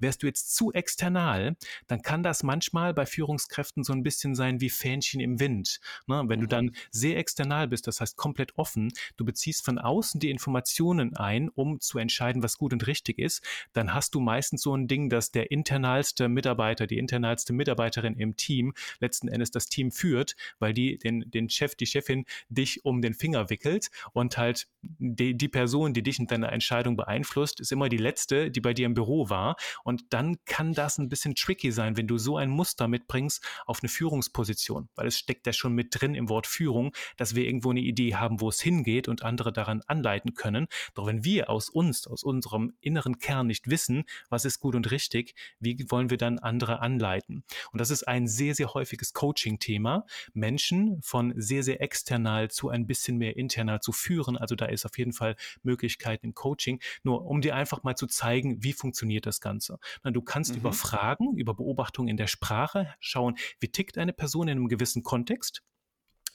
Wärst 0.00 0.22
du 0.22 0.26
jetzt 0.26 0.54
zu 0.54 0.72
external, 0.72 1.56
dann 1.86 2.02
kann 2.02 2.22
das 2.22 2.42
manchmal 2.42 2.94
bei 2.94 3.06
Führungskräften 3.06 3.84
so 3.84 3.92
ein 3.92 4.02
bisschen 4.02 4.34
sein 4.34 4.60
wie 4.60 4.70
Fähnchen 4.70 5.20
im 5.20 5.40
Wind. 5.40 5.80
Ne? 6.06 6.22
Wenn 6.26 6.38
mhm. 6.38 6.42
du 6.42 6.48
dann 6.48 6.64
mhm. 6.66 6.74
sehr 6.90 7.16
external 7.16 7.68
bist, 7.68 7.86
das 7.86 8.00
heißt 8.00 8.16
komplett 8.16 8.56
offen, 8.56 8.92
du 9.16 9.24
beziehst 9.24 9.64
von 9.64 9.78
außen 9.78 10.20
die 10.20 10.30
Informationen 10.30 11.16
ein, 11.16 11.48
um 11.48 11.80
zu 11.80 11.98
entscheiden, 11.98 12.42
was 12.42 12.58
gut 12.58 12.72
und 12.72 12.86
richtig 12.86 13.18
ist, 13.18 13.42
dann 13.72 13.94
hast 13.94 14.14
du 14.14 14.20
meistens 14.20 14.62
so 14.62 14.76
ein 14.76 14.88
Ding, 14.88 15.08
dass 15.08 15.30
der 15.30 15.50
internalste 15.50 16.28
Mitarbeiter, 16.28 16.86
die 16.86 16.98
internalste 16.98 17.52
Mitarbeiterin 17.52 18.14
im 18.16 18.36
Team 18.36 18.74
letzten 19.00 19.28
Endes 19.28 19.50
das 19.50 19.66
Team 19.66 19.90
führt, 19.90 20.36
weil 20.58 20.72
die 20.72 20.98
den, 20.98 21.30
den 21.30 21.48
Chef, 21.48 21.74
die 21.74 21.86
Chefin 21.86 22.24
dich 22.48 22.84
um 22.84 23.02
den 23.02 23.14
Finger 23.14 23.50
wickelt 23.50 23.90
und 24.12 24.38
halt 24.38 24.68
die, 24.82 25.36
die 25.36 25.48
Person, 25.48 25.94
die 25.94 26.02
dich 26.02 26.18
in 26.18 26.26
deiner 26.26 26.52
Entscheidung 26.52 26.96
beeinflusst, 26.96 27.60
ist 27.60 27.72
immer 27.72 27.88
die 27.88 27.96
letzte, 27.96 28.50
die 28.50 28.60
bei 28.60 28.74
dir 28.74 28.86
im 28.86 28.94
Büro 28.94 29.21
war. 29.30 29.56
Und 29.84 30.12
dann 30.12 30.36
kann 30.44 30.72
das 30.72 30.98
ein 30.98 31.08
bisschen 31.08 31.34
tricky 31.34 31.72
sein, 31.72 31.96
wenn 31.96 32.06
du 32.06 32.18
so 32.18 32.36
ein 32.36 32.50
Muster 32.50 32.88
mitbringst 32.88 33.44
auf 33.66 33.80
eine 33.82 33.88
Führungsposition, 33.88 34.88
weil 34.94 35.06
es 35.06 35.18
steckt 35.18 35.46
ja 35.46 35.52
schon 35.52 35.72
mit 35.72 35.88
drin 35.90 36.14
im 36.14 36.28
Wort 36.28 36.46
Führung, 36.46 36.94
dass 37.16 37.34
wir 37.34 37.44
irgendwo 37.44 37.70
eine 37.70 37.80
Idee 37.80 38.14
haben, 38.14 38.40
wo 38.40 38.48
es 38.48 38.60
hingeht 38.60 39.08
und 39.08 39.22
andere 39.22 39.52
daran 39.52 39.82
anleiten 39.86 40.34
können. 40.34 40.66
Doch 40.94 41.06
wenn 41.06 41.24
wir 41.24 41.50
aus 41.50 41.68
uns, 41.68 42.06
aus 42.06 42.22
unserem 42.22 42.72
inneren 42.80 43.18
Kern 43.18 43.46
nicht 43.46 43.68
wissen, 43.68 44.04
was 44.28 44.44
ist 44.44 44.60
gut 44.60 44.74
und 44.74 44.90
richtig, 44.90 45.34
wie 45.60 45.84
wollen 45.88 46.10
wir 46.10 46.18
dann 46.18 46.38
andere 46.38 46.80
anleiten? 46.80 47.44
Und 47.72 47.80
das 47.80 47.90
ist 47.90 48.08
ein 48.08 48.26
sehr, 48.26 48.54
sehr 48.54 48.74
häufiges 48.74 49.12
Coaching-Thema, 49.12 50.06
Menschen 50.32 51.00
von 51.02 51.32
sehr, 51.36 51.62
sehr 51.62 51.80
external 51.80 52.50
zu 52.50 52.68
ein 52.68 52.86
bisschen 52.86 53.18
mehr 53.18 53.36
internal 53.36 53.80
zu 53.80 53.92
führen. 53.92 54.36
Also 54.36 54.54
da 54.54 54.66
ist 54.66 54.84
auf 54.84 54.98
jeden 54.98 55.12
Fall 55.12 55.36
Möglichkeit 55.62 56.24
im 56.24 56.34
Coaching. 56.34 56.80
Nur 57.02 57.24
um 57.26 57.40
dir 57.40 57.54
einfach 57.54 57.82
mal 57.82 57.96
zu 57.96 58.06
zeigen, 58.06 58.62
wie 58.62 58.72
funktioniert 58.72 59.11
das 59.20 59.40
Ganze. 59.40 59.78
Du 60.04 60.22
kannst 60.22 60.52
mhm. 60.52 60.58
über 60.58 60.72
Fragen, 60.72 61.36
über 61.36 61.54
Beobachtungen 61.54 62.08
in 62.08 62.16
der 62.16 62.26
Sprache 62.26 62.94
schauen, 63.00 63.36
wie 63.60 63.68
tickt 63.68 63.98
eine 63.98 64.12
Person 64.12 64.48
in 64.48 64.58
einem 64.58 64.68
gewissen 64.68 65.02
Kontext. 65.02 65.62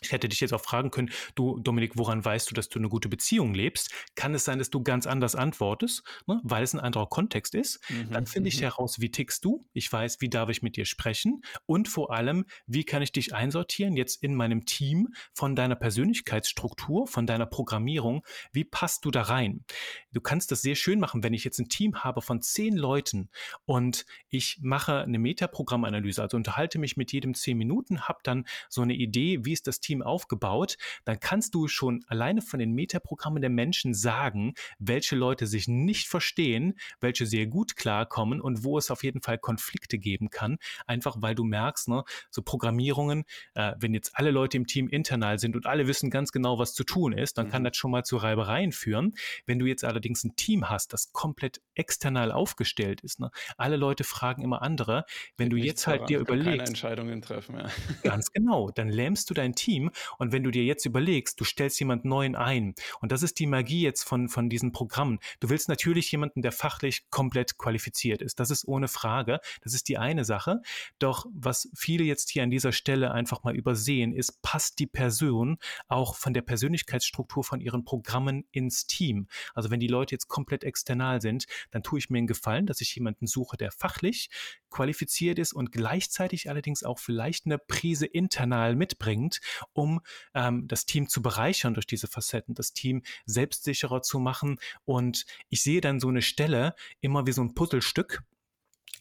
Ich 0.07 0.11
hätte 0.11 0.29
dich 0.29 0.39
jetzt 0.39 0.53
auch 0.53 0.61
fragen 0.61 0.91
können, 0.91 1.11
du 1.35 1.59
Dominik, 1.59 1.97
woran 1.97 2.23
weißt 2.23 2.49
du, 2.49 2.55
dass 2.55 2.69
du 2.69 2.79
eine 2.79 2.89
gute 2.89 3.09
Beziehung 3.09 3.53
lebst? 3.53 3.91
Kann 4.15 4.33
es 4.33 4.45
sein, 4.45 4.59
dass 4.59 4.69
du 4.69 4.81
ganz 4.81 5.05
anders 5.05 5.35
antwortest, 5.35 6.03
ne, 6.25 6.39
weil 6.43 6.63
es 6.63 6.73
ein 6.73 6.79
anderer 6.79 7.07
Kontext 7.07 7.55
ist? 7.55 7.79
Mhm. 7.89 8.11
Dann 8.11 8.25
finde 8.25 8.49
ich 8.49 8.57
mhm. 8.57 8.63
heraus, 8.63 8.99
wie 8.99 9.11
tickst 9.11 9.43
du? 9.43 9.65
Ich 9.73 9.91
weiß, 9.91 10.21
wie 10.21 10.29
darf 10.29 10.49
ich 10.49 10.61
mit 10.61 10.77
dir 10.77 10.85
sprechen? 10.85 11.41
Und 11.65 11.87
vor 11.87 12.11
allem, 12.11 12.45
wie 12.65 12.83
kann 12.83 13.01
ich 13.01 13.11
dich 13.11 13.33
einsortieren 13.33 13.95
jetzt 13.95 14.23
in 14.23 14.33
meinem 14.33 14.65
Team 14.65 15.09
von 15.33 15.55
deiner 15.55 15.75
Persönlichkeitsstruktur, 15.75 17.07
von 17.07 17.27
deiner 17.27 17.45
Programmierung? 17.45 18.25
Wie 18.51 18.63
passt 18.63 19.05
du 19.05 19.11
da 19.11 19.23
rein? 19.23 19.65
Du 20.11 20.21
kannst 20.21 20.51
das 20.51 20.61
sehr 20.61 20.75
schön 20.75 20.99
machen, 20.99 21.23
wenn 21.23 21.33
ich 21.33 21.43
jetzt 21.43 21.59
ein 21.59 21.69
Team 21.69 22.03
habe 22.03 22.21
von 22.21 22.41
zehn 22.41 22.75
Leuten 22.75 23.29
und 23.65 24.05
ich 24.29 24.59
mache 24.61 25.01
eine 25.01 25.19
Metaprogrammanalyse, 25.19 26.21
also 26.21 26.37
unterhalte 26.37 26.79
mich 26.79 26.97
mit 26.97 27.11
jedem 27.11 27.33
zehn 27.33 27.57
Minuten, 27.57 28.01
habe 28.01 28.19
dann 28.23 28.45
so 28.69 28.81
eine 28.81 28.93
Idee, 28.93 29.45
wie 29.45 29.53
ist 29.53 29.67
das 29.67 29.79
Team 29.79 29.96
Team 29.97 30.01
aufgebaut, 30.01 30.77
dann 31.05 31.19
kannst 31.19 31.53
du 31.55 31.67
schon 31.67 32.03
alleine 32.07 32.41
von 32.41 32.59
den 32.59 32.73
Metaprogrammen 32.73 33.41
der 33.41 33.49
Menschen 33.49 33.93
sagen, 33.93 34.53
welche 34.79 35.15
Leute 35.15 35.47
sich 35.47 35.67
nicht 35.67 36.07
verstehen, 36.07 36.75
welche 36.99 37.25
sehr 37.25 37.47
gut 37.47 37.75
klarkommen 37.75 38.41
und 38.41 38.63
wo 38.63 38.77
es 38.77 38.91
auf 38.91 39.03
jeden 39.03 39.21
Fall 39.21 39.37
Konflikte 39.37 39.97
geben 39.97 40.29
kann. 40.29 40.57
Einfach 40.85 41.17
weil 41.19 41.35
du 41.35 41.43
merkst, 41.43 41.87
ne, 41.89 42.03
so 42.29 42.41
Programmierungen, 42.41 43.23
äh, 43.55 43.73
wenn 43.79 43.93
jetzt 43.93 44.11
alle 44.13 44.31
Leute 44.31 44.57
im 44.57 44.67
Team 44.67 44.87
internal 44.87 45.39
sind 45.39 45.55
und 45.55 45.65
alle 45.65 45.87
wissen 45.87 46.09
ganz 46.09 46.31
genau, 46.31 46.59
was 46.59 46.73
zu 46.73 46.83
tun 46.83 47.13
ist, 47.13 47.37
dann 47.37 47.47
mhm. 47.47 47.51
kann 47.51 47.63
das 47.63 47.77
schon 47.77 47.91
mal 47.91 48.03
zu 48.03 48.17
Reibereien 48.17 48.71
führen. 48.71 49.13
Wenn 49.45 49.59
du 49.59 49.65
jetzt 49.65 49.83
allerdings 49.83 50.23
ein 50.23 50.35
Team 50.35 50.69
hast, 50.69 50.93
das 50.93 51.11
komplett 51.11 51.61
external 51.75 52.31
aufgestellt 52.31 53.01
ist, 53.01 53.19
ne, 53.19 53.31
alle 53.57 53.77
Leute 53.77 54.03
fragen 54.03 54.41
immer 54.41 54.61
andere, 54.61 55.05
wenn 55.37 55.49
du 55.49 55.57
jetzt 55.57 55.87
halt 55.87 56.09
dir 56.09 56.19
überlegst, 56.19 56.67
Entscheidungen 56.67 57.21
treffen, 57.21 57.57
ja. 57.57 57.69
ganz 58.03 58.31
genau, 58.31 58.69
dann 58.71 58.89
lähmst 58.89 59.29
du 59.29 59.33
dein 59.33 59.55
Team 59.55 59.76
Team. 59.77 59.91
Und 60.17 60.31
wenn 60.31 60.43
du 60.43 60.51
dir 60.51 60.63
jetzt 60.63 60.85
überlegst, 60.85 61.39
du 61.39 61.43
stellst 61.43 61.79
jemand 61.79 62.05
neuen 62.05 62.35
ein, 62.35 62.73
und 63.01 63.11
das 63.11 63.23
ist 63.23 63.39
die 63.39 63.47
Magie 63.47 63.81
jetzt 63.81 64.03
von, 64.03 64.29
von 64.29 64.49
diesen 64.49 64.71
Programmen. 64.71 65.19
Du 65.39 65.49
willst 65.49 65.69
natürlich 65.69 66.11
jemanden, 66.11 66.41
der 66.41 66.51
fachlich 66.51 67.09
komplett 67.09 67.57
qualifiziert 67.57 68.21
ist. 68.21 68.39
Das 68.39 68.49
ist 68.49 68.67
ohne 68.67 68.87
Frage. 68.87 69.39
Das 69.61 69.73
ist 69.73 69.87
die 69.87 69.97
eine 69.97 70.25
Sache. 70.25 70.61
Doch 70.99 71.25
was 71.31 71.69
viele 71.75 72.03
jetzt 72.03 72.29
hier 72.29 72.43
an 72.43 72.51
dieser 72.51 72.71
Stelle 72.71 73.11
einfach 73.11 73.43
mal 73.43 73.55
übersehen, 73.55 74.13
ist, 74.13 74.41
passt 74.41 74.79
die 74.79 74.87
Person 74.87 75.57
auch 75.87 76.15
von 76.15 76.33
der 76.33 76.41
Persönlichkeitsstruktur 76.41 77.43
von 77.43 77.61
ihren 77.61 77.83
Programmen 77.83 78.45
ins 78.51 78.87
Team? 78.87 79.27
Also 79.53 79.69
wenn 79.69 79.79
die 79.79 79.87
Leute 79.87 80.15
jetzt 80.15 80.27
komplett 80.27 80.63
external 80.63 81.21
sind, 81.21 81.45
dann 81.71 81.83
tue 81.83 81.99
ich 81.99 82.09
mir 82.09 82.17
einen 82.17 82.27
Gefallen, 82.27 82.65
dass 82.65 82.81
ich 82.81 82.95
jemanden 82.95 83.27
suche, 83.27 83.57
der 83.57 83.71
fachlich 83.71 84.29
qualifiziert 84.69 85.39
ist 85.39 85.53
und 85.53 85.71
gleichzeitig 85.71 86.49
allerdings 86.49 86.83
auch 86.83 86.99
vielleicht 86.99 87.45
eine 87.45 87.57
Prise 87.57 88.05
internal 88.05 88.75
mitbringt, 88.75 89.39
um 89.77 90.01
ähm, 90.33 90.67
das 90.67 90.85
Team 90.85 91.07
zu 91.07 91.21
bereichern 91.21 91.73
durch 91.73 91.87
diese 91.87 92.07
Facetten, 92.07 92.55
das 92.55 92.73
Team 92.73 93.03
selbstsicherer 93.25 94.01
zu 94.01 94.19
machen. 94.19 94.59
Und 94.85 95.25
ich 95.49 95.61
sehe 95.61 95.81
dann 95.81 95.99
so 95.99 96.07
eine 96.07 96.21
Stelle 96.21 96.75
immer 96.99 97.27
wie 97.27 97.31
so 97.31 97.41
ein 97.41 97.53
Puzzlestück. 97.53 98.23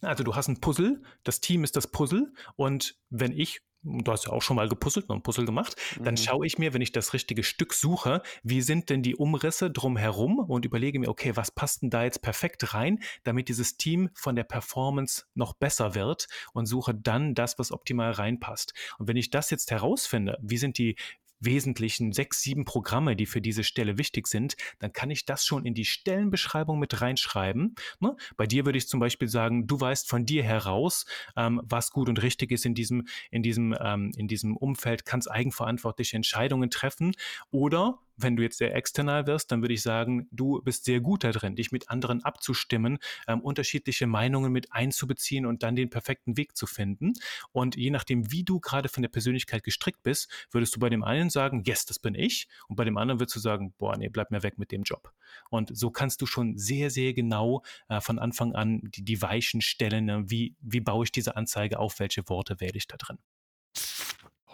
Also 0.03 0.25
du 0.25 0.35
hast 0.35 0.49
ein 0.49 0.61
Puzzle, 0.61 1.03
das 1.25 1.41
Team 1.41 1.65
ist 1.65 1.75
das 1.75 1.87
Puzzle 1.87 2.33
und 2.57 2.99
wenn 3.09 3.33
ich 3.33 3.63
du 3.87 4.13
hast 4.13 4.27
ja 4.27 4.33
auch 4.33 4.43
schon 4.43 4.57
mal 4.57 4.69
gepuzzelt, 4.69 5.09
noch 5.09 5.17
ein 5.17 5.23
Puzzle 5.23 5.47
gemacht, 5.47 5.77
dann 6.01 6.15
mhm. 6.15 6.19
schaue 6.19 6.47
ich 6.47 6.59
mir, 6.59 6.75
wenn 6.75 6.83
ich 6.83 6.93
das 6.93 7.13
richtige 7.13 7.43
Stück 7.43 7.73
suche, 7.73 8.23
wie 8.43 8.63
sind 8.63 8.91
denn 8.91 9.03
die 9.03 9.17
Umrisse 9.17 9.71
drumherum 9.71 10.39
und 10.39 10.65
überlege 10.65 10.99
mir, 10.99 11.09
okay, 11.09 11.37
was 11.37 11.51
passt 11.51 11.83
denn 11.83 11.91
da 11.91 12.05
jetzt 12.05 12.23
perfekt 12.23 12.75
rein, 12.75 13.01
damit 13.25 13.49
dieses 13.49 13.77
Team 13.77 14.11
von 14.15 14.37
der 14.37 14.45
Performance 14.45 15.25
noch 15.35 15.55
besser 15.55 15.95
wird 15.95 16.27
und 16.53 16.67
suche 16.67 16.95
dann 16.95 17.35
das, 17.35 17.59
was 17.59 17.73
optimal 17.73 18.13
reinpasst. 18.13 18.75
Und 18.99 19.09
wenn 19.09 19.17
ich 19.17 19.31
das 19.31 19.51
jetzt 19.51 19.71
herausfinde, 19.71 20.39
wie 20.43 20.59
sind 20.59 20.79
die 20.79 20.97
wesentlichen 21.41 22.13
sechs, 22.13 22.41
sieben 22.43 22.65
Programme, 22.65 23.17
die 23.17 23.27
für 23.27 23.41
diese 23.41 23.65
Stelle 23.65 23.99
wichtig 23.99 24.27
sind, 24.27 24.57
dann 24.79 24.93
kann 24.93 25.11
ich 25.11 25.25
das 25.25 25.45
schon 25.45 25.65
in 25.65 25.75
die 25.75 25.85
Stellenbeschreibung 25.85 26.79
mit 26.79 27.01
reinschreiben. 27.01 27.75
Ne? 28.01 28.17
Bei 28.37 28.47
dir 28.47 28.65
würde 28.65 28.79
ich 28.79 28.89
zum 28.89 29.01
Beispiel 29.01 29.29
sagen, 29.29 29.67
du 29.67 29.81
weißt 29.81 30.09
von 30.09 30.25
dir 30.25 30.43
heraus, 30.43 31.07
ähm, 31.37 31.61
was 31.65 31.91
gut 31.91 32.09
und 32.09 32.23
richtig 32.23 32.51
ist 32.53 32.65
in 32.65 32.75
diesem, 32.75 33.07
in 33.31 33.43
diesem, 33.43 33.75
ähm, 33.81 34.13
in 34.17 34.29
diesem 34.29 34.57
Umfeld, 34.57 35.05
kannst 35.05 35.31
eigenverantwortliche 35.31 36.17
Entscheidungen 36.17 36.71
treffen 36.71 37.13
oder 37.51 37.99
wenn 38.17 38.37
du 38.37 38.43
jetzt 38.43 38.59
sehr 38.59 38.75
external 38.75 39.27
wirst, 39.27 39.53
dann 39.53 39.63
würde 39.63 39.75
ich 39.75 39.83
sagen, 39.83 40.29
du 40.31 40.61
bist 40.63 40.85
sehr 40.85 41.01
gut 41.01 41.25
da 41.25 41.33
drin, 41.33 41.57
dich 41.57 41.73
mit 41.73 41.91
anderen 41.91 42.25
abzustimmen, 42.25 42.99
ähm, 43.29 43.41
unterschiedliche 43.41 44.07
Meinungen 44.07 44.53
mit 44.53 44.73
einzubeziehen 44.73 45.47
und 45.47 45.63
dann 45.63 45.77
den 45.77 45.91
perfekten 45.91 46.37
Weg 46.37 46.57
zu 46.57 46.67
finden. 46.67 47.13
Und 47.53 47.77
je 47.77 47.91
nachdem, 47.91 48.31
wie 48.33 48.45
du 48.45 48.61
gerade 48.61 48.89
von 48.89 49.03
der 49.03 49.09
Persönlichkeit 49.09 49.63
gestrickt 49.63 50.03
bist, 50.03 50.31
würdest 50.51 50.75
du 50.77 50.81
bei 50.81 50.89
dem 50.89 51.05
einen 51.05 51.31
sagen, 51.31 51.63
yes, 51.67 51.85
das 51.85 51.99
bin 51.99 52.15
ich. 52.15 52.49
Und 52.69 52.77
bei 52.77 52.85
dem 52.85 52.97
anderen 52.97 53.21
würdest 53.21 53.37
du 53.37 53.41
sagen, 53.41 53.75
boah, 53.79 53.97
nee, 53.97 54.09
bleib 54.09 54.31
mir 54.31 54.43
weg 54.43 54.59
mit 54.59 54.73
dem 54.73 54.83
Job. 54.83 55.13
Und 55.51 55.77
so 55.77 55.91
kannst 55.91 56.21
du 56.23 56.27
schon 56.27 56.57
sehr, 56.57 56.91
sehr 56.91 57.15
genau 57.15 57.63
äh, 57.89 58.01
von 58.01 58.19
Anfang 58.19 58.55
an 58.55 58.81
die, 58.83 59.05
die 59.05 59.23
Weichen 59.23 59.61
stellen, 59.61 60.07
ne? 60.07 60.25
wie, 60.27 60.57
wie 60.61 60.81
baue 60.81 61.05
ich 61.05 61.13
diese 61.13 61.37
Anzeige 61.37 61.79
auf, 61.79 61.99
welche 61.99 62.29
Worte 62.29 62.61
wähle 62.61 62.77
ich 62.77 62.87
da 62.87 62.97
drin. 62.97 63.19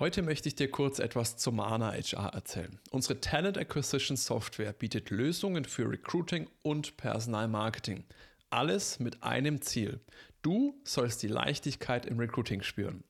Heute 0.03 0.23
möchte 0.23 0.49
ich 0.49 0.57
dir 0.57 0.69
kurz 0.69 0.99
etwas 0.99 1.37
zum 1.37 1.55
Mana 1.55 1.93
HR 1.93 2.35
erzählen. 2.35 2.77
Unsere 2.91 3.21
Talent 3.21 3.57
Acquisition 3.57 4.17
Software 4.17 4.73
bietet 4.73 5.11
Lösungen 5.11 5.65
für 5.65 5.89
Recruiting 5.89 6.49
und 6.63 6.97
Personalmarketing. 6.97 8.03
Alles 8.51 8.99
mit 8.99 9.23
einem 9.23 9.63
Ziel. 9.63 10.01
Du 10.43 10.75
sollst 10.83 11.23
die 11.23 11.29
Leichtigkeit 11.29 12.05
im 12.05 12.19
Recruiting 12.19 12.63
spüren. 12.63 13.05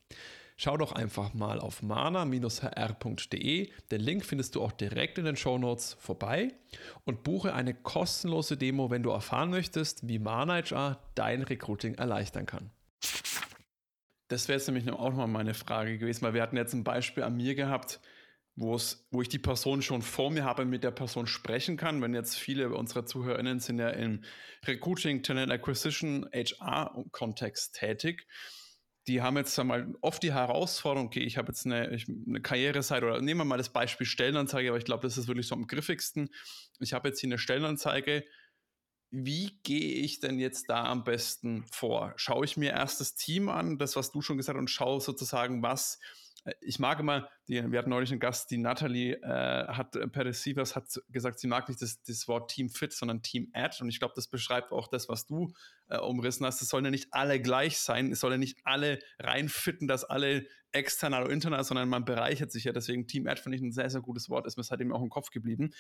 Schau 0.59 0.77
doch 0.77 0.93
einfach 0.93 1.33
mal 1.33 1.61
auf 1.61 1.81
mana-hr.de. 1.81 2.31
Den 3.91 4.01
Link 4.03 4.27
findest 4.27 4.55
du 4.55 4.63
auch 4.63 4.73
direkt 4.73 5.17
in 5.17 5.25
den 5.25 5.37
Show 5.37 5.57
Notes 5.57 5.97
vorbei 5.99 6.53
und 7.07 7.23
buche 7.23 7.55
eine 7.55 7.73
kostenlose 7.73 8.59
Demo, 8.59 8.91
wenn 8.91 9.03
du 9.03 9.09
erfahren 9.09 9.49
möchtest, 9.49 10.07
wie 10.09 10.19
Mana 10.19 10.63
HR 10.63 10.99
dein 11.15 11.41
Recruiting 11.41 11.95
erleichtern 11.95 12.45
kann. 12.45 12.71
Das 14.33 14.49
wäre 14.49 14.59
jetzt 14.59 14.67
nämlich 14.67 14.91
auch 14.91 15.11
nochmal 15.11 15.29
meine 15.29 15.53
Frage 15.53 15.99
gewesen, 15.99 16.23
weil 16.23 16.33
wir 16.33 16.41
hatten 16.41 16.57
jetzt 16.57 16.73
ein 16.73 16.85
Beispiel 16.85 17.23
an 17.23 17.37
mir 17.37 17.55
gehabt, 17.55 18.01
wo 18.57 18.79
ich 19.21 19.29
die 19.29 19.39
Person 19.39 19.83
schon 19.83 20.01
vor 20.01 20.31
mir 20.31 20.45
habe, 20.45 20.65
mit 20.65 20.85
der 20.85 20.91
Person 20.91 21.27
sprechen 21.27 21.77
kann. 21.77 22.01
Wenn 22.01 22.15
jetzt 22.15 22.39
viele 22.39 22.71
unserer 22.71 23.05
ZuhörerInnen 23.05 23.61
sind 23.61 23.79
ja 23.79 23.91
im 23.91 24.25
Recruiting, 24.67 25.23
Talent 25.23 25.53
Acquisition, 25.53 26.27
HR-Kontext 26.33 27.75
tätig. 27.75 28.27
Die 29.07 29.21
haben 29.21 29.37
jetzt 29.37 29.59
einmal 29.59 29.95
oft 30.01 30.23
die 30.23 30.33
Herausforderung, 30.33 31.09
okay, 31.09 31.25
ich 31.25 31.37
habe 31.37 31.49
jetzt 31.49 31.67
eine, 31.67 31.99
eine 32.27 32.41
Karriereseite 32.41 33.05
oder 33.05 33.21
nehmen 33.21 33.41
wir 33.41 33.45
mal 33.45 33.59
das 33.59 33.69
Beispiel 33.69 34.07
Stellenanzeige, 34.07 34.71
aber 34.71 34.79
ich 34.79 34.87
glaube, 34.87 35.03
das 35.03 35.19
ist 35.19 35.29
wirklich 35.29 35.47
so 35.47 35.57
am 35.57 35.67
griffigsten. 35.67 36.31
Ich 36.81 36.95
habe 36.95 37.09
jetzt 37.09 37.21
hier 37.21 37.29
eine 37.29 37.39
Stellenanzeige. 37.39 38.25
Wie 39.15 39.59
gehe 39.63 40.03
ich 40.03 40.21
denn 40.21 40.39
jetzt 40.39 40.71
da 40.71 40.85
am 40.85 41.05
besten 41.05 41.65
vor? 41.71 42.15
Schaue 42.17 42.47
ich 42.47 42.57
mir 42.57 42.71
erst 42.71 42.99
das 42.99 43.15
Team 43.15 43.51
an, 43.51 43.77
das, 43.77 43.95
was 43.95 44.11
du 44.11 44.23
schon 44.23 44.39
gesagt 44.39 44.57
hast, 44.57 44.61
und 44.61 44.71
schaue 44.71 45.03
sozusagen, 45.03 45.63
was 45.63 46.01
äh, 46.45 46.55
ich 46.61 46.79
mag 46.79 46.99
immer, 46.99 47.29
die, 47.47 47.71
wir 47.71 47.79
hatten 47.79 47.91
neulich 47.91 48.11
einen 48.11 48.21
Gast, 48.21 48.51
die 48.51 48.57
Natalie 48.57 49.17
äh, 49.23 49.67
hat 49.69 49.97
äh, 49.97 50.09
per 50.09 50.25
Receivers 50.25 50.77
hat 50.77 50.85
gesagt, 51.11 51.41
sie 51.41 51.47
mag 51.47 51.69
nicht 51.69 51.83
das, 51.83 52.03
das 52.03 52.27
Wort 52.27 52.51
Team 52.51 52.71
Fit, 52.71 52.95
sondern 52.95 53.23
Team 53.23 53.51
Ad. 53.53 53.77
Und 53.83 53.91
ich 53.91 53.99
glaube, 53.99 54.15
das 54.17 54.29
beschreibt 54.29 54.73
auch 54.73 54.89
das, 54.89 55.11
was 55.11 55.27
du 55.27 55.53
äh, 55.89 55.99
umrissen 55.99 56.47
hast. 56.47 56.63
Es 56.63 56.69
sollen 56.69 56.87
ja 56.87 56.91
nicht 56.91 57.13
alle 57.13 57.39
gleich 57.39 57.79
sein, 57.79 58.13
es 58.13 58.21
sollen 58.21 58.33
ja 58.33 58.39
nicht 58.39 58.59
alle 58.65 58.99
reinfitten, 59.19 59.89
dass 59.89 60.05
alle 60.05 60.47
external 60.73 61.25
oder 61.25 61.33
internal, 61.33 61.65
sondern 61.65 61.89
man 61.89 62.07
bereichert 62.07 62.51
sich 62.51 62.65
ja. 62.65 62.73
Deswegen 62.73 63.07
Team 63.07 63.27
Ad 63.27 63.41
finde 63.41 63.57
ich 63.57 63.63
ein 63.63 63.73
sehr, 63.73 63.91
sehr 63.91 64.01
gutes 64.01 64.31
Wort, 64.31 64.47
ist 64.47 64.57
mir 64.57 64.65
seitdem 64.65 64.93
auch 64.93 65.03
im 65.03 65.11
Kopf 65.11 65.31
geblieben. 65.31 65.75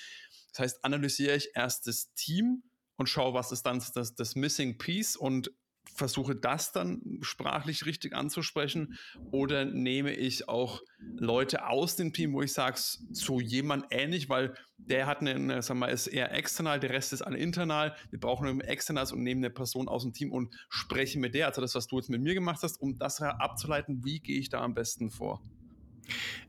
Das 0.50 0.58
heißt, 0.58 0.84
analysiere 0.84 1.36
ich 1.36 1.50
erst 1.54 1.86
das 1.86 2.12
Team 2.12 2.62
und 3.02 3.08
schaue, 3.08 3.34
was 3.34 3.50
ist 3.50 3.64
dann 3.64 3.82
das, 3.94 4.14
das 4.14 4.36
Missing 4.36 4.78
Piece 4.78 5.16
und 5.16 5.50
versuche 5.92 6.36
das 6.36 6.70
dann 6.70 7.18
sprachlich 7.22 7.84
richtig 7.84 8.14
anzusprechen 8.14 8.96
oder 9.32 9.64
nehme 9.64 10.12
ich 10.12 10.48
auch 10.48 10.82
Leute 11.16 11.66
aus 11.66 11.96
dem 11.96 12.12
Team, 12.12 12.32
wo 12.32 12.42
ich 12.42 12.52
sage, 12.52 12.78
so 13.10 13.40
jemand 13.40 13.86
ähnlich, 13.90 14.28
weil 14.28 14.54
der 14.78 15.06
hat 15.06 15.18
eine, 15.18 15.62
sag 15.62 15.76
mal, 15.76 15.88
ist 15.88 16.06
eher 16.06 16.32
external, 16.32 16.78
der 16.78 16.90
Rest 16.90 17.12
ist 17.12 17.22
alle 17.22 17.38
internal. 17.38 17.96
Wir 18.10 18.20
brauchen 18.20 18.46
ein 18.46 18.60
externes 18.60 19.10
und 19.10 19.24
nehmen 19.24 19.44
eine 19.44 19.50
Person 19.52 19.88
aus 19.88 20.04
dem 20.04 20.12
Team 20.12 20.30
und 20.30 20.54
sprechen 20.68 21.20
mit 21.20 21.34
der, 21.34 21.48
also 21.48 21.60
das, 21.60 21.74
was 21.74 21.88
du 21.88 21.96
jetzt 21.96 22.08
mit 22.08 22.22
mir 22.22 22.34
gemacht 22.34 22.60
hast, 22.62 22.80
um 22.80 22.96
das 22.98 23.20
abzuleiten, 23.20 24.04
wie 24.04 24.20
gehe 24.20 24.38
ich 24.38 24.48
da 24.48 24.60
am 24.60 24.74
besten 24.74 25.10
vor? 25.10 25.42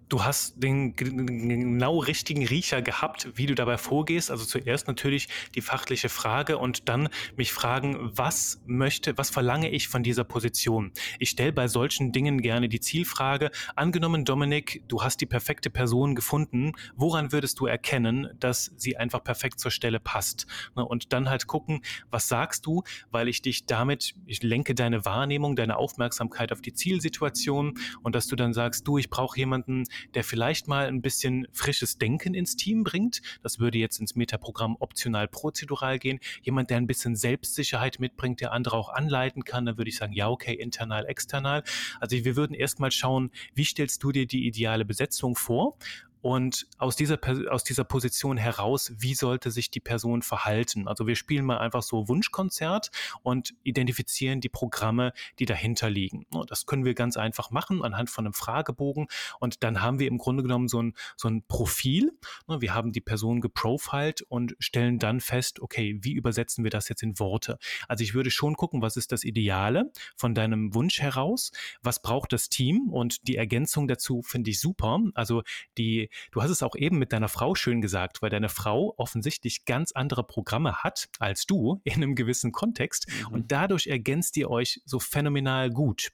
Du 0.09 0.23
hast 0.23 0.61
den 0.61 0.95
genau 0.95 1.99
richtigen 1.99 2.45
Riecher 2.45 2.81
gehabt, 2.81 3.29
wie 3.35 3.45
du 3.45 3.55
dabei 3.55 3.77
vorgehst. 3.77 4.29
Also 4.29 4.45
zuerst 4.45 4.87
natürlich 4.87 5.27
die 5.55 5.61
fachliche 5.61 6.09
Frage 6.09 6.57
und 6.57 6.89
dann 6.89 7.09
mich 7.35 7.51
fragen, 7.51 7.97
was 8.15 8.61
möchte, 8.65 9.17
was 9.17 9.29
verlange 9.29 9.69
ich 9.69 9.87
von 9.87 10.03
dieser 10.03 10.23
Position? 10.23 10.91
Ich 11.19 11.29
stelle 11.31 11.53
bei 11.53 11.67
solchen 11.67 12.11
Dingen 12.11 12.41
gerne 12.41 12.69
die 12.69 12.79
Zielfrage. 12.79 13.49
Angenommen, 13.75 14.25
Dominik, 14.25 14.83
du 14.87 15.01
hast 15.01 15.21
die 15.21 15.25
perfekte 15.25 15.69
Person 15.69 16.15
gefunden. 16.15 16.73
Woran 16.95 17.31
würdest 17.31 17.59
du 17.59 17.65
erkennen, 17.65 18.29
dass 18.39 18.71
sie 18.77 18.97
einfach 18.97 19.23
perfekt 19.23 19.59
zur 19.59 19.71
Stelle 19.71 19.99
passt? 19.99 20.47
Ne, 20.75 20.85
und 20.85 21.13
dann 21.13 21.29
halt 21.29 21.47
gucken, 21.47 21.81
was 22.11 22.27
sagst 22.27 22.65
du, 22.65 22.83
weil 23.11 23.27
ich 23.27 23.41
dich 23.41 23.65
damit, 23.65 24.15
ich 24.25 24.43
lenke 24.43 24.75
deine 24.75 25.05
Wahrnehmung, 25.05 25.55
deine 25.55 25.77
Aufmerksamkeit 25.77 26.51
auf 26.51 26.61
die 26.61 26.73
Zielsituation 26.73 27.79
und 28.03 28.15
dass 28.15 28.27
du 28.27 28.35
dann 28.35 28.53
sagst, 28.53 28.87
du, 28.87 28.97
ich 28.97 29.09
brauche 29.09 29.37
jemanden, 29.37 29.85
der 30.13 30.23
vielleicht 30.23 30.67
mal 30.67 30.87
ein 30.87 31.01
bisschen 31.01 31.47
frisches 31.51 31.97
Denken 31.97 32.33
ins 32.33 32.55
Team 32.55 32.83
bringt. 32.83 33.21
Das 33.41 33.59
würde 33.59 33.77
jetzt 33.77 33.99
ins 33.99 34.15
Metaprogramm 34.15 34.75
optional 34.79 35.27
prozedural 35.27 35.99
gehen. 35.99 36.19
Jemand, 36.41 36.69
der 36.69 36.77
ein 36.77 36.87
bisschen 36.87 37.15
Selbstsicherheit 37.15 37.99
mitbringt, 37.99 38.41
der 38.41 38.51
andere 38.51 38.77
auch 38.77 38.89
anleiten 38.89 39.43
kann, 39.43 39.65
dann 39.65 39.77
würde 39.77 39.89
ich 39.89 39.97
sagen, 39.97 40.13
ja, 40.13 40.29
okay, 40.29 40.53
internal, 40.53 41.05
external. 41.05 41.63
Also 41.99 42.15
wir 42.23 42.35
würden 42.35 42.53
erstmal 42.53 42.91
schauen, 42.91 43.31
wie 43.53 43.65
stellst 43.65 44.03
du 44.03 44.11
dir 44.11 44.25
die 44.25 44.47
ideale 44.47 44.85
Besetzung 44.85 45.35
vor? 45.35 45.77
Und 46.23 46.67
aus 46.77 46.95
dieser, 46.95 47.19
aus 47.49 47.65
dieser 47.65 47.83
Position 47.83 48.37
heraus, 48.37 48.93
wie 48.97 49.13
sollte 49.13 49.51
sich 49.51 49.71
die 49.71 49.81
Person 49.81 50.21
verhalten? 50.21 50.87
Also 50.87 51.05
wir 51.05 51.17
spielen 51.17 51.43
mal 51.43 51.57
einfach 51.57 51.83
so 51.83 52.07
Wunschkonzert 52.07 52.91
und 53.23 53.53
identifizieren 53.63 54.39
die 54.39 54.47
Programme, 54.47 55.11
die 55.39 55.45
dahinter 55.45 55.89
liegen. 55.89 56.25
Das 56.47 56.65
können 56.65 56.85
wir 56.85 56.93
ganz 56.93 57.17
einfach 57.17 57.51
machen 57.51 57.83
anhand 57.83 58.09
von 58.09 58.25
einem 58.25 58.33
Fragebogen 58.33 59.07
und 59.41 59.65
dann 59.65 59.81
haben 59.81 59.99
wir 59.99 60.07
im 60.07 60.17
Grunde 60.17 60.43
genommen 60.43 60.69
so 60.69 60.81
ein, 60.81 60.93
so 61.17 61.27
ein 61.27 61.43
Profil. 61.45 62.13
Wir 62.47 62.73
haben 62.73 62.93
die 62.93 63.01
Person 63.01 63.41
geprofiled 63.41 64.21
und 64.21 64.55
stellen 64.59 64.99
dann 64.99 65.19
fest, 65.19 65.59
okay, 65.59 65.99
wie 66.03 66.13
übersetzen 66.13 66.63
wir 66.63 66.71
das 66.71 66.87
jetzt 66.87 67.03
in 67.03 67.19
Worte? 67.19 67.57
Also 67.89 68.01
ich 68.01 68.13
würde 68.13 68.31
schon 68.31 68.55
gucken, 68.55 68.81
was 68.81 68.95
ist 68.95 69.11
das 69.11 69.25
Ideale 69.25 69.91
von 70.15 70.33
deinem 70.33 70.73
Wunsch 70.73 71.01
heraus? 71.01 71.51
Was 71.81 72.01
braucht 72.01 72.31
das 72.31 72.47
Team? 72.47 72.93
Und 72.93 73.27
die 73.27 73.35
Ergänzung 73.35 73.89
dazu 73.89 74.21
finde 74.21 74.51
ich 74.51 74.61
super. 74.61 75.01
Also 75.15 75.43
die 75.77 76.09
Du 76.31 76.41
hast 76.41 76.49
es 76.49 76.63
auch 76.63 76.75
eben 76.75 76.97
mit 76.97 77.13
deiner 77.13 77.29
Frau 77.29 77.55
schön 77.55 77.81
gesagt, 77.81 78.21
weil 78.21 78.29
deine 78.29 78.49
Frau 78.49 78.93
offensichtlich 78.97 79.65
ganz 79.65 79.91
andere 79.91 80.23
Programme 80.23 80.77
hat 80.83 81.09
als 81.19 81.45
du 81.45 81.81
in 81.83 81.95
einem 81.95 82.15
gewissen 82.15 82.51
Kontext 82.51 83.07
mhm. 83.07 83.33
und 83.33 83.51
dadurch 83.51 83.87
ergänzt 83.87 84.37
ihr 84.37 84.49
euch 84.49 84.81
so 84.85 84.99
phänomenal 84.99 85.69
gut. 85.69 86.11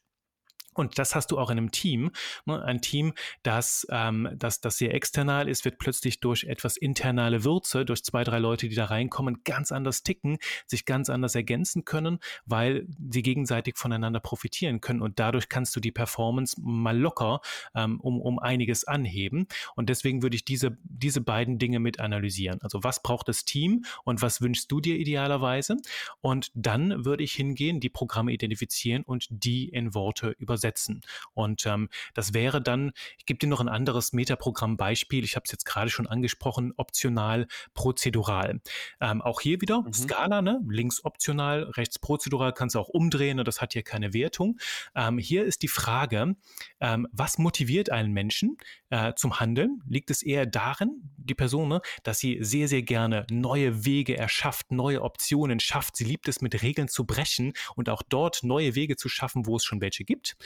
Und 0.79 0.97
das 0.97 1.13
hast 1.13 1.31
du 1.31 1.37
auch 1.37 1.49
in 1.49 1.57
einem 1.57 1.71
Team. 1.71 2.11
Ne? 2.45 2.63
Ein 2.63 2.81
Team, 2.81 3.13
das, 3.43 3.85
ähm, 3.91 4.29
das, 4.35 4.61
das 4.61 4.77
sehr 4.77 4.93
external 4.93 5.49
ist, 5.49 5.65
wird 5.65 5.77
plötzlich 5.77 6.21
durch 6.21 6.45
etwas 6.45 6.77
internale 6.77 7.43
Würze, 7.43 7.83
durch 7.83 8.03
zwei, 8.03 8.23
drei 8.23 8.39
Leute, 8.39 8.69
die 8.69 8.75
da 8.75 8.85
reinkommen, 8.85 9.43
ganz 9.43 9.71
anders 9.71 10.03
ticken, 10.03 10.37
sich 10.65 10.85
ganz 10.85 11.09
anders 11.09 11.35
ergänzen 11.35 11.83
können, 11.83 12.19
weil 12.45 12.87
sie 13.11 13.21
gegenseitig 13.21 13.77
voneinander 13.77 14.21
profitieren 14.21 14.79
können. 14.79 15.01
Und 15.01 15.19
dadurch 15.19 15.49
kannst 15.49 15.75
du 15.75 15.81
die 15.81 15.91
Performance 15.91 16.55
mal 16.59 16.97
locker 16.97 17.41
ähm, 17.75 17.99
um, 17.99 18.21
um 18.21 18.39
einiges 18.39 18.85
anheben. 18.85 19.47
Und 19.75 19.89
deswegen 19.89 20.23
würde 20.23 20.37
ich 20.37 20.45
diese, 20.45 20.77
diese 20.83 21.19
beiden 21.19 21.59
Dinge 21.59 21.79
mit 21.79 21.99
analysieren. 21.99 22.61
Also 22.61 22.83
was 22.83 23.03
braucht 23.03 23.27
das 23.27 23.43
Team 23.43 23.83
und 24.05 24.21
was 24.21 24.39
wünschst 24.39 24.71
du 24.71 24.79
dir 24.79 24.97
idealerweise? 24.97 25.75
Und 26.21 26.51
dann 26.53 27.03
würde 27.03 27.23
ich 27.23 27.33
hingehen, 27.33 27.81
die 27.81 27.89
Programme 27.89 28.31
identifizieren 28.31 29.03
und 29.03 29.27
die 29.29 29.67
in 29.67 29.93
Worte 29.93 30.29
übersetzen 30.39 30.68
setzen. 30.69 31.01
Und 31.33 31.65
ähm, 31.65 31.89
das 32.13 32.33
wäre 32.33 32.61
dann, 32.61 32.91
ich 33.17 33.25
gebe 33.25 33.39
dir 33.39 33.47
noch 33.47 33.59
ein 33.59 33.69
anderes 33.69 34.13
Metaprogramm-Beispiel, 34.13 35.23
ich 35.23 35.35
habe 35.35 35.43
es 35.45 35.51
jetzt 35.51 35.65
gerade 35.65 35.89
schon 35.89 36.07
angesprochen, 36.07 36.73
optional 36.77 37.47
prozedural. 37.73 38.61
Ähm, 39.01 39.21
auch 39.21 39.41
hier 39.41 39.61
wieder 39.61 39.81
mhm. 39.81 39.93
Skala, 39.93 40.41
ne? 40.41 40.61
links 40.69 41.03
optional, 41.03 41.63
rechts 41.75 41.97
prozedural, 41.99 42.53
kannst 42.53 42.75
du 42.75 42.79
auch 42.79 42.89
umdrehen, 42.89 43.39
und 43.39 43.47
das 43.47 43.61
hat 43.61 43.73
hier 43.73 43.83
keine 43.83 44.13
Wertung. 44.13 44.59
Ähm, 44.95 45.17
hier 45.17 45.43
ist 45.43 45.63
die 45.63 45.67
Frage, 45.67 46.35
ähm, 46.79 47.07
was 47.11 47.37
motiviert 47.37 47.89
einen 47.89 48.13
Menschen 48.13 48.57
äh, 48.89 49.13
zum 49.15 49.39
Handeln? 49.39 49.81
Liegt 49.87 50.11
es 50.11 50.21
eher 50.21 50.45
darin, 50.45 51.01
die 51.17 51.35
Person, 51.35 51.69
ne, 51.69 51.81
dass 52.03 52.19
sie 52.19 52.37
sehr, 52.41 52.67
sehr 52.67 52.83
gerne 52.83 53.25
neue 53.31 53.85
Wege 53.85 54.17
erschafft, 54.17 54.71
neue 54.71 55.01
Optionen 55.01 55.59
schafft. 55.59 55.95
Sie 55.95 56.03
liebt 56.03 56.27
es, 56.27 56.41
mit 56.41 56.61
Regeln 56.61 56.87
zu 56.87 57.05
brechen 57.05 57.53
und 57.75 57.89
auch 57.89 58.03
dort 58.07 58.43
neue 58.43 58.75
Wege 58.75 58.95
zu 58.95 59.09
schaffen, 59.09 59.45
wo 59.45 59.55
es 59.55 59.63
schon 59.63 59.81
welche 59.81 60.03
gibt. 60.03 60.37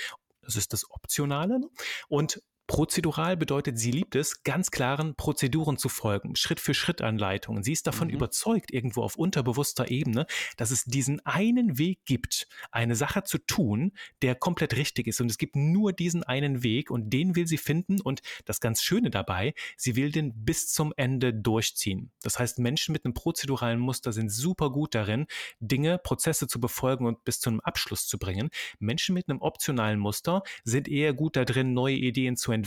Das 0.43 0.55
ist 0.55 0.73
das 0.73 0.89
Optionale. 0.89 1.59
Ne? 1.59 1.69
Und 2.07 2.41
Prozedural 2.73 3.37
bedeutet, 3.37 3.77
sie 3.77 3.91
liebt 3.91 4.15
es, 4.15 4.41
ganz 4.41 4.71
klaren 4.71 5.13
Prozeduren 5.13 5.77
zu 5.77 5.89
folgen, 5.89 6.35
Schritt 6.35 6.59
für 6.59 6.73
Schritt 6.73 7.03
Anleitungen. 7.03 7.61
Sie 7.61 7.71
ist 7.71 7.85
davon 7.85 8.07
mhm. 8.07 8.15
überzeugt, 8.15 8.73
irgendwo 8.73 9.03
auf 9.03 9.15
unterbewusster 9.15 9.91
Ebene, 9.91 10.25
dass 10.57 10.71
es 10.71 10.83
diesen 10.83 11.23
einen 11.23 11.77
Weg 11.77 11.99
gibt, 12.05 12.47
eine 12.71 12.95
Sache 12.95 13.25
zu 13.25 13.37
tun, 13.37 13.91
der 14.23 14.33
komplett 14.33 14.75
richtig 14.75 15.05
ist. 15.05 15.21
Und 15.21 15.29
es 15.29 15.37
gibt 15.37 15.55
nur 15.55 15.93
diesen 15.93 16.23
einen 16.23 16.63
Weg 16.63 16.89
und 16.89 17.11
den 17.11 17.35
will 17.35 17.45
sie 17.45 17.59
finden. 17.59 18.01
Und 18.01 18.23
das 18.45 18.59
ganz 18.59 18.81
Schöne 18.81 19.11
dabei, 19.11 19.53
sie 19.77 19.95
will 19.95 20.11
den 20.11 20.33
bis 20.43 20.71
zum 20.71 20.93
Ende 20.97 21.31
durchziehen. 21.31 22.09
Das 22.23 22.39
heißt, 22.39 22.57
Menschen 22.57 22.91
mit 22.91 23.05
einem 23.05 23.13
prozeduralen 23.13 23.79
Muster 23.79 24.11
sind 24.13 24.31
super 24.31 24.71
gut 24.71 24.95
darin, 24.95 25.27
Dinge, 25.59 25.99
Prozesse 25.99 26.47
zu 26.47 26.59
befolgen 26.59 27.05
und 27.05 27.23
bis 27.23 27.39
zu 27.39 27.51
einem 27.51 27.59
Abschluss 27.59 28.07
zu 28.07 28.17
bringen. 28.17 28.49
Menschen 28.79 29.13
mit 29.13 29.29
einem 29.29 29.41
optionalen 29.41 29.99
Muster 29.99 30.41
sind 30.63 30.87
eher 30.87 31.13
gut 31.13 31.35
darin, 31.35 31.73
neue 31.75 31.97
Ideen 31.97 32.35
zu 32.35 32.51
entwickeln, 32.51 32.62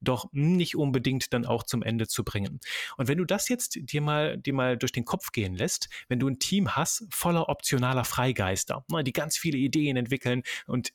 doch 0.00 0.26
nicht 0.32 0.76
unbedingt 0.76 1.32
dann 1.32 1.44
auch 1.44 1.62
zum 1.62 1.82
Ende 1.82 2.06
zu 2.08 2.24
bringen. 2.24 2.60
Und 2.96 3.08
wenn 3.08 3.18
du 3.18 3.24
das 3.24 3.48
jetzt 3.48 3.78
dir 3.80 4.00
mal, 4.00 4.38
dir 4.38 4.54
mal 4.54 4.76
durch 4.76 4.92
den 4.92 5.04
Kopf 5.04 5.32
gehen 5.32 5.54
lässt, 5.54 5.88
wenn 6.08 6.18
du 6.18 6.28
ein 6.28 6.38
Team 6.38 6.76
hast 6.76 7.06
voller 7.10 7.48
optionaler 7.48 8.04
Freigeister, 8.04 8.84
ne, 8.90 9.04
die 9.04 9.12
ganz 9.12 9.36
viele 9.36 9.58
Ideen 9.58 9.96
entwickeln 9.96 10.42
und 10.66 10.92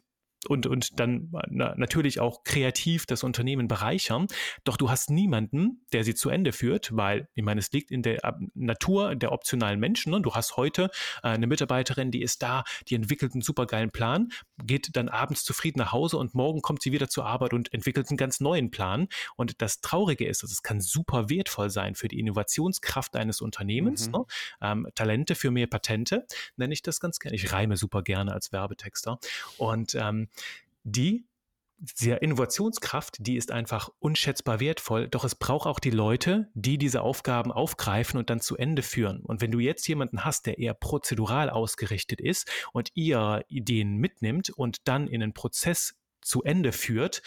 und, 0.47 0.67
und 0.67 0.99
dann 0.99 1.31
na, 1.49 1.73
natürlich 1.75 2.19
auch 2.19 2.43
kreativ 2.43 3.05
das 3.05 3.23
Unternehmen 3.23 3.67
bereichern. 3.67 4.27
Doch 4.63 4.77
du 4.77 4.89
hast 4.89 5.09
niemanden, 5.09 5.85
der 5.91 6.03
sie 6.03 6.15
zu 6.15 6.29
Ende 6.29 6.53
führt, 6.53 6.95
weil, 6.95 7.27
ich 7.33 7.43
meine, 7.43 7.59
es 7.59 7.71
liegt 7.71 7.91
in 7.91 8.01
der 8.03 8.19
Natur 8.53 9.15
der 9.15 9.31
optionalen 9.31 9.79
Menschen. 9.79 10.11
Ne? 10.11 10.21
Du 10.21 10.33
hast 10.33 10.55
heute 10.55 10.89
äh, 11.23 11.29
eine 11.29 11.47
Mitarbeiterin, 11.47 12.11
die 12.11 12.21
ist 12.21 12.41
da, 12.41 12.63
die 12.87 12.95
entwickelt 12.95 13.33
einen 13.33 13.41
supergeilen 13.41 13.91
Plan, 13.91 14.29
geht 14.63 14.95
dann 14.95 15.09
abends 15.09 15.43
zufrieden 15.43 15.79
nach 15.79 15.91
Hause 15.91 16.17
und 16.17 16.35
morgen 16.35 16.61
kommt 16.61 16.81
sie 16.81 16.93
wieder 16.93 17.09
zur 17.09 17.25
Arbeit 17.25 17.53
und 17.53 17.73
entwickelt 17.73 18.09
einen 18.09 18.17
ganz 18.17 18.39
neuen 18.39 18.71
Plan. 18.71 19.07
Und 19.35 19.61
das 19.61 19.81
Traurige 19.81 20.25
ist, 20.25 20.43
dass 20.43 20.51
es 20.51 20.63
kann 20.63 20.79
super 20.79 21.29
wertvoll 21.29 21.69
sein 21.69 21.95
für 21.95 22.07
die 22.07 22.19
Innovationskraft 22.19 23.15
eines 23.15 23.41
Unternehmens. 23.41 24.07
Mhm. 24.07 24.11
Ne? 24.11 24.25
Ähm, 24.61 24.87
Talente 24.95 25.35
für 25.35 25.51
mehr 25.51 25.67
Patente, 25.67 26.25
nenne 26.55 26.73
ich 26.73 26.81
das 26.81 26.99
ganz 27.01 27.19
gerne. 27.19 27.35
Ich 27.35 27.51
reime 27.51 27.75
super 27.75 28.03
gerne 28.03 28.33
als 28.33 28.53
Werbetexter. 28.53 29.19
Und 29.57 29.95
ähm, 29.95 30.28
die 30.83 31.25
dieser 31.79 32.21
Innovationskraft, 32.21 33.17
die 33.19 33.37
ist 33.37 33.51
einfach 33.51 33.89
unschätzbar 33.99 34.59
wertvoll, 34.59 35.07
doch 35.07 35.23
es 35.23 35.35
braucht 35.35 35.65
auch 35.65 35.79
die 35.79 35.91
Leute, 35.91 36.49
die 36.53 36.77
diese 36.77 37.01
Aufgaben 37.01 37.53
aufgreifen 37.53 38.19
und 38.19 38.29
dann 38.29 38.41
zu 38.41 38.57
Ende 38.57 38.81
führen. 38.81 39.21
Und 39.21 39.39
wenn 39.39 39.51
du 39.51 39.59
jetzt 39.59 39.87
jemanden 39.87 40.25
hast, 40.25 40.45
der 40.45 40.57
eher 40.57 40.73
prozedural 40.73 41.49
ausgerichtet 41.49 42.19
ist 42.19 42.49
und 42.73 42.91
ihr 42.95 43.45
Ideen 43.47 43.95
mitnimmt 43.95 44.49
und 44.49 44.87
dann 44.87 45.07
in 45.07 45.23
einen 45.23 45.33
Prozess 45.33 45.95
zu 46.21 46.43
Ende 46.43 46.73
führt, 46.73 47.21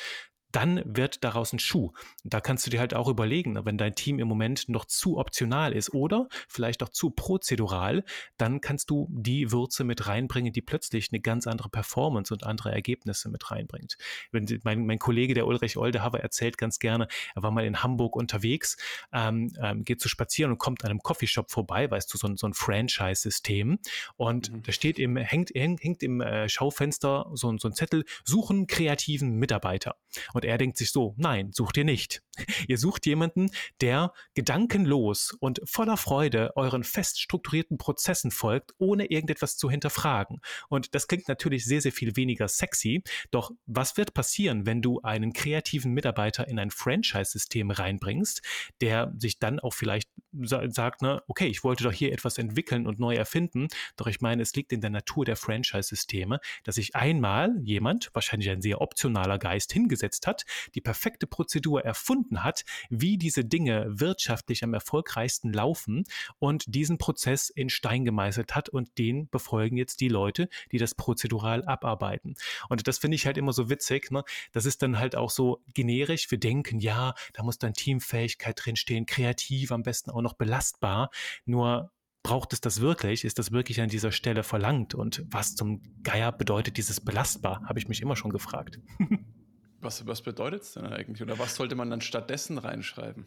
dann 0.53 0.83
wird 0.85 1.25
daraus 1.25 1.53
ein 1.53 1.59
Schuh. 1.59 1.93
Da 2.25 2.41
kannst 2.41 2.67
du 2.67 2.71
dir 2.71 2.81
halt 2.81 2.95
auch 2.95 3.09
überlegen, 3.09 3.59
wenn 3.65 3.79
dein 3.79 3.95
Team 3.95 4.19
im 4.19 4.29
Moment 4.29 4.69
noch 4.69 4.85
zu 4.85 5.19
optional 5.19 5.73
ist 5.73 5.93
oder 5.93 6.29
vielleicht 6.49 6.83
auch 6.83 6.91
zu 6.91 7.11
prozedural, 7.11 8.05
dann 8.37 8.61
kannst 8.61 8.91
du 8.91 9.09
die 9.11 9.51
Würze 9.51 9.85
mit 9.85 10.07
reinbringen, 10.07 10.53
die 10.53 10.63
plötzlich 10.63 11.11
eine 11.11 11.21
ganz 11.21 11.47
andere 11.47 11.69
Performance 11.69 12.33
und 12.33 12.45
andere 12.45 12.71
Ergebnisse 12.73 13.31
mit 13.31 13.51
reinbringt. 13.51 13.97
Wenn 14.31 14.47
mein, 14.63 14.87
mein 14.87 14.99
Kollege, 14.99 15.35
der 15.35 15.47
Ulrich 15.47 15.77
Oldehaver, 15.77 16.21
erzählt 16.21 16.59
ganz 16.59 16.79
gerne, 16.79 17.09
er 17.35 17.43
war 17.43 17.51
mal 17.51 17.65
in 17.65 17.83
Hamburg 17.83 18.15
unterwegs, 18.15 18.77
ähm, 19.13 19.53
ähm, 19.61 19.85
geht 19.85 20.01
zu 20.01 20.09
spazieren 20.09 20.53
und 20.53 20.59
kommt 20.59 20.85
an 20.85 20.91
einem 20.91 21.01
Coffeeshop 21.01 21.51
vorbei, 21.51 21.91
weißt 21.91 22.13
du, 22.13 22.19
so 22.19 22.27
ein, 22.27 22.37
so 22.37 22.47
ein 22.47 22.55
Franchise-System 22.55 23.79
und 24.17 24.53
mhm. 24.53 24.63
da 24.63 24.73
steht 24.73 24.99
im, 24.99 25.17
hängt, 25.17 25.51
hängt 25.55 26.03
im 26.03 26.21
äh, 26.21 26.49
Schaufenster 26.49 27.31
so, 27.33 27.57
so 27.59 27.69
ein 27.69 27.75
Zettel, 27.75 28.05
suchen 28.25 28.67
kreativen 28.67 29.37
Mitarbeiter. 29.37 29.97
Und 30.35 30.42
und 30.43 30.49
er 30.49 30.59
denkt 30.59 30.77
sich 30.77 30.91
so, 30.91 31.15
nein, 31.17 31.53
sucht 31.53 31.77
ihr 31.77 31.85
nicht. 31.85 32.23
Ihr 32.69 32.79
sucht 32.79 33.07
jemanden, 33.07 33.51
der 33.81 34.13
gedankenlos 34.35 35.37
und 35.41 35.61
voller 35.65 35.97
Freude 35.97 36.53
euren 36.57 36.85
fest 36.85 37.21
strukturierten 37.21 37.79
Prozessen 37.79 38.31
folgt, 38.31 38.73
ohne 38.79 39.07
irgendetwas 39.07 39.57
zu 39.57 39.71
hinterfragen. 39.71 40.41
Und 40.69 40.95
das 40.95 41.09
klingt 41.09 41.29
natürlich 41.29 41.65
sehr, 41.65 41.81
sehr 41.81 41.93
viel 41.93 42.17
weniger 42.17 42.49
sexy. 42.49 43.03
Doch 43.31 43.51
was 43.67 43.97
wird 43.97 44.15
passieren, 44.15 44.67
wenn 44.67 44.83
du 44.83 45.01
einen 45.03 45.33
kreativen 45.33 45.93
Mitarbeiter 45.93 46.49
in 46.49 46.59
ein 46.59 46.71
Franchise-System 46.71 47.71
reinbringst, 47.71 48.43
der 48.81 49.13
sich 49.19 49.39
dann 49.39 49.61
auch 49.61 49.75
vielleicht 49.75 50.09
sagt, 50.33 51.03
ne, 51.03 51.23
okay, 51.29 51.47
ich 51.47 51.63
wollte 51.63 51.85
doch 51.85 51.93
hier 51.93 52.13
etwas 52.13 52.39
entwickeln 52.39 52.87
und 52.87 52.99
neu 52.99 53.15
erfinden. 53.15 53.69
Doch 53.97 54.07
ich 54.07 54.21
meine, 54.21 54.43
es 54.43 54.55
liegt 54.55 54.73
in 54.73 54.81
der 54.81 54.91
Natur 54.91 55.27
der 55.27 55.37
Franchise-Systeme, 55.37 56.41
dass 56.65 56.77
sich 56.77 56.95
einmal 56.95 57.55
jemand, 57.63 58.11
wahrscheinlich 58.15 58.49
ein 58.49 58.63
sehr 58.63 58.81
optionaler 58.81 59.39
Geist, 59.39 59.73
hingesetzt 59.73 60.27
hat, 60.27 60.45
die 60.75 60.81
perfekte 60.81 61.27
Prozedur 61.27 61.83
erfunden 61.83 62.22
hat, 62.37 62.65
wie 62.91 63.19
diese 63.19 63.45
Dinge 63.45 63.87
wirtschaftlich 63.89 64.65
am 64.65 64.75
erfolgreichsten 64.75 65.53
laufen 65.53 66.05
und 66.39 66.65
diesen 66.75 66.99
Prozess 66.99 67.51
in 67.51 67.69
Stein 67.69 68.05
gemeißelt 68.05 68.55
hat 68.55 68.69
und 68.69 68.99
den 68.99 69.29
befolgen 69.29 69.77
jetzt 69.77 70.01
die 70.01 70.09
Leute, 70.09 70.49
die 70.71 70.79
das 70.79 70.95
prozedural 70.95 71.65
abarbeiten. 71.65 72.35
Und 72.69 72.87
das 72.87 72.99
finde 72.99 73.17
ich 73.17 73.27
halt 73.27 73.39
immer 73.39 73.53
so 73.53 73.69
witzig. 73.69 74.11
Ne? 74.11 74.25
Das 74.53 74.67
ist 74.67 74.83
dann 74.83 74.99
halt 74.99 75.17
auch 75.17 75.31
so 75.31 75.63
generisch. 75.75 76.31
Wir 76.31 76.39
denken, 76.39 76.81
ja, 76.81 77.15
da 77.33 77.43
muss 77.43 77.59
dann 77.59 77.75
Teamfähigkeit 77.75 78.61
drinstehen, 78.65 79.07
kreativ, 79.07 79.73
am 79.73 79.83
besten 79.83 80.11
auch 80.11 80.23
noch 80.23 80.35
belastbar. 80.35 81.11
Nur 81.45 81.91
braucht 82.23 82.53
es 82.53 82.61
das 82.61 82.81
wirklich? 82.81 83.25
Ist 83.25 83.39
das 83.39 83.53
wirklich 83.53 83.81
an 83.81 83.89
dieser 83.89 84.13
Stelle 84.13 84.43
verlangt? 84.43 84.95
Und 84.95 85.25
was 85.29 85.55
zum 85.55 85.83
Geier 86.03 86.33
bedeutet 86.33 86.77
dieses 86.77 87.01
belastbar? 87.01 87.63
Habe 87.69 87.79
ich 87.79 87.89
mich 87.89 88.01
immer 88.01 88.17
schon 88.17 88.31
gefragt. 88.31 88.81
Was, 89.83 90.07
was 90.07 90.23
bedeutet 90.23 90.63
es 90.63 90.73
denn 90.75 90.87
eigentlich? 90.87 91.23
Oder 91.23 91.39
was 91.39 91.57
sollte 91.57 91.75
man 91.75 91.91
dann 91.91 92.01
stattdessen 92.01 92.59
reinschreiben? 92.59 93.27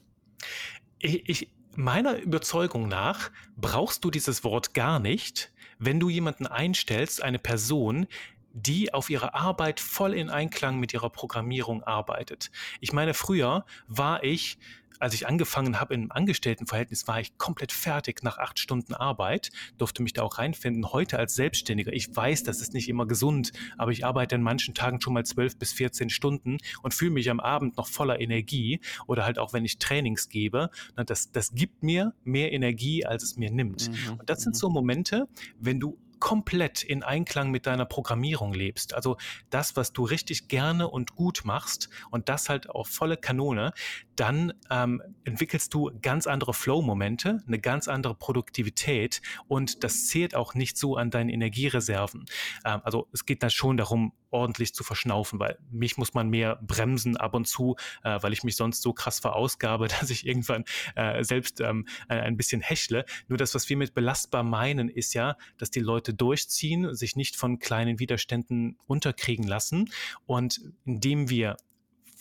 Ich, 0.99 1.29
ich, 1.29 1.49
meiner 1.75 2.17
Überzeugung 2.17 2.87
nach 2.87 3.29
brauchst 3.57 4.03
du 4.05 4.09
dieses 4.09 4.43
Wort 4.43 4.73
gar 4.73 4.99
nicht, 4.99 5.51
wenn 5.77 5.99
du 5.99 6.09
jemanden 6.09 6.47
einstellst, 6.47 7.21
eine 7.21 7.39
Person, 7.39 8.07
die 8.55 8.93
auf 8.93 9.09
ihre 9.09 9.33
Arbeit 9.33 9.79
voll 9.79 10.13
in 10.13 10.29
Einklang 10.29 10.79
mit 10.79 10.93
ihrer 10.93 11.09
Programmierung 11.09 11.83
arbeitet. 11.83 12.51
Ich 12.79 12.93
meine, 12.93 13.13
früher 13.13 13.65
war 13.87 14.23
ich 14.23 14.57
als 14.99 15.13
ich 15.13 15.27
angefangen 15.27 15.79
habe 15.79 15.93
im 15.93 16.11
Angestelltenverhältnis, 16.11 17.07
war 17.07 17.19
ich 17.19 17.37
komplett 17.37 17.71
fertig 17.71 18.23
nach 18.23 18.37
acht 18.37 18.59
Stunden 18.59 18.93
Arbeit, 18.93 19.51
durfte 19.77 20.01
mich 20.01 20.13
da 20.13 20.23
auch 20.23 20.37
reinfinden. 20.37 20.91
Heute 20.91 21.17
als 21.17 21.35
Selbstständiger, 21.35 21.91
ich 21.93 22.15
weiß, 22.15 22.43
das 22.43 22.61
ist 22.61 22.73
nicht 22.73 22.87
immer 22.87 23.05
gesund, 23.05 23.51
aber 23.77 23.91
ich 23.91 24.05
arbeite 24.05 24.35
an 24.35 24.41
manchen 24.41 24.73
Tagen 24.73 25.01
schon 25.01 25.13
mal 25.13 25.25
zwölf 25.25 25.57
bis 25.57 25.73
14 25.73 26.09
Stunden 26.09 26.57
und 26.81 26.93
fühle 26.93 27.11
mich 27.11 27.29
am 27.29 27.39
Abend 27.39 27.77
noch 27.77 27.87
voller 27.87 28.19
Energie 28.19 28.79
oder 29.07 29.25
halt 29.25 29.39
auch, 29.39 29.53
wenn 29.53 29.65
ich 29.65 29.79
Trainings 29.79 30.29
gebe. 30.29 30.69
Das, 30.95 31.31
das 31.31 31.53
gibt 31.53 31.83
mir 31.83 32.13
mehr 32.23 32.51
Energie, 32.53 33.05
als 33.05 33.23
es 33.23 33.37
mir 33.37 33.51
nimmt. 33.51 33.89
Mhm. 33.89 34.19
Und 34.19 34.29
das 34.29 34.41
sind 34.41 34.53
mhm. 34.53 34.59
so 34.59 34.69
Momente, 34.69 35.27
wenn 35.59 35.79
du 35.79 35.97
komplett 36.25 36.81
in 36.81 37.03
Einklang 37.03 37.51
mit 37.51 37.67
deiner 37.67 37.85
Programmierung 37.85 38.51
lebst, 38.51 38.95
also 38.95 39.17
das, 39.51 39.75
was 39.75 39.93
du 39.93 40.05
richtig 40.05 40.47
gerne 40.47 40.89
und 40.89 41.13
gut 41.13 41.43
machst 41.45 41.88
und 42.09 42.29
das 42.29 42.49
halt 42.49 42.67
auf 42.67 42.88
volle 42.88 43.15
Kanone, 43.15 43.73
dann 44.15 44.51
ähm, 44.71 45.03
entwickelst 45.23 45.71
du 45.75 45.91
ganz 46.01 46.25
andere 46.25 46.55
Flow-Momente, 46.55 47.43
eine 47.45 47.59
ganz 47.59 47.88
andere 47.88 48.15
Produktivität 48.15 49.21
und 49.47 49.83
das 49.83 50.07
zählt 50.07 50.33
auch 50.33 50.55
nicht 50.55 50.77
so 50.79 50.97
an 50.97 51.11
deinen 51.11 51.29
Energiereserven. 51.29 52.25
Ähm, 52.65 52.81
also 52.83 53.07
es 53.13 53.27
geht 53.27 53.43
da 53.43 53.51
schon 53.51 53.77
darum, 53.77 54.11
ordentlich 54.36 54.74
zu 54.74 54.84
verschnaufen, 54.84 55.39
weil 55.39 55.58
mich 55.71 55.98
muss 55.98 56.13
man 56.13 56.30
mehr 56.30 56.60
bremsen 56.62 57.17
ab 57.17 57.34
und 57.34 57.48
zu, 57.48 57.76
äh, 58.04 58.21
weil 58.21 58.34
ich 58.34 58.43
mich 58.43 58.58
sonst 58.58 58.82
so 58.82 58.93
krass 58.93 59.19
verausgabe, 59.19 59.88
dass 60.00 60.10
ich 60.10 60.28
irgendwann 60.28 60.65
äh, 60.95 61.24
selbst 61.24 61.62
ähm, 61.62 61.88
ein 62.08 62.38
bisschen 62.38 62.62
hechle. 62.62 63.06
Nur 63.28 63.38
das, 63.38 63.56
was 63.56 63.69
wir 63.69 63.78
mit 63.78 63.93
belastbar 63.93 64.43
meinen, 64.43 64.89
ist 64.89 65.13
ja, 65.13 65.38
dass 65.58 65.71
die 65.71 65.80
Leute 65.80 66.13
durchziehen, 66.13 66.93
sich 66.93 67.15
nicht 67.15 67.36
von 67.36 67.60
kleinen 67.60 68.00
Widerständen 68.00 68.78
unterkriegen 68.86 69.48
lassen 69.48 69.89
und 70.26 70.62
indem 70.84 71.30
wir 71.30 71.58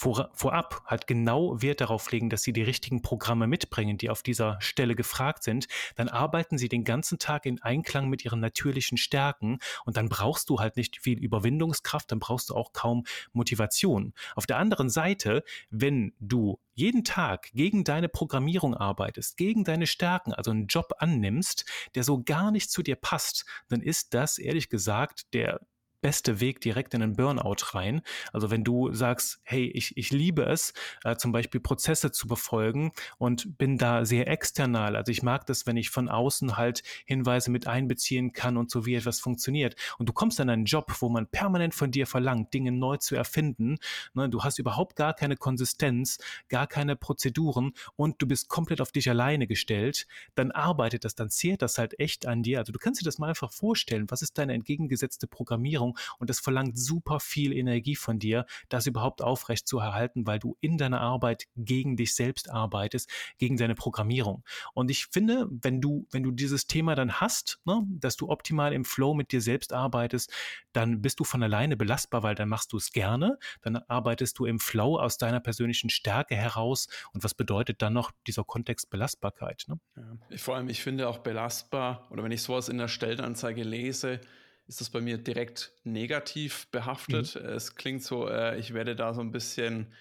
vor, 0.04 0.28
vorab 0.34 0.82
halt 0.84 1.06
genau 1.06 1.62
Wert 1.62 1.80
darauf 1.80 2.12
legen, 2.12 2.28
dass 2.28 2.42
sie 2.42 2.52
die 2.52 2.62
richtigen 2.62 3.00
Programme 3.00 3.46
mitbringen, 3.46 3.96
die 3.96 4.10
auf 4.10 4.22
dieser 4.22 4.58
Stelle 4.60 4.94
gefragt 4.94 5.42
sind, 5.42 5.66
dann 5.94 6.10
arbeiten 6.10 6.58
sie 6.58 6.68
den 6.68 6.84
ganzen 6.84 7.18
Tag 7.18 7.46
in 7.46 7.62
Einklang 7.62 8.10
mit 8.10 8.22
ihren 8.22 8.38
natürlichen 8.38 8.98
Stärken 8.98 9.60
und 9.86 9.96
dann 9.96 10.10
brauchst 10.10 10.50
du 10.50 10.60
halt 10.60 10.76
nicht 10.76 11.00
viel 11.00 11.18
Überwindungskraft, 11.18 12.12
dann 12.12 12.18
brauchst 12.18 12.50
du 12.50 12.54
auch 12.54 12.74
kaum 12.74 13.04
Motivation. 13.32 14.12
Auf 14.36 14.44
der 14.44 14.58
anderen 14.58 14.90
Seite, 14.90 15.42
wenn 15.70 16.12
du 16.20 16.60
jeden 16.74 17.04
Tag 17.04 17.50
gegen 17.54 17.84
deine 17.84 18.10
Programmierung 18.10 18.74
arbeitest, 18.74 19.38
gegen 19.38 19.64
deine 19.64 19.86
Stärken, 19.86 20.34
also 20.34 20.50
einen 20.50 20.66
Job 20.66 20.92
annimmst, 20.98 21.64
der 21.94 22.04
so 22.04 22.22
gar 22.22 22.50
nicht 22.50 22.70
zu 22.70 22.82
dir 22.82 22.96
passt, 22.96 23.46
dann 23.68 23.80
ist 23.80 24.12
das 24.12 24.36
ehrlich 24.36 24.68
gesagt 24.68 25.32
der 25.32 25.60
beste 26.04 26.38
Weg 26.38 26.60
direkt 26.60 26.92
in 26.92 27.02
einen 27.02 27.16
Burnout 27.16 27.72
rein. 27.72 28.02
Also 28.30 28.50
wenn 28.50 28.62
du 28.62 28.92
sagst, 28.92 29.40
hey, 29.42 29.64
ich, 29.64 29.96
ich 29.96 30.10
liebe 30.10 30.42
es, 30.42 30.74
äh, 31.02 31.16
zum 31.16 31.32
Beispiel 31.32 31.62
Prozesse 31.62 32.12
zu 32.12 32.28
befolgen 32.28 32.92
und 33.16 33.56
bin 33.56 33.78
da 33.78 34.04
sehr 34.04 34.28
external. 34.28 34.96
Also 34.96 35.10
ich 35.10 35.22
mag 35.22 35.46
das, 35.46 35.66
wenn 35.66 35.78
ich 35.78 35.88
von 35.88 36.10
außen 36.10 36.58
halt 36.58 36.82
Hinweise 37.06 37.50
mit 37.50 37.66
einbeziehen 37.66 38.34
kann 38.34 38.58
und 38.58 38.70
so 38.70 38.84
wie 38.84 38.96
etwas 38.96 39.18
funktioniert. 39.18 39.76
Und 39.96 40.06
du 40.06 40.12
kommst 40.12 40.38
an 40.40 40.50
einen 40.50 40.66
Job, 40.66 40.94
wo 40.98 41.08
man 41.08 41.26
permanent 41.26 41.74
von 41.74 41.90
dir 41.90 42.06
verlangt, 42.06 42.52
Dinge 42.52 42.72
neu 42.72 42.98
zu 42.98 43.16
erfinden. 43.16 43.78
Ne? 44.12 44.28
Du 44.28 44.44
hast 44.44 44.58
überhaupt 44.58 44.96
gar 44.96 45.14
keine 45.14 45.38
Konsistenz, 45.38 46.18
gar 46.50 46.66
keine 46.66 46.96
Prozeduren 46.96 47.72
und 47.96 48.20
du 48.20 48.26
bist 48.26 48.50
komplett 48.50 48.82
auf 48.82 48.92
dich 48.92 49.08
alleine 49.08 49.46
gestellt. 49.46 50.06
Dann 50.34 50.50
arbeitet 50.50 51.06
das, 51.06 51.14
dann 51.14 51.30
zehrt 51.30 51.62
das 51.62 51.78
halt 51.78 51.98
echt 51.98 52.26
an 52.26 52.42
dir. 52.42 52.58
Also 52.58 52.72
du 52.72 52.78
kannst 52.78 53.00
dir 53.00 53.06
das 53.06 53.16
mal 53.16 53.30
einfach 53.30 53.52
vorstellen. 53.52 54.10
Was 54.10 54.20
ist 54.20 54.36
deine 54.36 54.52
entgegengesetzte 54.52 55.26
Programmierung? 55.26 55.93
Und 56.18 56.30
es 56.30 56.40
verlangt 56.40 56.78
super 56.78 57.20
viel 57.20 57.52
Energie 57.52 57.96
von 57.96 58.18
dir, 58.18 58.46
das 58.68 58.86
überhaupt 58.86 59.22
aufrecht 59.22 59.66
zu 59.66 59.78
erhalten, 59.78 60.26
weil 60.26 60.38
du 60.38 60.56
in 60.60 60.78
deiner 60.78 61.00
Arbeit 61.00 61.44
gegen 61.56 61.96
dich 61.96 62.14
selbst 62.14 62.50
arbeitest, 62.50 63.10
gegen 63.38 63.56
deine 63.56 63.74
Programmierung. 63.74 64.44
Und 64.72 64.90
ich 64.90 65.06
finde, 65.06 65.48
wenn 65.50 65.80
du, 65.80 66.06
wenn 66.10 66.22
du 66.22 66.30
dieses 66.30 66.66
Thema 66.66 66.94
dann 66.94 67.20
hast, 67.20 67.60
ne, 67.64 67.82
dass 67.88 68.16
du 68.16 68.28
optimal 68.28 68.72
im 68.72 68.84
Flow 68.84 69.14
mit 69.14 69.32
dir 69.32 69.40
selbst 69.40 69.72
arbeitest, 69.72 70.32
dann 70.72 71.02
bist 71.02 71.20
du 71.20 71.24
von 71.24 71.42
alleine 71.42 71.76
belastbar, 71.76 72.22
weil 72.22 72.34
dann 72.34 72.48
machst 72.48 72.72
du 72.72 72.76
es 72.76 72.92
gerne, 72.92 73.38
dann 73.62 73.76
arbeitest 73.76 74.38
du 74.38 74.46
im 74.46 74.58
Flow 74.58 74.98
aus 74.98 75.18
deiner 75.18 75.40
persönlichen 75.40 75.90
Stärke 75.90 76.34
heraus. 76.34 76.88
Und 77.12 77.24
was 77.24 77.34
bedeutet 77.34 77.82
dann 77.82 77.92
noch 77.92 78.10
dieser 78.26 78.44
Kontext 78.44 78.90
Belastbarkeit? 78.90 79.64
Ne? 79.68 79.78
Ja. 79.96 80.36
Vor 80.36 80.56
allem, 80.56 80.68
ich 80.68 80.82
finde 80.82 81.08
auch 81.08 81.18
belastbar, 81.18 82.08
oder 82.10 82.22
wenn 82.24 82.32
ich 82.32 82.42
sowas 82.42 82.68
in 82.68 82.78
der 82.78 82.88
Stellenanzeige 82.88 83.62
lese, 83.62 84.20
ist 84.66 84.80
das 84.80 84.90
bei 84.90 85.00
mir 85.00 85.18
direkt 85.18 85.72
negativ 85.84 86.66
behaftet. 86.70 87.34
Mhm. 87.34 87.48
Es 87.48 87.74
klingt 87.74 88.02
so, 88.02 88.28
äh, 88.28 88.58
ich 88.58 88.74
werde 88.74 88.96
da 88.96 89.14
so 89.14 89.20
ein 89.20 89.30
bisschen 89.30 89.92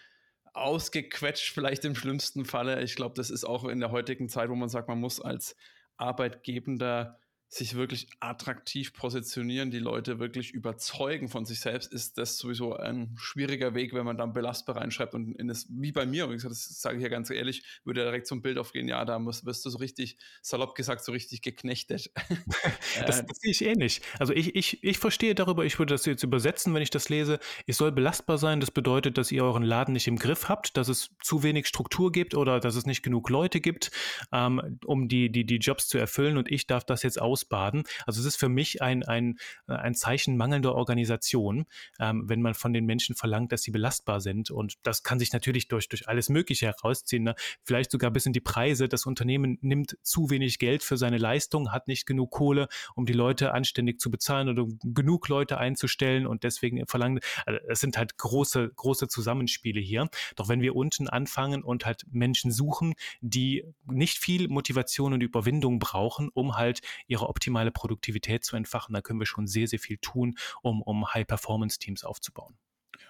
ausgequetscht, 0.53 1.53
vielleicht 1.53 1.83
im 1.85 1.95
schlimmsten 1.95 2.45
Falle. 2.45 2.81
Ich 2.81 2.95
glaube, 2.95 3.15
das 3.15 3.29
ist 3.29 3.43
auch 3.43 3.65
in 3.65 3.79
der 3.79 3.91
heutigen 3.91 4.29
Zeit, 4.29 4.49
wo 4.49 4.55
man 4.55 4.69
sagt, 4.69 4.87
man 4.87 4.99
muss 4.99 5.19
als 5.19 5.55
Arbeitgebender 5.97 7.19
sich 7.53 7.75
wirklich 7.75 8.07
attraktiv 8.19 8.93
positionieren, 8.93 9.69
die 9.69 9.79
Leute 9.79 10.19
wirklich 10.19 10.53
überzeugen 10.53 11.29
von 11.29 11.45
sich 11.45 11.59
selbst, 11.59 11.93
ist 11.93 12.17
das 12.17 12.37
sowieso 12.37 12.75
ein 12.75 13.15
schwieriger 13.17 13.75
Weg, 13.75 13.93
wenn 13.93 14.05
man 14.05 14.17
dann 14.17 14.33
belastbar 14.33 14.77
reinschreibt 14.77 15.13
und 15.13 15.35
in 15.39 15.47
das, 15.47 15.67
wie 15.69 15.91
bei 15.91 16.05
mir, 16.05 16.27
das 16.27 16.81
sage 16.81 16.97
ich 16.97 17.03
ja 17.03 17.09
ganz 17.09 17.29
ehrlich, 17.29 17.63
würde 17.83 18.03
direkt 18.03 18.25
zum 18.25 18.41
Bild 18.41 18.57
aufgehen, 18.57 18.87
ja, 18.87 19.05
da 19.05 19.19
musst, 19.19 19.45
wirst 19.45 19.65
du 19.65 19.69
so 19.69 19.77
richtig, 19.77 20.17
salopp 20.41 20.73
gesagt, 20.73 21.03
so 21.03 21.11
richtig 21.11 21.41
geknechtet. 21.41 22.11
das, 23.05 23.25
das 23.25 23.37
sehe 23.39 23.51
ich 23.51 23.63
ähnlich. 23.63 24.01
Also 24.17 24.33
ich, 24.33 24.55
ich, 24.55 24.83
ich 24.83 24.97
verstehe 24.97 25.35
darüber, 25.35 25.63
ich 25.63 25.77
würde 25.77 25.93
das 25.93 26.05
jetzt 26.05 26.23
übersetzen, 26.23 26.73
wenn 26.73 26.81
ich 26.81 26.89
das 26.89 27.09
lese, 27.09 27.39
es 27.67 27.77
soll 27.77 27.91
belastbar 27.91 28.39
sein, 28.39 28.61
das 28.61 28.71
bedeutet, 28.71 29.17
dass 29.17 29.31
ihr 29.31 29.43
euren 29.43 29.63
Laden 29.63 29.93
nicht 29.93 30.07
im 30.07 30.17
Griff 30.17 30.49
habt, 30.49 30.75
dass 30.75 30.87
es 30.87 31.11
zu 31.21 31.43
wenig 31.43 31.67
Struktur 31.67 32.11
gibt 32.11 32.33
oder 32.33 32.59
dass 32.59 32.75
es 32.75 32.87
nicht 32.87 33.03
genug 33.03 33.29
Leute 33.29 33.61
gibt, 33.61 33.91
ähm, 34.31 34.79
um 34.85 35.07
die, 35.07 35.31
die, 35.31 35.45
die 35.45 35.57
Jobs 35.57 35.87
zu 35.87 35.99
erfüllen 35.99 36.37
und 36.37 36.51
ich 36.51 36.65
darf 36.65 36.83
das 36.83 37.03
jetzt 37.03 37.21
aus 37.21 37.42
ausbaden. 37.43 37.83
Also 38.05 38.21
es 38.21 38.25
ist 38.25 38.35
für 38.37 38.49
mich 38.49 38.81
ein, 38.81 39.03
ein, 39.03 39.37
äh, 39.67 39.73
ein 39.73 39.95
Zeichen 39.95 40.37
mangelnder 40.37 40.75
Organisation, 40.75 41.65
ähm, 41.99 42.23
wenn 42.27 42.41
man 42.41 42.53
von 42.53 42.73
den 42.73 42.85
Menschen 42.85 43.15
verlangt, 43.15 43.51
dass 43.51 43.63
sie 43.63 43.71
belastbar 43.71 44.21
sind. 44.21 44.51
Und 44.51 44.75
das 44.83 45.03
kann 45.03 45.19
sich 45.19 45.33
natürlich 45.33 45.67
durch, 45.67 45.89
durch 45.89 46.07
alles 46.07 46.29
Mögliche 46.29 46.67
herausziehen. 46.67 47.23
Ne? 47.23 47.35
Vielleicht 47.63 47.91
sogar 47.91 48.11
bis 48.11 48.25
in 48.25 48.33
die 48.33 48.41
Preise. 48.41 48.87
Das 48.87 49.05
Unternehmen 49.05 49.57
nimmt 49.61 49.97
zu 50.01 50.29
wenig 50.29 50.59
Geld 50.59 50.83
für 50.83 50.97
seine 50.97 51.17
Leistung, 51.17 51.71
hat 51.71 51.87
nicht 51.87 52.05
genug 52.05 52.31
Kohle, 52.31 52.67
um 52.95 53.05
die 53.05 53.13
Leute 53.13 53.53
anständig 53.53 53.99
zu 53.99 54.09
bezahlen 54.09 54.49
oder 54.49 54.65
genug 54.83 55.27
Leute 55.27 55.57
einzustellen 55.57 56.25
und 56.25 56.43
deswegen 56.43 56.85
verlangen, 56.87 57.19
also 57.45 57.59
es 57.67 57.79
sind 57.79 57.97
halt 57.97 58.17
große, 58.17 58.71
große 58.75 59.07
Zusammenspiele 59.07 59.79
hier. 59.79 60.09
Doch 60.35 60.49
wenn 60.49 60.61
wir 60.61 60.75
unten 60.75 61.07
anfangen 61.07 61.63
und 61.63 61.85
halt 61.85 62.03
Menschen 62.11 62.51
suchen, 62.51 62.93
die 63.21 63.63
nicht 63.85 64.17
viel 64.17 64.47
Motivation 64.47 65.13
und 65.13 65.21
Überwindung 65.21 65.79
brauchen, 65.79 66.29
um 66.33 66.55
halt 66.55 66.81
ihre 67.07 67.27
optimale 67.33 67.71
Produktivität 67.71 68.45
zu 68.45 68.55
entfachen, 68.55 68.93
da 68.93 69.01
können 69.01 69.19
wir 69.19 69.25
schon 69.25 69.47
sehr, 69.47 69.67
sehr 69.67 69.79
viel 69.79 69.97
tun, 69.97 70.37
um, 70.61 70.83
um 70.83 71.11
High-Performance-Teams 71.11 72.03
aufzubauen. 72.03 72.55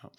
Ja. 0.01 0.09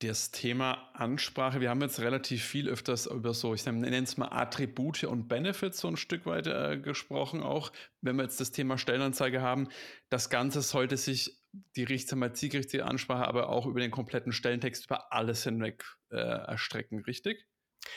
Das 0.00 0.30
Thema 0.30 0.90
Ansprache, 0.92 1.62
wir 1.62 1.70
haben 1.70 1.80
jetzt 1.80 2.00
relativ 2.00 2.44
viel 2.44 2.68
öfters 2.68 3.06
über 3.06 3.32
so, 3.32 3.54
ich 3.54 3.64
nenne 3.64 3.96
es 4.02 4.18
mal 4.18 4.28
Attribute 4.28 5.04
und 5.04 5.26
Benefits 5.26 5.78
so 5.78 5.88
ein 5.88 5.96
Stück 5.96 6.26
weit 6.26 6.46
äh, 6.46 6.76
gesprochen, 6.76 7.42
auch 7.42 7.72
wenn 8.02 8.16
wir 8.16 8.24
jetzt 8.24 8.38
das 8.38 8.50
Thema 8.50 8.76
Stellenanzeige 8.76 9.40
haben. 9.40 9.68
Das 10.10 10.28
Ganze 10.28 10.60
sollte 10.60 10.98
sich 10.98 11.42
die 11.76 11.84
richtsamer 11.84 12.34
zielgerichtete 12.34 12.84
Ansprache 12.84 13.26
aber 13.26 13.48
auch 13.48 13.64
über 13.64 13.80
den 13.80 13.90
kompletten 13.90 14.32
Stellentext 14.32 14.84
über 14.84 15.14
alles 15.14 15.44
hinweg 15.44 15.82
äh, 16.10 16.16
erstrecken, 16.16 17.00
richtig? 17.04 17.46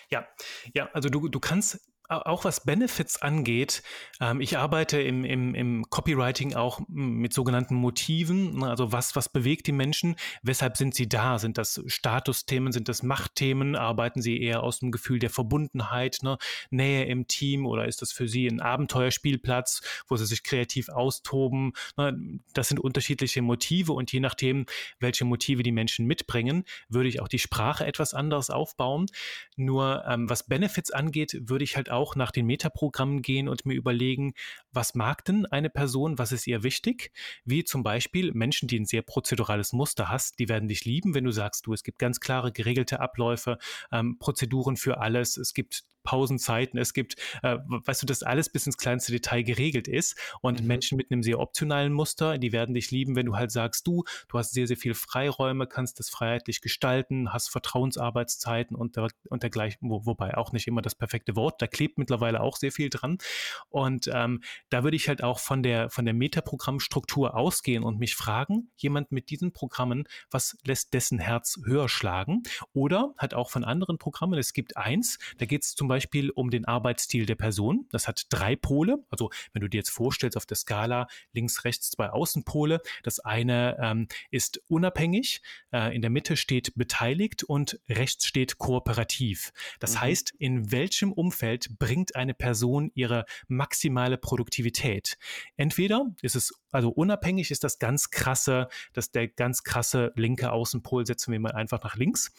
Ja, 0.09 0.25
ja, 0.73 0.89
also 0.93 1.09
du, 1.09 1.27
du 1.27 1.39
kannst 1.41 1.88
auch 2.09 2.43
was 2.43 2.65
Benefits 2.65 3.21
angeht, 3.21 3.83
ähm, 4.19 4.41
ich 4.41 4.57
arbeite 4.57 4.99
im, 5.01 5.23
im, 5.23 5.53
im 5.53 5.85
Copywriting 5.89 6.55
auch 6.55 6.81
mit 6.87 7.33
sogenannten 7.33 7.75
Motiven, 7.75 8.59
ne, 8.59 8.69
also 8.69 8.91
was, 8.91 9.15
was 9.15 9.29
bewegt 9.29 9.67
die 9.67 9.71
Menschen, 9.71 10.15
weshalb 10.41 10.75
sind 10.75 10.95
sie 10.95 11.07
da? 11.07 11.37
Sind 11.37 11.57
das 11.57 11.81
Statusthemen, 11.85 12.71
sind 12.71 12.89
das 12.89 13.03
Machtthemen? 13.03 13.75
Arbeiten 13.75 14.21
sie 14.21 14.41
eher 14.41 14.63
aus 14.63 14.79
dem 14.79 14.91
Gefühl 14.91 15.19
der 15.19 15.29
Verbundenheit, 15.29 16.19
ne? 16.21 16.37
Nähe 16.71 17.05
im 17.05 17.27
Team 17.27 17.65
oder 17.65 17.85
ist 17.85 18.01
das 18.01 18.11
für 18.11 18.27
sie 18.27 18.47
ein 18.47 18.59
Abenteuerspielplatz, 18.59 19.81
wo 20.07 20.15
sie 20.17 20.25
sich 20.25 20.43
kreativ 20.43 20.89
austoben? 20.89 21.73
Ne? 21.97 22.39
Das 22.53 22.69
sind 22.69 22.79
unterschiedliche 22.79 23.41
Motive 23.41 23.93
und 23.93 24.11
je 24.11 24.19
nachdem, 24.19 24.65
welche 24.99 25.25
Motive 25.25 25.63
die 25.63 25.71
Menschen 25.71 26.05
mitbringen, 26.05 26.65
würde 26.87 27.09
ich 27.09 27.21
auch 27.21 27.27
die 27.27 27.39
Sprache 27.39 27.85
etwas 27.85 28.13
anders 28.13 28.49
aufbauen. 28.49 29.05
Nur 29.55 30.03
ähm, 30.07 30.29
was 30.29 30.47
Benefits 30.47 30.91
angeht, 30.91 31.37
würde 31.41 31.63
ich 31.63 31.75
halt 31.75 31.89
auch 31.89 31.98
auch 31.99 32.15
nach 32.15 32.31
den 32.31 32.45
Metaprogrammen 32.45 33.21
gehen 33.21 33.49
und 33.49 33.65
mir 33.65 33.73
überlegen, 33.73 34.33
was 34.71 34.95
mag 34.95 35.25
denn 35.25 35.45
eine 35.45 35.69
Person, 35.69 36.17
was 36.17 36.31
ist 36.31 36.47
ihr 36.47 36.63
wichtig? 36.63 37.11
Wie 37.43 37.65
zum 37.65 37.83
Beispiel 37.83 38.31
Menschen, 38.33 38.69
die 38.69 38.79
ein 38.79 38.85
sehr 38.85 39.01
prozedurales 39.01 39.73
Muster 39.73 40.09
hast, 40.09 40.39
die 40.39 40.47
werden 40.47 40.69
dich 40.69 40.85
lieben, 40.85 41.13
wenn 41.13 41.25
du 41.25 41.31
sagst, 41.31 41.67
du, 41.67 41.73
es 41.73 41.83
gibt 41.83 41.99
ganz 41.99 42.21
klare 42.21 42.53
geregelte 42.53 43.01
Abläufe, 43.01 43.57
ähm, 43.91 44.17
Prozeduren 44.17 44.77
für 44.77 44.99
alles, 44.99 45.35
es 45.35 45.53
gibt 45.53 45.83
Pausenzeiten, 46.09 46.79
es 46.79 46.93
gibt, 46.93 47.17
äh, 47.43 47.59
weißt 47.67 48.01
du, 48.01 48.07
dass 48.07 48.23
alles 48.23 48.49
bis 48.49 48.65
ins 48.65 48.77
kleinste 48.77 49.11
Detail 49.11 49.43
geregelt 49.43 49.87
ist 49.87 50.17
und 50.41 50.61
mhm. 50.61 50.65
Menschen 50.65 50.97
mit 50.97 51.11
einem 51.11 51.21
sehr 51.21 51.39
optionalen 51.39 51.93
Muster, 51.93 52.39
die 52.39 52.51
werden 52.51 52.73
dich 52.73 52.89
lieben, 52.89 53.15
wenn 53.15 53.27
du 53.27 53.35
halt 53.35 53.51
sagst, 53.51 53.85
du, 53.85 54.05
du 54.27 54.39
hast 54.39 54.53
sehr, 54.53 54.65
sehr 54.65 54.75
viel 54.75 54.95
Freiräume, 54.95 55.67
kannst 55.67 55.99
das 55.99 56.09
freiheitlich 56.09 56.61
gestalten, 56.61 57.31
hast 57.31 57.49
Vertrauensarbeitszeiten 57.51 58.75
und, 58.75 58.97
und 58.97 59.43
dergleichen, 59.43 59.87
wo, 59.91 60.03
wobei 60.07 60.35
auch 60.35 60.51
nicht 60.51 60.65
immer 60.65 60.81
das 60.81 60.95
perfekte 60.95 61.35
Wort, 61.35 61.61
da 61.61 61.67
klebt 61.67 61.99
mittlerweile 61.99 62.41
auch 62.41 62.57
sehr 62.57 62.71
viel 62.71 62.89
dran. 62.89 63.19
Und 63.69 64.09
ähm, 64.11 64.41
da 64.71 64.83
würde 64.83 64.97
ich 64.97 65.09
halt 65.09 65.23
auch 65.23 65.37
von 65.37 65.61
der, 65.61 65.91
von 65.91 66.05
der 66.05 66.15
Metaprogrammstruktur 66.15 67.35
ausgehen 67.35 67.83
und 67.83 67.99
mich 67.99 68.15
fragen, 68.15 68.71
jemand 68.77 69.11
mit 69.11 69.29
diesen 69.29 69.53
Programmen, 69.53 70.05
was 70.31 70.57
lässt 70.65 70.95
dessen 70.95 71.19
Herz 71.19 71.59
höher 71.65 71.87
schlagen? 71.87 72.41
Oder 72.73 73.13
halt 73.19 73.35
auch 73.35 73.51
von 73.51 73.63
anderen 73.63 73.99
Programmen, 73.99 74.39
es 74.39 74.53
gibt 74.53 74.75
eins, 74.75 75.19
da 75.37 75.45
geht 75.45 75.61
es 75.63 75.75
zum 75.75 75.87
Beispiel 75.87 75.98
um 76.35 76.49
den 76.49 76.65
Arbeitsstil 76.65 77.25
der 77.25 77.35
Person. 77.35 77.87
Das 77.91 78.07
hat 78.07 78.25
drei 78.29 78.55
Pole. 78.55 79.03
Also 79.09 79.29
wenn 79.53 79.61
du 79.61 79.67
dir 79.67 79.77
jetzt 79.77 79.89
vorstellst 79.89 80.37
auf 80.37 80.45
der 80.45 80.57
Skala 80.57 81.07
links, 81.33 81.65
rechts 81.65 81.89
zwei 81.91 82.09
Außenpole. 82.09 82.81
Das 83.03 83.19
eine 83.19 83.77
ähm, 83.81 84.07
ist 84.31 84.61
unabhängig, 84.67 85.41
äh, 85.71 85.95
in 85.95 86.01
der 86.01 86.09
Mitte 86.09 86.37
steht 86.37 86.73
beteiligt 86.75 87.43
und 87.43 87.79
rechts 87.89 88.25
steht 88.25 88.57
kooperativ. 88.57 89.51
Das 89.79 89.95
mhm. 89.95 90.01
heißt, 90.01 90.33
in 90.37 90.71
welchem 90.71 91.11
Umfeld 91.11 91.77
bringt 91.79 92.15
eine 92.15 92.33
Person 92.33 92.91
ihre 92.93 93.25
maximale 93.47 94.17
Produktivität? 94.17 95.17
Entweder 95.57 96.05
ist 96.21 96.35
es 96.35 96.53
also 96.71 96.89
unabhängig 96.89 97.51
ist 97.51 97.63
das 97.63 97.79
ganz 97.79 98.11
krasse, 98.11 98.67
dass 98.93 99.11
der 99.11 99.27
ganz 99.27 99.63
krasse 99.63 100.11
linke 100.15 100.51
Außenpol 100.51 101.05
setzen 101.05 101.31
wir 101.31 101.39
mal 101.39 101.53
einfach 101.53 101.83
nach 101.83 101.95
links. 101.95 102.31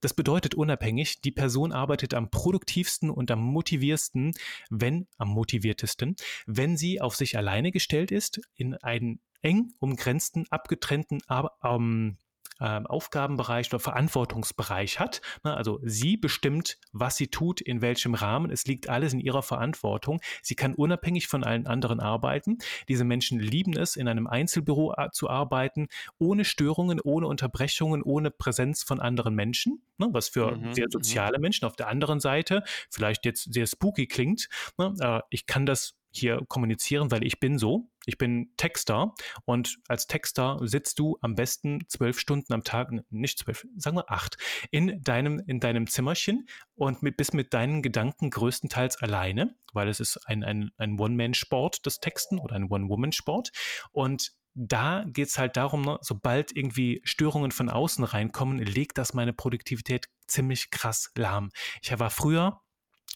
Das 0.00 0.14
bedeutet 0.14 0.54
unabhängig, 0.54 1.20
die 1.20 1.30
Person 1.30 1.72
arbeitet 1.72 2.14
am 2.14 2.30
produktivsten 2.30 3.10
und 3.10 3.30
am 3.30 3.40
motiviersten, 3.40 4.32
wenn, 4.70 5.06
am 5.18 5.28
motiviertesten, 5.28 6.16
wenn 6.46 6.76
sie 6.76 7.00
auf 7.00 7.16
sich 7.16 7.36
alleine 7.36 7.70
gestellt 7.70 8.10
ist, 8.10 8.40
in 8.54 8.74
einen 8.74 9.20
eng 9.42 9.72
umgrenzten, 9.78 10.46
abgetrennten 10.50 11.20
ähm, 11.62 12.18
ähm, 12.60 12.86
Aufgabenbereich 12.86 13.68
oder 13.72 13.80
Verantwortungsbereich 13.80 15.00
hat. 15.00 15.20
Ne, 15.44 15.54
also 15.54 15.80
sie 15.82 16.16
bestimmt, 16.16 16.78
was 16.92 17.16
sie 17.16 17.28
tut, 17.28 17.60
in 17.60 17.82
welchem 17.82 18.14
Rahmen. 18.14 18.50
Es 18.50 18.66
liegt 18.66 18.88
alles 18.88 19.12
in 19.12 19.20
ihrer 19.20 19.42
Verantwortung. 19.42 20.20
Sie 20.42 20.54
kann 20.54 20.74
unabhängig 20.74 21.28
von 21.28 21.44
allen 21.44 21.66
anderen 21.66 22.00
arbeiten. 22.00 22.58
Diese 22.88 23.04
Menschen 23.04 23.40
lieben 23.40 23.76
es, 23.76 23.96
in 23.96 24.08
einem 24.08 24.26
Einzelbüro 24.26 24.94
zu 25.12 25.28
arbeiten, 25.28 25.88
ohne 26.18 26.44
Störungen, 26.44 27.00
ohne 27.00 27.26
Unterbrechungen, 27.26 28.02
ohne 28.02 28.30
Präsenz 28.30 28.82
von 28.82 29.00
anderen 29.00 29.34
Menschen, 29.34 29.82
ne, 29.98 30.08
was 30.12 30.28
für 30.28 30.56
mhm, 30.56 30.74
sehr 30.74 30.86
mhm. 30.86 30.92
soziale 30.92 31.38
Menschen 31.38 31.64
auf 31.66 31.76
der 31.76 31.88
anderen 31.88 32.20
Seite 32.20 32.62
vielleicht 32.90 33.24
jetzt 33.24 33.52
sehr 33.52 33.66
spooky 33.66 34.06
klingt. 34.06 34.48
Ne, 34.78 34.94
äh, 35.00 35.20
ich 35.30 35.46
kann 35.46 35.66
das 35.66 35.96
hier 36.12 36.42
kommunizieren, 36.48 37.10
weil 37.10 37.24
ich 37.24 37.40
bin 37.40 37.58
so. 37.58 37.89
Ich 38.06 38.18
bin 38.18 38.52
Texter 38.56 39.14
und 39.44 39.78
als 39.88 40.06
Texter 40.06 40.58
sitzt 40.62 40.98
du 40.98 41.18
am 41.20 41.34
besten 41.34 41.80
zwölf 41.88 42.18
Stunden 42.18 42.52
am 42.52 42.64
Tag, 42.64 42.90
nicht 43.10 43.38
zwölf, 43.38 43.66
sagen 43.76 43.96
wir 43.96 44.10
acht, 44.10 44.36
in 44.70 45.02
deinem, 45.02 45.42
in 45.46 45.60
deinem 45.60 45.86
Zimmerchen 45.86 46.46
und 46.74 47.02
mit, 47.02 47.16
bist 47.16 47.34
mit 47.34 47.52
deinen 47.52 47.82
Gedanken 47.82 48.30
größtenteils 48.30 48.96
alleine, 49.02 49.54
weil 49.72 49.88
es 49.88 50.00
ist 50.00 50.18
ein, 50.26 50.42
ein, 50.42 50.70
ein 50.78 50.98
One-Man-Sport, 50.98 51.86
das 51.86 52.00
Texten 52.00 52.38
oder 52.38 52.56
ein 52.56 52.70
One-Woman-Sport. 52.70 53.50
Und 53.92 54.32
da 54.54 55.04
geht 55.06 55.28
es 55.28 55.38
halt 55.38 55.56
darum, 55.56 55.82
ne, 55.82 55.98
sobald 56.00 56.56
irgendwie 56.56 57.00
Störungen 57.04 57.52
von 57.52 57.68
außen 57.68 58.04
reinkommen, 58.04 58.58
legt 58.58 58.98
das 58.98 59.14
meine 59.14 59.32
Produktivität 59.32 60.06
ziemlich 60.26 60.70
krass 60.70 61.10
lahm. 61.14 61.50
Ich 61.82 61.96
war 61.98 62.10
früher 62.10 62.60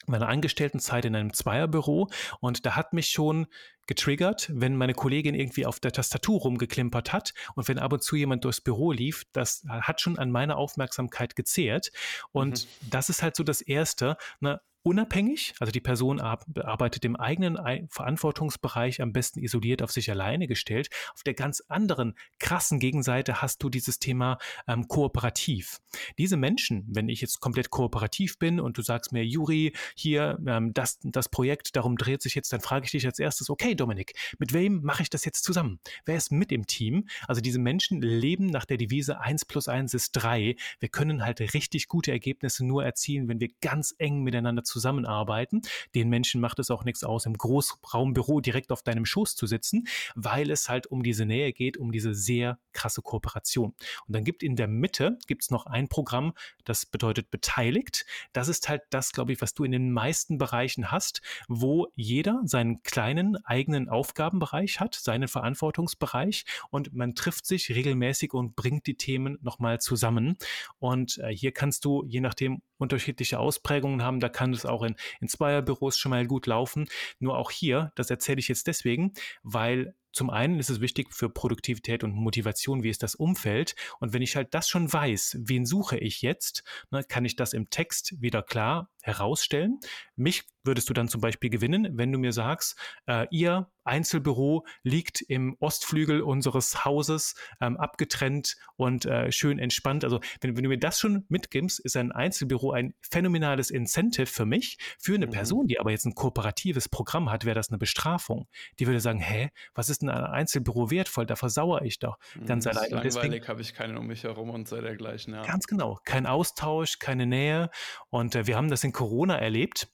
meiner 0.09 0.29
Angestelltenzeit 0.29 1.05
in 1.05 1.17
einem 1.17 1.33
Zweierbüro 1.33 2.09
und 2.41 2.67
da 2.67 2.77
hat 2.77 2.93
mich 2.93 3.09
schon 3.09 3.47
getriggert, 3.87 4.51
wenn 4.53 4.77
meine 4.77 4.95
Kollegin 4.95 5.35
irgendwie 5.35 5.67
auf 5.67 5.81
der 5.81 5.93
Tastatur 5.93 6.41
rumgeklimpert 6.41 7.13
hat 7.13 7.35
und 7.55 7.69
wenn 7.69 7.79
ab 7.79 7.93
und 7.93 8.03
zu 8.03 8.17
jemand 8.17 8.45
durchs 8.45 8.61
Büro 8.61 8.93
lief, 8.93 9.25
das 9.33 9.65
hat 9.69 10.01
schon 10.01 10.19
an 10.19 10.31
meiner 10.31 10.57
Aufmerksamkeit 10.57 11.37
gezehrt 11.37 11.93
und 12.33 12.65
mhm. 12.65 12.91
das 12.91 13.09
ist 13.09 13.23
halt 13.23 13.37
so 13.37 13.45
das 13.45 13.61
Erste, 13.61 14.17
ne, 14.41 14.61
unabhängig, 14.85 15.55
also 15.61 15.73
die 15.73 15.81
Person 15.81 16.21
arbeitet 16.21 17.07
im 17.07 17.17
eigenen 17.17 17.59
Verantwortungsbereich, 17.89 19.01
am 19.01 19.13
besten 19.13 19.41
isoliert 19.41 19.83
auf 19.83 19.91
sich 19.91 20.11
alleine 20.11 20.47
gestellt. 20.47 20.91
Auf 21.15 21.23
der 21.23 21.33
ganz 21.33 21.63
anderen 21.69 22.15
krassen 22.39 22.79
Gegenseite 22.79 23.41
hast 23.41 23.63
du 23.63 23.71
dieses 23.71 23.99
Thema 23.99 24.39
ähm, 24.69 24.87
kooperativ. 24.87 25.81
Diese 26.19 26.37
Menschen, 26.37 26.87
wenn 26.91 27.09
ich 27.09 27.23
jetzt 27.23 27.41
komplett 27.41 27.71
kooperativ 27.71 28.39
bin 28.39 28.61
und 28.61 28.77
du 28.77 28.83
sagst 28.83 29.11
mir, 29.11 29.25
Juri, 29.25 29.73
hier 29.97 30.39
ähm, 30.47 30.75
das, 30.75 30.99
das 31.03 31.31
Projekt, 31.31 31.77
darum 31.77 31.97
dreht 31.97 32.21
sich 32.21 32.35
jetzt, 32.35 32.53
dann 32.53 32.61
frage 32.61 32.85
ich 32.85 32.91
dich 32.91 33.07
als 33.07 33.19
erstes, 33.19 33.49
okay, 33.49 33.75
Dominik, 33.75 34.13
mit 34.39 34.53
wem 34.53 34.83
mache 34.83 35.03
ich 35.03 35.09
das 35.09 35.25
jetzt 35.25 35.45
zusammen? 35.45 35.81
Wer 36.05 36.17
ist 36.17 36.31
mit 36.31 36.53
im 36.53 36.67
Team? 36.67 37.09
Also 37.27 37.41
diese 37.41 37.59
Menschen 37.59 38.03
leben 38.03 38.49
nach 38.49 38.67
der 38.67 38.77
Devise 38.77 39.19
1 39.19 39.47
plus 39.47 39.67
1 39.67 39.95
ist 39.95 40.13
3. 40.13 40.57
Wir 40.79 40.89
können 40.91 41.25
halt 41.25 41.41
richtig 41.55 41.89
gute 41.89 42.13
Ergebnisse 42.13 42.67
nur 42.67 42.85
erzielen, 42.85 43.29
wenn 43.29 43.41
wir 43.41 43.49
ganz 43.63 43.95
eng 43.97 44.23
miteinander 44.23 44.63
zusammenarbeiten 44.63 44.74
zusammenarbeiten. 44.75 45.63
Den 45.95 46.09
Menschen 46.09 46.41
macht 46.41 46.59
es 46.59 46.71
auch 46.71 46.85
nichts 46.85 47.05
aus, 47.05 47.27
im 47.27 47.35
Großraumbüro 47.35 48.41
direkt 48.41 48.73
auf 48.73 48.83
deinem 48.83 49.07
Schoß 49.07 49.37
zu 49.37 49.47
sitzen, 49.47 49.87
weil 50.17 50.51
es 50.51 50.69
halt 50.69 50.89
um 50.89 51.05
diese 51.05 51.25
Nähe 51.25 51.53
geht, 51.53 51.77
um 51.77 51.93
diese 51.93 52.13
sehr 52.13 52.59
krasse 52.73 53.03
Kooperation. 53.03 53.75
Und 54.07 54.17
dann 54.17 54.25
gibt 54.25 54.43
in 54.43 54.57
der 54.57 54.67
Mitte 54.67 55.17
gibt's 55.29 55.51
noch 55.51 55.67
ein 55.67 55.89
Programm, 55.89 56.33
das 56.65 56.87
bedeutet 56.87 57.31
beteiligt. 57.31 58.05
Das 58.33 58.49
ist 58.49 58.69
halt 58.69 58.83
das, 58.91 59.13
glaube 59.13 59.33
ich, 59.33 59.41
was 59.41 59.55
du 59.55 59.63
in 59.63 59.71
den 59.71 59.93
meisten 59.93 60.39
Bereichen 60.39 60.91
hast, 60.91 61.23
wo 61.47 61.87
jeder 61.95 62.43
seinen 62.45 62.83
kleinen 62.83 63.37
eigenen 63.45 63.89
Aufgabenbereich 63.89 64.81
hat, 64.81 64.97
seinen 64.97 65.29
Verantwortungsbereich 65.29 66.45
und 66.71 66.93
man 66.95 67.15
trifft 67.15 67.47
sich 67.47 67.71
regelmäßig 67.71 68.35
und 68.35 68.57
bringt 68.57 68.89
die 68.89 68.97
Themen 68.97 69.39
nochmal 69.41 69.81
zusammen. 69.81 70.37
Und 70.81 71.19
äh, 71.19 71.29
hier 71.31 71.53
kannst 71.53 71.85
du, 71.85 72.05
je 72.07 72.21
nachdem, 72.21 72.61
unterschiedliche 72.77 73.39
Ausprägungen 73.39 74.03
haben. 74.03 74.21
Da 74.21 74.29
kann 74.29 74.53
es 74.65 74.71
auch 74.71 74.83
in, 74.83 74.97
in 75.21 75.29
Zweierbüros 75.29 75.97
schon 75.99 76.11
mal 76.11 76.27
gut 76.27 76.47
laufen. 76.47 76.89
Nur 77.19 77.39
auch 77.39 77.51
hier, 77.51 77.93
das 77.95 78.11
erzähle 78.11 78.41
ich 78.41 78.49
jetzt 78.49 78.67
deswegen, 78.67 79.13
weil 79.43 79.95
zum 80.13 80.31
einen 80.31 80.61
ist 80.61 80.71
es 80.71 80.81
wichtig 80.81 81.13
für 81.13 81.29
Produktivität 81.29 82.05
und 82.05 82.15
Motivation, 82.15 82.85
wie 82.85 82.89
ist 82.89 83.03
das 83.03 83.17
Umfeld. 83.17 83.75
Und 83.99 84.13
wenn 84.13 84.23
ich 84.23 84.37
halt 84.37 84.55
das 84.55 84.69
schon 84.69 84.93
weiß, 84.93 85.39
wen 85.41 85.67
suche 85.67 85.99
ich 85.99 86.23
jetzt, 86.23 86.63
ne, 86.91 87.03
kann 87.03 87.25
ich 87.25 87.35
das 87.35 87.53
im 87.53 87.69
Text 87.69 88.21
wieder 88.23 88.43
klar 88.43 88.89
herausstellen. 89.05 89.79
Mich 90.17 90.45
würdest 90.65 90.89
du 90.89 90.95
dann 90.95 91.09
zum 91.09 91.21
Beispiel 91.21 91.51
gewinnen, 91.51 91.89
wenn 91.93 92.11
du 92.11 92.19
mir 92.19 92.33
sagst, 92.33 92.79
äh, 93.07 93.27
ihr 93.31 93.71
Einzelbüro 93.85 94.67
liegt 94.83 95.21
im 95.21 95.57
Ostflügel 95.61 96.23
unseres 96.23 96.87
Hauses, 96.87 97.35
ähm, 97.61 97.77
abgetrennt 97.77 98.57
und 98.77 99.05
äh, 99.05 99.31
schön 99.31 99.59
entspannt. 99.59 100.05
Also 100.05 100.21
wenn, 100.41 100.57
wenn, 100.57 100.65
du 100.65 100.71
mir 100.71 100.79
das 100.79 100.99
schon 100.99 101.27
mitgibst, 101.29 101.81
ist 101.81 101.97
ein 101.97 102.13
Einzelbüro 102.13 102.73
ein 102.73 102.95
phänomenales 103.11 103.71
Incentive 103.71 104.27
für 104.27 104.47
mich. 104.47 104.79
Für 104.99 105.15
eine 105.15 105.27
mhm. 105.27 105.33
Person, 105.33 105.67
die 105.67 105.79
aber 105.79 105.91
jetzt 105.91 106.07
ein 106.07 106.15
kooperatives 106.15 106.89
Programm 106.89 107.31
hat, 107.31 107.45
wäre 107.45 107.55
das 107.55 107.69
eine 107.69 107.77
Bestrafung. 107.77 108.49
Die 108.79 108.87
würde 108.87 109.01
sagen, 109.01 109.21
hä, 109.21 109.51
was 109.75 109.91
ist 109.91 110.01
denn 110.01 110.09
ein 110.09 110.25
Einzelbüro 110.25 110.91
wertvoll? 110.91 111.27
Da 111.27 111.37
versauere 111.37 111.85
ich 111.85 111.99
doch 111.99 112.17
ganz 112.47 112.65
mhm, 112.65 112.71
allein. 112.71 112.91
Langweilig 112.91 113.49
habe 113.49 113.61
ich 113.61 113.75
keinen 113.75 113.99
um 113.99 114.07
mich 114.07 114.25
herum 114.25 114.49
und 114.49 114.67
sei 114.67 114.81
dergleichen. 114.81 115.35
Ja. 115.35 115.43
Ganz 115.43 115.67
genau. 115.67 115.99
Kein 116.05 116.25
Austausch, 116.25 116.99
keine 116.99 117.27
Nähe. 117.27 117.69
Und 118.09 118.35
äh, 118.35 118.47
wir 118.47 118.57
haben 118.57 118.71
das 118.71 118.83
in 118.83 118.93
Corona 118.95 119.37
erlebt 119.37 119.89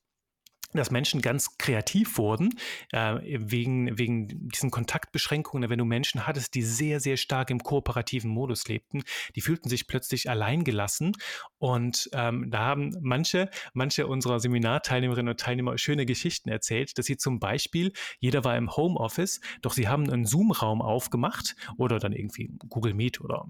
dass 0.72 0.90
Menschen 0.90 1.20
ganz 1.20 1.58
kreativ 1.58 2.18
wurden, 2.18 2.50
äh, 2.92 3.16
wegen, 3.24 3.98
wegen 3.98 4.48
diesen 4.48 4.70
Kontaktbeschränkungen. 4.70 5.68
Wenn 5.68 5.78
du 5.78 5.84
Menschen 5.84 6.26
hattest, 6.26 6.54
die 6.54 6.62
sehr, 6.62 7.00
sehr 7.00 7.16
stark 7.16 7.50
im 7.50 7.62
kooperativen 7.62 8.30
Modus 8.30 8.68
lebten, 8.68 9.02
die 9.34 9.40
fühlten 9.40 9.68
sich 9.68 9.86
plötzlich 9.86 10.30
alleingelassen. 10.30 11.16
Und 11.58 12.08
ähm, 12.12 12.50
da 12.50 12.60
haben 12.60 12.96
manche, 13.00 13.50
manche 13.72 14.06
unserer 14.06 14.40
Seminarteilnehmerinnen 14.40 15.30
und 15.30 15.40
Teilnehmer 15.40 15.76
schöne 15.78 16.06
Geschichten 16.06 16.48
erzählt, 16.48 16.96
dass 16.98 17.06
sie 17.06 17.16
zum 17.16 17.40
Beispiel, 17.40 17.92
jeder 18.18 18.44
war 18.44 18.56
im 18.56 18.74
Homeoffice, 18.76 19.40
doch 19.62 19.72
sie 19.72 19.88
haben 19.88 20.08
einen 20.08 20.24
Zoom-Raum 20.24 20.82
aufgemacht 20.82 21.56
oder 21.76 21.98
dann 21.98 22.12
irgendwie 22.12 22.50
Google 22.68 22.94
Meet 22.94 23.20
oder 23.20 23.46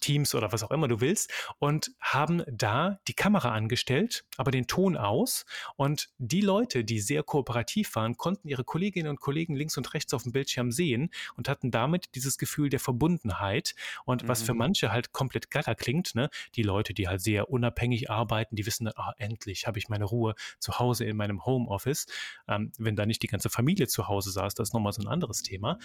Teams 0.00 0.34
oder 0.34 0.52
was 0.52 0.62
auch 0.62 0.70
immer 0.70 0.88
du 0.88 1.00
willst 1.00 1.32
und 1.58 1.92
haben 2.00 2.42
da 2.50 2.98
die 3.08 3.14
Kamera 3.14 3.52
angestellt, 3.52 4.24
aber 4.36 4.50
den 4.50 4.66
Ton 4.66 4.96
aus 4.96 5.44
und 5.76 6.08
die 6.18 6.40
Leute, 6.40 6.84
die 6.84 7.00
sehr 7.00 7.22
kooperativ 7.22 7.94
waren, 7.94 8.16
konnten 8.16 8.48
ihre 8.48 8.64
Kolleginnen 8.64 9.08
und 9.08 9.20
Kollegen 9.20 9.54
links 9.54 9.76
und 9.76 9.92
rechts 9.94 10.14
auf 10.14 10.22
dem 10.22 10.32
Bildschirm 10.32 10.72
sehen 10.72 11.10
und 11.36 11.48
hatten 11.48 11.70
damit 11.70 12.14
dieses 12.14 12.38
Gefühl 12.38 12.68
der 12.68 12.80
Verbundenheit 12.80 13.74
und 14.04 14.26
was 14.28 14.42
für 14.42 14.52
mhm. 14.52 14.58
manche 14.58 14.92
halt 14.92 15.12
komplett 15.12 15.50
gatter 15.50 15.74
klingt, 15.74 16.14
ne? 16.14 16.30
die 16.54 16.62
Leute, 16.62 16.94
die 16.94 17.08
halt 17.08 17.20
sehr 17.20 17.50
unabhängig 17.50 18.10
arbeiten, 18.10 18.56
die 18.56 18.66
wissen, 18.66 18.88
ah, 18.88 19.12
endlich 19.18 19.66
habe 19.66 19.78
ich 19.78 19.88
meine 19.88 20.04
Ruhe 20.04 20.34
zu 20.58 20.78
Hause 20.78 21.04
in 21.04 21.16
meinem 21.16 21.44
Homeoffice, 21.44 22.06
ähm, 22.48 22.72
wenn 22.78 22.96
da 22.96 23.06
nicht 23.06 23.22
die 23.22 23.26
ganze 23.28 23.50
Familie 23.50 23.88
zu 23.88 24.08
Hause 24.08 24.30
saß, 24.30 24.54
das 24.54 24.68
ist 24.68 24.74
nochmal 24.74 24.92
so 24.92 25.02
ein 25.02 25.08
anderes 25.08 25.42
Thema 25.42 25.78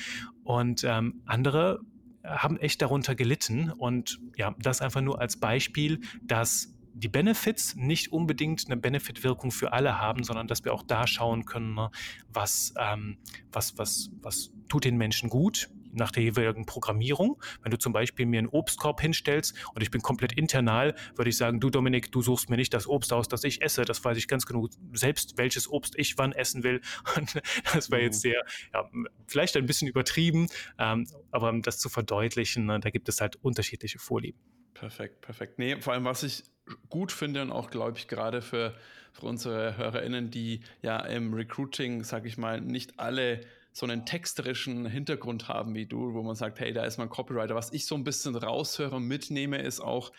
und 0.44 0.84
ähm, 0.84 1.22
andere 1.26 1.80
haben 2.28 2.58
echt 2.58 2.82
darunter 2.82 3.16
gelitten. 3.16 3.72
Und 3.72 4.20
ja, 4.36 4.56
das 4.60 4.82
einfach 4.82 5.02
nur 5.02 5.20
als 5.20 5.38
Beispiel, 5.38 6.02
dass 6.24 6.74
die 6.94 7.10
Benefits 7.10 7.76
nicht 7.76 8.14
unbedingt 8.14 8.64
eine 8.68 8.78
Benefitwirkung 8.78 9.52
für 9.52 9.74
alle 9.74 10.00
haben, 10.00 10.24
sondern 10.24 10.48
dass 10.48 10.64
wir 10.64 10.74
auch 10.74 10.84
da 10.84 11.08
schauen 11.08 11.46
können, 11.46 11.76
ne, 11.76 11.92
was, 12.32 12.74
ähm, 12.80 13.18
was, 13.52 13.78
was, 13.78 14.10
was 14.22 14.52
tut 14.70 14.86
den 14.86 14.96
Menschen 14.96 15.30
gut, 15.30 15.70
nach 15.96 16.12
der 16.12 16.24
jeweiligen 16.24 16.66
Programmierung. 16.66 17.42
Wenn 17.62 17.72
du 17.72 17.78
zum 17.78 17.94
Beispiel 17.94 18.26
mir 18.26 18.40
einen 18.40 18.48
Obstkorb 18.48 19.02
hinstellst 19.02 19.56
und 19.74 19.82
ich 19.82 19.92
bin 19.92 20.02
komplett 20.02 20.34
internal, 20.34 20.96
würde 21.16 21.30
ich 21.30 21.38
sagen, 21.38 21.60
du 21.60 21.70
Dominik, 21.70 22.12
du 22.12 22.22
suchst 22.22 22.50
mir 22.50 22.58
nicht 22.58 22.74
das 22.74 22.88
Obst 22.88 23.14
aus, 23.14 23.28
das 23.28 23.44
ich 23.44 23.62
esse. 23.62 23.84
Das 23.84 24.04
weiß 24.04 24.18
ich 24.18 24.28
ganz 24.28 24.46
genug 24.46 24.72
selbst, 24.94 25.38
welches 25.38 25.70
Obst 25.70 25.98
ich 25.98 26.18
wann 26.18 26.32
essen 26.32 26.64
will. 26.64 26.82
Und 27.16 27.42
das 27.74 27.92
wäre 27.92 28.02
jetzt 28.02 28.18
mhm. 28.18 28.30
sehr, 28.30 28.44
ja, 28.74 28.90
vielleicht 29.28 29.58
ein 29.58 29.66
bisschen 29.66 29.88
übertrieben, 29.88 30.48
ähm, 30.78 31.08
aber 31.32 31.50
um 31.50 31.62
das 31.62 31.80
zu 31.80 31.90
verdeutlichen, 31.90 32.66
ne, 32.66 32.80
da 32.80 32.90
gibt 32.90 33.10
es 33.10 33.22
halt 33.22 33.38
unterschiedliche 33.38 34.00
Vorlieben. 34.00 34.40
Perfekt, 34.74 35.22
perfekt. 35.22 35.58
Nee, 35.58 35.78
vor 35.78 35.94
allem, 35.94 36.04
was 36.04 36.24
ich 36.24 36.44
gut 36.90 37.12
finde 37.12 37.42
und 37.42 37.52
auch, 37.52 37.70
glaube 37.70 37.98
ich, 37.98 38.08
gerade 38.08 38.42
für, 38.42 38.76
für 39.14 39.26
unsere 39.26 39.78
HörerInnen, 39.78 40.32
die 40.32 40.62
ja 40.82 41.00
im 41.00 41.34
Recruiting, 41.34 42.04
sag 42.04 42.26
ich 42.26 42.38
mal, 42.38 42.62
nicht 42.62 43.00
alle 43.00 43.42
so 43.76 43.86
einen 43.86 44.06
texterischen 44.06 44.86
Hintergrund 44.86 45.50
haben 45.50 45.76
wie 45.76 45.86
du, 45.86 46.14
wo 46.14 46.24
man 46.24 46.36
sagt, 46.36 46.62
hey, 46.62 46.72
da 46.72 46.86
ist 46.86 46.98
man 46.98 47.10
Copywriter. 47.10 47.56
Was 47.56 47.74
ich 47.74 47.86
so 47.86 47.96
ein 47.96 48.06
bisschen 48.06 48.34
raushöre 48.34 48.96
und 48.96 49.04
mitnehme, 49.04 49.62
ist 49.62 49.82
auch, 49.82 50.14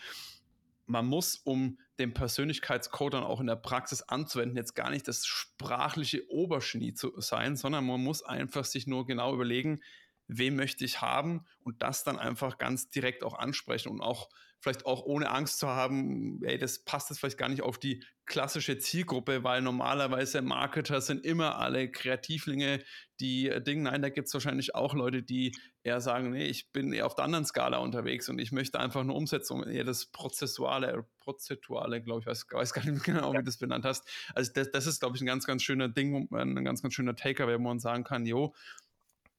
man 0.85 1.07
muss, 1.07 1.37
um 1.37 1.79
den 1.99 2.13
Persönlichkeitscode 2.13 3.15
dann 3.15 3.25
auch 3.25 3.41
in 3.41 3.47
der 3.47 3.57
Praxis 3.57 4.03
anzuwenden, 4.03 4.59
jetzt 4.59 4.75
gar 4.75 4.91
nicht 4.91 5.09
das 5.09 5.25
sprachliche 5.25 6.31
Oberschnie 6.31 6.93
zu 6.93 7.19
sein, 7.19 7.57
sondern 7.57 7.87
man 7.87 8.05
muss 8.05 8.23
einfach 8.23 8.67
sich 8.67 8.87
nur 8.87 9.07
genau 9.07 9.33
überlegen, 9.33 9.81
wem 10.29 10.57
möchte 10.57 10.85
ich 10.85 11.01
haben 11.01 11.47
und 11.61 11.83
das 11.83 12.05
dann 12.05 12.19
einfach 12.19 12.59
ganz 12.59 12.91
direkt 12.91 13.23
auch 13.25 13.35
ansprechen 13.35 13.91
und 13.91 14.01
auch 14.01 14.29
vielleicht 14.61 14.87
auch 14.87 15.05
ohne 15.05 15.31
Angst 15.31 15.59
zu 15.59 15.69
haben, 15.69 16.43
ey, 16.43 16.59
das 16.59 16.85
passt 16.85 17.11
jetzt 17.11 17.21
vielleicht 17.21 17.39
gar 17.39 17.49
nicht 17.49 17.63
auf 17.63 17.79
die 17.79 18.03
klassische 18.25 18.79
Zielgruppe, 18.79 19.45
weil 19.45 19.63
normalerweise 19.63 20.43
Marketer 20.43 21.01
sind 21.01 21.25
immer 21.25 21.59
alle 21.59 21.91
Kreativlinge, 21.91 22.83
die 23.21 23.49
äh, 23.49 23.63
Dinge, 23.63 23.85
nein, 23.85 24.03
da 24.03 24.09
gibt 24.09 24.27
es 24.27 24.35
wahrscheinlich 24.35 24.75
auch 24.75 24.95
Leute, 24.95 25.23
die 25.23 25.55
eher 25.85 26.01
sagen, 26.01 26.33
nee, 26.33 26.47
ich 26.47 26.73
bin 26.73 26.93
eher 26.93 27.07
auf 27.07 27.15
der 27.15 27.25
anderen 27.25 27.45
Skala 27.45 27.79
unterwegs 27.79 28.29
und 28.29 28.41
ich 28.41 28.51
möchte 28.51 28.81
einfach 28.81 29.05
nur 29.05 29.15
Umsetzung, 29.15 29.63
eher 29.63 29.85
das 29.85 30.07
Prozessuale, 30.07 31.07
Prozeduale, 31.21 32.03
glaube 32.03 32.21
ich, 32.21 32.27
weiß, 32.27 32.47
weiß 32.51 32.73
gar 32.73 32.85
nicht 32.85 33.05
genau, 33.05 33.33
wie 33.33 33.39
du 33.39 33.45
das 33.45 33.59
benannt 33.59 33.85
hast. 33.85 34.09
Also 34.35 34.51
das, 34.53 34.73
das 34.73 34.87
ist, 34.87 34.99
glaube 34.99 35.17
ich, 35.17 35.23
ein 35.23 35.27
ganz, 35.27 35.47
ganz 35.47 35.63
schöner 35.63 35.89
Ding, 35.89 36.29
ein 36.33 36.65
ganz, 36.65 36.83
ganz 36.83 36.95
schöner 36.95 37.15
Taker, 37.15 37.47
wenn 37.47 37.63
man 37.63 37.79
sagen 37.79 38.03
kann, 38.03 38.27
jo, 38.27 38.55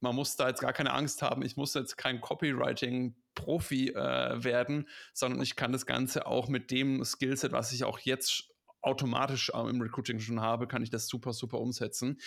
man 0.00 0.14
muss 0.14 0.36
da 0.36 0.48
jetzt 0.48 0.60
gar 0.60 0.72
keine 0.72 0.92
Angst 0.92 1.22
haben, 1.22 1.42
ich 1.42 1.56
muss 1.56 1.74
jetzt 1.74 1.96
kein 1.96 2.20
Copywriting-Profi 2.20 3.90
äh, 3.90 4.44
werden, 4.44 4.88
sondern 5.12 5.42
ich 5.42 5.56
kann 5.56 5.72
das 5.72 5.86
Ganze 5.86 6.26
auch 6.26 6.48
mit 6.48 6.70
dem 6.70 7.04
Skillset, 7.04 7.52
was 7.52 7.72
ich 7.72 7.84
auch 7.84 7.98
jetzt 7.98 8.48
automatisch 8.80 9.50
äh, 9.54 9.68
im 9.68 9.80
Recruiting 9.80 10.20
schon 10.20 10.40
habe, 10.40 10.66
kann 10.66 10.82
ich 10.82 10.90
das 10.90 11.08
super, 11.08 11.32
super 11.32 11.60
umsetzen. 11.60 12.20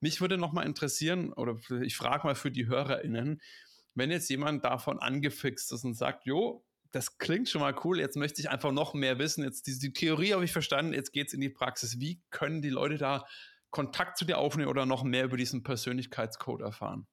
Mich 0.00 0.20
würde 0.20 0.38
noch 0.38 0.52
mal 0.52 0.66
interessieren, 0.66 1.32
oder 1.32 1.56
ich 1.82 1.96
frage 1.96 2.26
mal 2.26 2.34
für 2.34 2.50
die 2.50 2.66
HörerInnen, 2.66 3.40
wenn 3.94 4.10
jetzt 4.10 4.30
jemand 4.30 4.64
davon 4.64 4.98
angefixt 4.98 5.72
ist 5.72 5.84
und 5.84 5.94
sagt, 5.94 6.26
jo, 6.26 6.64
das 6.92 7.18
klingt 7.18 7.48
schon 7.48 7.62
mal 7.62 7.74
cool, 7.84 8.00
jetzt 8.00 8.16
möchte 8.16 8.40
ich 8.40 8.50
einfach 8.50 8.72
noch 8.72 8.94
mehr 8.94 9.18
wissen, 9.18 9.44
jetzt 9.44 9.66
die, 9.66 9.78
die 9.78 9.92
Theorie 9.92 10.34
habe 10.34 10.44
ich 10.44 10.52
verstanden, 10.52 10.92
jetzt 10.92 11.12
geht 11.12 11.28
es 11.28 11.34
in 11.34 11.40
die 11.40 11.48
Praxis. 11.48 12.00
Wie 12.00 12.22
können 12.30 12.62
die 12.62 12.70
Leute 12.70 12.98
da 12.98 13.26
Kontakt 13.70 14.18
zu 14.18 14.26
dir 14.26 14.38
aufnehmen 14.38 14.68
oder 14.68 14.84
noch 14.84 15.02
mehr 15.02 15.24
über 15.24 15.38
diesen 15.38 15.62
Persönlichkeitscode 15.62 16.60
erfahren? 16.60 17.06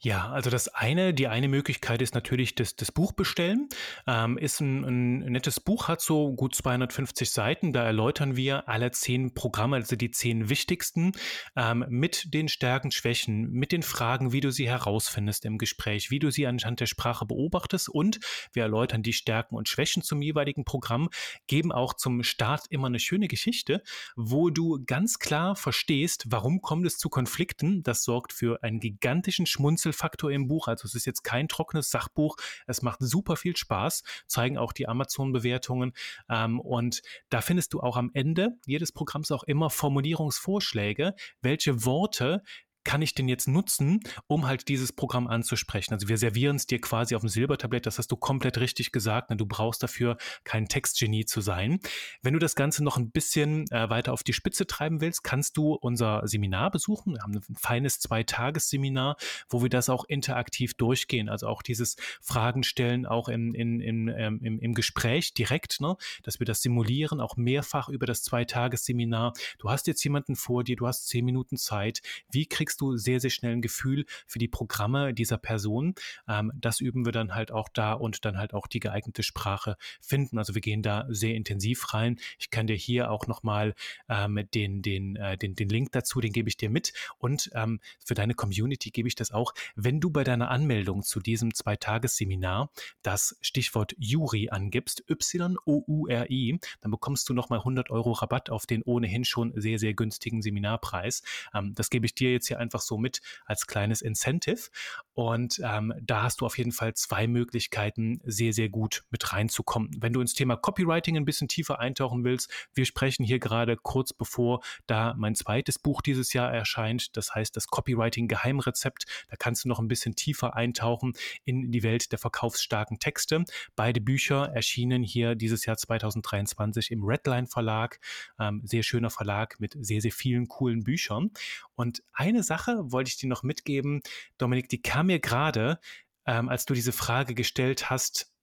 Ja, 0.00 0.30
also 0.30 0.50
das 0.50 0.68
eine, 0.68 1.14
die 1.14 1.28
eine 1.28 1.48
Möglichkeit 1.48 2.02
ist 2.02 2.14
natürlich 2.14 2.54
das, 2.54 2.76
das 2.76 2.92
Buch 2.92 3.12
bestellen. 3.12 3.68
Ähm, 4.06 4.36
ist 4.38 4.60
ein, 4.60 4.84
ein 4.84 5.18
nettes 5.32 5.60
Buch, 5.60 5.88
hat 5.88 6.00
so 6.00 6.32
gut 6.34 6.54
250 6.54 7.30
Seiten. 7.30 7.72
Da 7.72 7.84
erläutern 7.84 8.36
wir 8.36 8.68
alle 8.68 8.90
zehn 8.90 9.34
Programme, 9.34 9.76
also 9.76 9.96
die 9.96 10.10
zehn 10.10 10.48
wichtigsten, 10.48 11.12
ähm, 11.56 11.84
mit 11.88 12.34
den 12.34 12.48
Stärken, 12.48 12.90
Schwächen, 12.90 13.50
mit 13.50 13.72
den 13.72 13.82
Fragen, 13.82 14.32
wie 14.32 14.40
du 14.40 14.50
sie 14.50 14.68
herausfindest 14.68 15.44
im 15.44 15.58
Gespräch, 15.58 16.10
wie 16.10 16.18
du 16.18 16.30
sie 16.30 16.46
anhand 16.46 16.80
der 16.80 16.86
Sprache 16.86 17.24
beobachtest 17.24 17.88
und 17.88 18.20
wir 18.52 18.64
erläutern 18.64 19.02
die 19.02 19.12
Stärken 19.12 19.56
und 19.56 19.68
Schwächen 19.68 20.02
zum 20.02 20.22
jeweiligen 20.22 20.64
Programm, 20.64 21.08
geben 21.46 21.72
auch 21.72 21.94
zum 21.94 22.22
Start 22.22 22.66
immer 22.68 22.88
eine 22.88 23.00
schöne 23.00 23.28
Geschichte, 23.28 23.82
wo 24.16 24.50
du 24.50 24.82
ganz 24.86 25.18
klar 25.18 25.56
verstehst, 25.56 26.24
warum 26.28 26.60
kommt 26.60 26.86
es 26.86 26.98
zu 26.98 27.08
Konflikten. 27.08 27.82
Das 27.82 28.04
sorgt 28.04 28.32
für 28.32 28.62
einen 28.62 28.80
gigantischen 28.80 29.46
Schmunzelfaktor 29.54 30.30
im 30.30 30.48
Buch. 30.48 30.68
Also 30.68 30.86
es 30.86 30.94
ist 30.94 31.06
jetzt 31.06 31.22
kein 31.22 31.48
trockenes 31.48 31.90
Sachbuch. 31.90 32.36
Es 32.66 32.82
macht 32.82 32.98
super 33.00 33.36
viel 33.36 33.56
Spaß, 33.56 34.02
zeigen 34.26 34.58
auch 34.58 34.72
die 34.72 34.88
Amazon-Bewertungen. 34.88 35.92
Ähm, 36.28 36.60
und 36.60 37.02
da 37.28 37.40
findest 37.40 37.72
du 37.72 37.80
auch 37.80 37.96
am 37.96 38.10
Ende 38.14 38.50
jedes 38.66 38.92
Programms 38.92 39.30
auch 39.30 39.44
immer 39.44 39.70
Formulierungsvorschläge, 39.70 41.14
welche 41.40 41.84
Worte 41.84 42.42
kann 42.84 43.02
ich 43.02 43.14
denn 43.14 43.28
jetzt 43.28 43.48
nutzen, 43.48 44.00
um 44.26 44.46
halt 44.46 44.68
dieses 44.68 44.92
Programm 44.92 45.26
anzusprechen? 45.26 45.94
Also 45.94 46.08
wir 46.08 46.18
servieren 46.18 46.56
es 46.56 46.66
dir 46.66 46.80
quasi 46.80 47.14
auf 47.14 47.22
dem 47.22 47.28
Silbertablett, 47.28 47.86
das 47.86 47.98
hast 47.98 48.10
du 48.12 48.16
komplett 48.16 48.58
richtig 48.58 48.92
gesagt. 48.92 49.30
Ne? 49.30 49.36
Du 49.36 49.46
brauchst 49.46 49.82
dafür 49.82 50.16
kein 50.44 50.68
Textgenie 50.68 51.24
zu 51.24 51.40
sein. 51.40 51.80
Wenn 52.22 52.34
du 52.34 52.38
das 52.38 52.54
Ganze 52.54 52.84
noch 52.84 52.96
ein 52.96 53.10
bisschen 53.10 53.70
äh, 53.70 53.88
weiter 53.90 54.12
auf 54.12 54.22
die 54.22 54.32
Spitze 54.32 54.66
treiben 54.66 55.00
willst, 55.00 55.24
kannst 55.24 55.56
du 55.56 55.74
unser 55.74 56.26
Seminar 56.26 56.70
besuchen. 56.70 57.14
Wir 57.14 57.22
haben 57.22 57.34
ein 57.34 57.56
feines 57.56 58.00
Zweitagesseminar, 58.00 59.16
wo 59.48 59.62
wir 59.62 59.70
das 59.70 59.88
auch 59.88 60.04
interaktiv 60.04 60.74
durchgehen. 60.74 61.28
Also 61.28 61.48
auch 61.48 61.62
dieses 61.62 61.96
Fragen 62.20 62.62
stellen, 62.62 63.06
auch 63.06 63.28
in, 63.28 63.54
in, 63.54 63.80
in, 63.80 64.08
ähm, 64.08 64.40
im, 64.42 64.58
im 64.58 64.74
Gespräch 64.74 65.34
direkt, 65.34 65.80
ne? 65.80 65.96
dass 66.22 66.38
wir 66.38 66.46
das 66.46 66.62
simulieren, 66.62 67.20
auch 67.20 67.36
mehrfach 67.36 67.88
über 67.88 68.06
das 68.06 68.22
Zweitagesseminar. 68.22 69.32
Du 69.58 69.70
hast 69.70 69.86
jetzt 69.86 70.02
jemanden 70.04 70.36
vor 70.36 70.64
dir, 70.64 70.76
du 70.76 70.86
hast 70.86 71.08
zehn 71.08 71.24
Minuten 71.24 71.56
Zeit. 71.56 72.00
Wie 72.30 72.46
kriegst 72.46 72.73
kriegst 72.74 72.80
du 72.80 72.96
sehr, 72.96 73.20
sehr 73.20 73.30
schnell 73.30 73.52
ein 73.52 73.62
Gefühl 73.62 74.04
für 74.26 74.38
die 74.38 74.48
Programme 74.48 75.14
dieser 75.14 75.38
Person. 75.38 75.94
Ähm, 76.28 76.50
das 76.56 76.80
üben 76.80 77.04
wir 77.04 77.12
dann 77.12 77.34
halt 77.34 77.52
auch 77.52 77.68
da 77.68 77.92
und 77.92 78.24
dann 78.24 78.36
halt 78.36 78.52
auch 78.52 78.66
die 78.66 78.80
geeignete 78.80 79.22
Sprache 79.22 79.76
finden. 80.00 80.38
Also 80.38 80.54
wir 80.54 80.60
gehen 80.60 80.82
da 80.82 81.06
sehr 81.08 81.34
intensiv 81.34 81.94
rein. 81.94 82.18
Ich 82.38 82.50
kann 82.50 82.66
dir 82.66 82.74
hier 82.74 83.10
auch 83.12 83.28
nochmal 83.28 83.74
ähm, 84.08 84.40
den, 84.54 84.82
den, 84.82 85.14
äh, 85.16 85.38
den, 85.38 85.54
den 85.54 85.68
Link 85.68 85.92
dazu, 85.92 86.20
den 86.20 86.32
gebe 86.32 86.48
ich 86.48 86.56
dir 86.56 86.68
mit. 86.68 86.92
Und 87.18 87.50
ähm, 87.54 87.80
für 88.04 88.14
deine 88.14 88.34
Community 88.34 88.90
gebe 88.90 89.06
ich 89.06 89.14
das 89.14 89.30
auch. 89.30 89.54
Wenn 89.76 90.00
du 90.00 90.10
bei 90.10 90.24
deiner 90.24 90.50
Anmeldung 90.50 91.04
zu 91.04 91.20
diesem 91.20 91.54
Zweitagesseminar 91.54 92.70
das 93.02 93.36
Stichwort 93.40 93.94
Juri 93.98 94.48
angibst, 94.50 95.04
Y-O-U-R-I, 95.08 96.58
dann 96.80 96.90
bekommst 96.90 97.28
du 97.28 97.34
nochmal 97.34 97.60
100 97.60 97.90
Euro 97.90 98.12
Rabatt 98.12 98.50
auf 98.50 98.66
den 98.66 98.82
ohnehin 98.82 99.24
schon 99.24 99.52
sehr, 99.54 99.78
sehr 99.78 99.94
günstigen 99.94 100.42
Seminarpreis. 100.42 101.22
Ähm, 101.54 101.72
das 101.76 101.88
gebe 101.88 102.06
ich 102.06 102.14
dir 102.16 102.32
jetzt 102.32 102.48
hier 102.48 102.58
einfach 102.64 102.80
so 102.80 102.98
mit 102.98 103.20
als 103.46 103.66
kleines 103.66 104.02
Incentive. 104.02 104.70
Und 105.12 105.60
ähm, 105.62 105.94
da 106.02 106.24
hast 106.24 106.40
du 106.40 106.46
auf 106.46 106.58
jeden 106.58 106.72
Fall 106.72 106.94
zwei 106.94 107.28
Möglichkeiten, 107.28 108.20
sehr, 108.24 108.52
sehr 108.52 108.68
gut 108.68 109.04
mit 109.10 109.32
reinzukommen. 109.32 109.90
Wenn 110.00 110.12
du 110.12 110.20
ins 110.20 110.34
Thema 110.34 110.56
Copywriting 110.56 111.16
ein 111.16 111.24
bisschen 111.24 111.46
tiefer 111.46 111.78
eintauchen 111.78 112.24
willst, 112.24 112.50
wir 112.74 112.84
sprechen 112.84 113.24
hier 113.24 113.38
gerade 113.38 113.76
kurz 113.76 114.12
bevor 114.12 114.60
da 114.86 115.14
mein 115.16 115.36
zweites 115.36 115.78
Buch 115.78 116.02
dieses 116.02 116.32
Jahr 116.32 116.52
erscheint. 116.52 117.16
Das 117.16 117.34
heißt, 117.34 117.56
das 117.56 117.68
Copywriting 117.68 118.26
Geheimrezept. 118.26 119.04
Da 119.28 119.36
kannst 119.36 119.64
du 119.64 119.68
noch 119.68 119.78
ein 119.78 119.86
bisschen 119.86 120.16
tiefer 120.16 120.56
eintauchen 120.56 121.12
in 121.44 121.70
die 121.70 121.84
Welt 121.84 122.10
der 122.10 122.18
verkaufsstarken 122.18 122.98
Texte. 122.98 123.44
Beide 123.76 124.00
Bücher 124.00 124.50
erschienen 124.52 125.04
hier 125.04 125.36
dieses 125.36 125.64
Jahr 125.64 125.76
2023 125.76 126.90
im 126.90 127.04
Redline 127.04 127.46
Verlag. 127.46 128.00
Ähm, 128.40 128.62
sehr 128.64 128.82
schöner 128.82 129.10
Verlag 129.10 129.60
mit 129.60 129.76
sehr, 129.78 130.00
sehr 130.00 130.12
vielen 130.12 130.48
coolen 130.48 130.82
Büchern. 130.82 131.30
Und 131.76 132.02
eine 132.12 132.42
Sache 132.42 132.53
wollte 132.66 133.08
ich 133.08 133.16
dir 133.16 133.28
noch 133.28 133.42
mitgeben, 133.42 134.00
Dominik, 134.38 134.68
die 134.68 134.82
kam 134.82 135.06
mir 135.06 135.20
gerade, 135.20 135.78
ähm, 136.26 136.48
als 136.48 136.64
du 136.64 136.74
diese 136.74 136.92
Frage 136.92 137.34
gestellt 137.34 137.90
hast, 137.90 138.34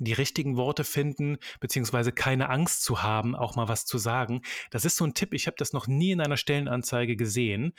die 0.00 0.12
richtigen 0.12 0.56
Worte 0.56 0.84
finden, 0.84 1.38
beziehungsweise 1.60 2.12
keine 2.12 2.48
Angst 2.50 2.82
zu 2.82 3.02
haben, 3.02 3.34
auch 3.34 3.56
mal 3.56 3.68
was 3.68 3.84
zu 3.84 3.98
sagen. 3.98 4.42
Das 4.70 4.84
ist 4.84 4.96
so 4.96 5.04
ein 5.04 5.14
Tipp, 5.14 5.34
ich 5.34 5.46
habe 5.46 5.56
das 5.58 5.72
noch 5.72 5.86
nie 5.86 6.12
in 6.12 6.20
einer 6.20 6.36
Stellenanzeige 6.36 7.16
gesehen. 7.16 7.72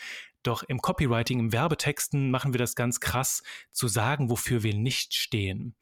Doch 0.43 0.63
im 0.63 0.79
Copywriting, 0.79 1.39
im 1.39 1.51
Werbetexten 1.51 2.31
machen 2.31 2.53
wir 2.53 2.59
das 2.59 2.75
ganz 2.75 2.99
krass, 2.99 3.43
zu 3.71 3.87
sagen, 3.87 4.29
wofür 4.29 4.63
wir 4.63 4.73
nicht 4.73 5.13
stehen. 5.13 5.75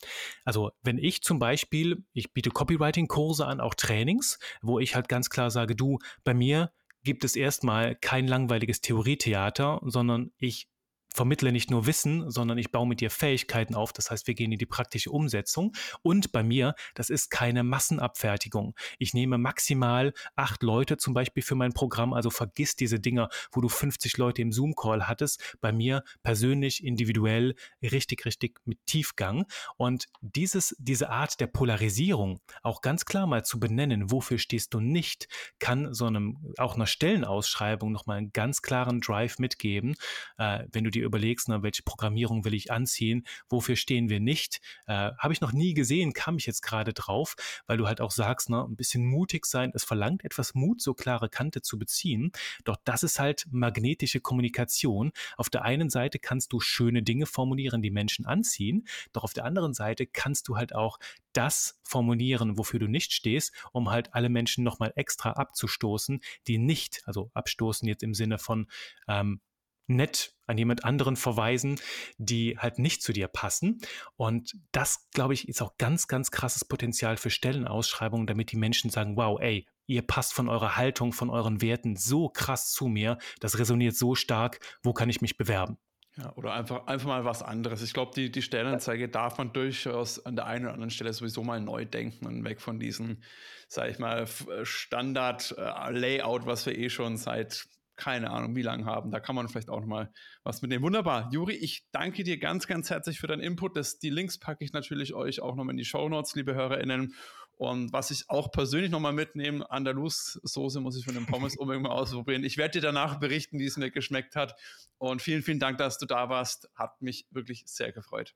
Also 0.45 0.71
wenn 0.81 0.97
ich 0.97 1.21
zum 1.21 1.39
Beispiel, 1.39 2.03
ich 2.13 2.33
biete 2.33 2.49
Copywriting-Kurse 2.49 3.45
an, 3.45 3.59
auch 3.59 3.75
Trainings, 3.75 4.39
wo 4.61 4.79
ich 4.79 4.95
halt 4.95 5.09
ganz 5.09 5.29
klar 5.29 5.51
sage, 5.51 5.75
du, 5.75 5.99
bei 6.23 6.33
mir 6.33 6.71
gibt 7.07 7.23
es 7.23 7.37
erstmal 7.37 7.95
kein 7.95 8.27
langweiliges 8.27 8.81
Theorietheater, 8.81 9.79
sondern 9.85 10.33
ich 10.37 10.67
vermittle 11.13 11.51
nicht 11.51 11.71
nur 11.71 11.87
Wissen, 11.87 12.29
sondern 12.29 12.57
ich 12.57 12.71
baue 12.71 12.87
mit 12.87 13.01
dir 13.01 13.09
Fähigkeiten 13.09 13.75
auf. 13.75 13.91
Das 13.93 14.11
heißt, 14.11 14.27
wir 14.27 14.35
gehen 14.35 14.51
in 14.51 14.59
die 14.59 14.65
praktische 14.65 15.11
Umsetzung. 15.11 15.73
Und 16.03 16.31
bei 16.31 16.43
mir, 16.43 16.75
das 16.93 17.09
ist 17.09 17.29
keine 17.29 17.63
Massenabfertigung. 17.63 18.75
Ich 18.99 19.13
nehme 19.13 19.37
maximal 19.37 20.13
acht 20.35 20.63
Leute 20.63 20.97
zum 20.97 21.13
Beispiel 21.13 21.43
für 21.43 21.55
mein 21.55 21.73
Programm. 21.73 22.13
Also 22.13 22.29
vergiss 22.29 22.75
diese 22.75 22.99
Dinger, 22.99 23.29
wo 23.51 23.61
du 23.61 23.69
50 23.69 24.17
Leute 24.17 24.41
im 24.41 24.51
Zoom-Call 24.51 25.07
hattest. 25.07 25.57
Bei 25.59 25.71
mir 25.71 26.03
persönlich, 26.23 26.83
individuell, 26.83 27.55
richtig, 27.81 28.25
richtig 28.25 28.59
mit 28.65 28.85
Tiefgang. 28.85 29.45
Und 29.77 30.05
dieses, 30.21 30.75
diese 30.77 31.09
Art 31.09 31.39
der 31.39 31.47
Polarisierung 31.47 32.41
auch 32.61 32.81
ganz 32.81 33.05
klar 33.05 33.25
mal 33.27 33.43
zu 33.43 33.59
benennen, 33.59 34.11
wofür 34.11 34.37
stehst 34.37 34.73
du 34.73 34.79
nicht, 34.79 35.27
kann 35.59 35.93
so 35.93 36.05
einem, 36.05 36.53
auch 36.57 36.75
einer 36.75 36.85
Stellenausschreibung 36.85 37.91
nochmal 37.91 38.17
einen 38.17 38.33
ganz 38.33 38.61
klaren 38.61 39.01
Drive 39.01 39.39
mitgeben. 39.39 39.95
Äh, 40.37 40.65
wenn 40.71 40.83
du 40.83 40.91
die 40.91 40.96
überlegst, 41.05 41.49
na, 41.49 41.63
welche 41.63 41.83
Programmierung 41.83 42.45
will 42.45 42.53
ich 42.53 42.71
anziehen, 42.71 43.25
wofür 43.49 43.75
stehen 43.75 44.09
wir 44.09 44.19
nicht, 44.19 44.59
äh, 44.87 45.11
habe 45.17 45.33
ich 45.33 45.41
noch 45.41 45.51
nie 45.51 45.73
gesehen, 45.73 46.13
kam 46.13 46.37
ich 46.37 46.45
jetzt 46.45 46.61
gerade 46.61 46.93
drauf, 46.93 47.35
weil 47.65 47.77
du 47.77 47.87
halt 47.87 48.01
auch 48.01 48.11
sagst, 48.11 48.49
na, 48.49 48.63
ein 48.63 48.75
bisschen 48.75 49.05
mutig 49.05 49.45
sein, 49.45 49.71
es 49.73 49.83
verlangt 49.83 50.23
etwas 50.23 50.53
Mut, 50.53 50.81
so 50.81 50.93
klare 50.93 51.29
Kante 51.29 51.61
zu 51.61 51.77
beziehen, 51.77 52.31
doch 52.63 52.77
das 52.83 53.03
ist 53.03 53.19
halt 53.19 53.45
magnetische 53.51 54.19
Kommunikation. 54.19 55.11
Auf 55.37 55.49
der 55.49 55.63
einen 55.63 55.89
Seite 55.89 56.19
kannst 56.19 56.53
du 56.53 56.59
schöne 56.59 57.03
Dinge 57.03 57.25
formulieren, 57.25 57.81
die 57.81 57.91
Menschen 57.91 58.25
anziehen, 58.25 58.87
doch 59.13 59.23
auf 59.23 59.33
der 59.33 59.45
anderen 59.45 59.73
Seite 59.73 60.07
kannst 60.07 60.47
du 60.47 60.57
halt 60.57 60.73
auch 60.73 60.99
das 61.33 61.79
formulieren, 61.83 62.57
wofür 62.57 62.79
du 62.79 62.87
nicht 62.87 63.13
stehst, 63.13 63.53
um 63.71 63.91
halt 63.91 64.13
alle 64.15 64.29
Menschen 64.29 64.63
nochmal 64.63 64.91
extra 64.95 65.31
abzustoßen, 65.33 66.19
die 66.47 66.57
nicht, 66.57 67.03
also 67.05 67.29
abstoßen 67.33 67.87
jetzt 67.87 68.01
im 68.01 68.15
Sinne 68.15 68.39
von 68.39 68.67
ähm, 69.07 69.39
nett 69.87 70.33
an 70.45 70.57
jemand 70.57 70.85
anderen 70.85 71.15
verweisen, 71.15 71.79
die 72.17 72.57
halt 72.57 72.79
nicht 72.79 73.01
zu 73.01 73.13
dir 73.13 73.27
passen. 73.27 73.79
Und 74.15 74.53
das, 74.71 75.09
glaube 75.11 75.33
ich, 75.33 75.47
ist 75.47 75.61
auch 75.61 75.77
ganz, 75.77 76.07
ganz 76.07 76.31
krasses 76.31 76.65
Potenzial 76.65 77.17
für 77.17 77.29
Stellenausschreibungen, 77.29 78.27
damit 78.27 78.51
die 78.51 78.57
Menschen 78.57 78.89
sagen, 78.89 79.17
wow, 79.17 79.39
ey, 79.39 79.67
ihr 79.87 80.01
passt 80.01 80.33
von 80.33 80.49
eurer 80.49 80.75
Haltung, 80.77 81.13
von 81.13 81.29
euren 81.29 81.61
Werten 81.61 81.95
so 81.95 82.29
krass 82.29 82.71
zu 82.71 82.87
mir, 82.87 83.17
das 83.39 83.57
resoniert 83.57 83.95
so 83.95 84.15
stark, 84.15 84.59
wo 84.83 84.93
kann 84.93 85.09
ich 85.09 85.21
mich 85.21 85.37
bewerben? 85.37 85.77
Ja, 86.17 86.33
oder 86.35 86.53
einfach, 86.53 86.87
einfach 86.87 87.07
mal 87.07 87.25
was 87.25 87.43
anderes. 87.43 87.83
Ich 87.83 87.93
glaube, 87.93 88.11
die, 88.15 88.31
die 88.31 88.41
Stellenanzeige 88.41 89.07
darf 89.07 89.37
man 89.37 89.53
durchaus 89.53 90.25
an 90.25 90.35
der 90.35 90.47
einen 90.47 90.65
oder 90.65 90.73
anderen 90.73 90.89
Stelle 90.89 91.13
sowieso 91.13 91.43
mal 91.43 91.61
neu 91.61 91.85
denken 91.85 92.25
und 92.25 92.43
weg 92.43 92.59
von 92.59 92.79
diesem, 92.79 93.21
sag 93.67 93.91
ich 93.91 93.99
mal, 93.99 94.25
Standard-Layout, 94.63 96.47
was 96.47 96.65
wir 96.65 96.75
eh 96.75 96.89
schon 96.89 97.17
seit 97.17 97.67
keine 97.97 98.29
Ahnung, 98.31 98.55
wie 98.55 98.61
lange 98.61 98.85
haben. 98.85 99.11
Da 99.11 99.19
kann 99.19 99.35
man 99.35 99.49
vielleicht 99.49 99.69
auch 99.69 99.81
noch 99.81 99.87
mal 99.87 100.11
was 100.43 100.61
mitnehmen. 100.61 100.83
Wunderbar. 100.83 101.29
Juri, 101.31 101.55
ich 101.55 101.87
danke 101.91 102.23
dir 102.23 102.37
ganz, 102.39 102.67
ganz 102.67 102.89
herzlich 102.89 103.19
für 103.19 103.27
deinen 103.27 103.41
Input. 103.41 103.75
Das, 103.75 103.99
die 103.99 104.09
Links 104.09 104.37
packe 104.37 104.63
ich 104.63 104.71
natürlich 104.71 105.13
euch 105.13 105.41
auch 105.41 105.55
noch 105.55 105.63
mal 105.63 105.71
in 105.71 105.77
die 105.77 105.85
Show 105.85 106.07
Notes, 106.07 106.35
liebe 106.35 106.55
HörerInnen. 106.55 107.13
Und 107.57 107.91
was 107.91 108.11
ich 108.11 108.29
auch 108.29 108.51
persönlich 108.51 108.91
noch 108.91 108.99
mal 108.99 109.13
mitnehme, 109.13 109.69
Andalus-Soße 109.69 110.79
muss 110.79 110.95
ich 110.95 111.05
von 111.05 111.15
den 111.15 111.25
Pommes 111.25 111.55
unbedingt 111.57 111.83
mal 111.83 111.91
ausprobieren. 111.91 112.43
Ich 112.43 112.57
werde 112.57 112.73
dir 112.73 112.81
danach 112.81 113.19
berichten, 113.19 113.57
wie 113.57 113.65
es 113.65 113.77
mir 113.77 113.89
geschmeckt 113.89 114.35
hat. 114.35 114.55
Und 114.99 115.23
vielen, 115.23 115.41
vielen 115.41 115.59
Dank, 115.59 115.79
dass 115.79 115.97
du 115.97 116.05
da 116.05 116.29
warst. 116.29 116.69
Hat 116.75 117.01
mich 117.01 117.25
wirklich 117.31 117.63
sehr 117.65 117.91
gefreut. 117.91 118.35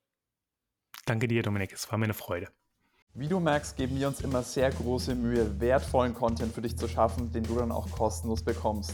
Danke 1.05 1.27
dir, 1.27 1.43
Dominik. 1.43 1.71
Es 1.71 1.91
war 1.91 1.99
mir 1.99 2.05
eine 2.05 2.15
Freude. 2.15 2.47
Wie 3.13 3.27
du 3.27 3.41
merkst, 3.41 3.75
geben 3.75 3.99
wir 3.99 4.07
uns 4.07 4.21
immer 4.21 4.41
sehr 4.41 4.71
große 4.71 5.15
Mühe, 5.15 5.59
wertvollen 5.59 6.13
Content 6.13 6.53
für 6.53 6.61
dich 6.61 6.77
zu 6.77 6.87
schaffen, 6.87 7.31
den 7.31 7.43
du 7.43 7.55
dann 7.55 7.71
auch 7.71 7.91
kostenlos 7.91 8.41
bekommst. 8.41 8.93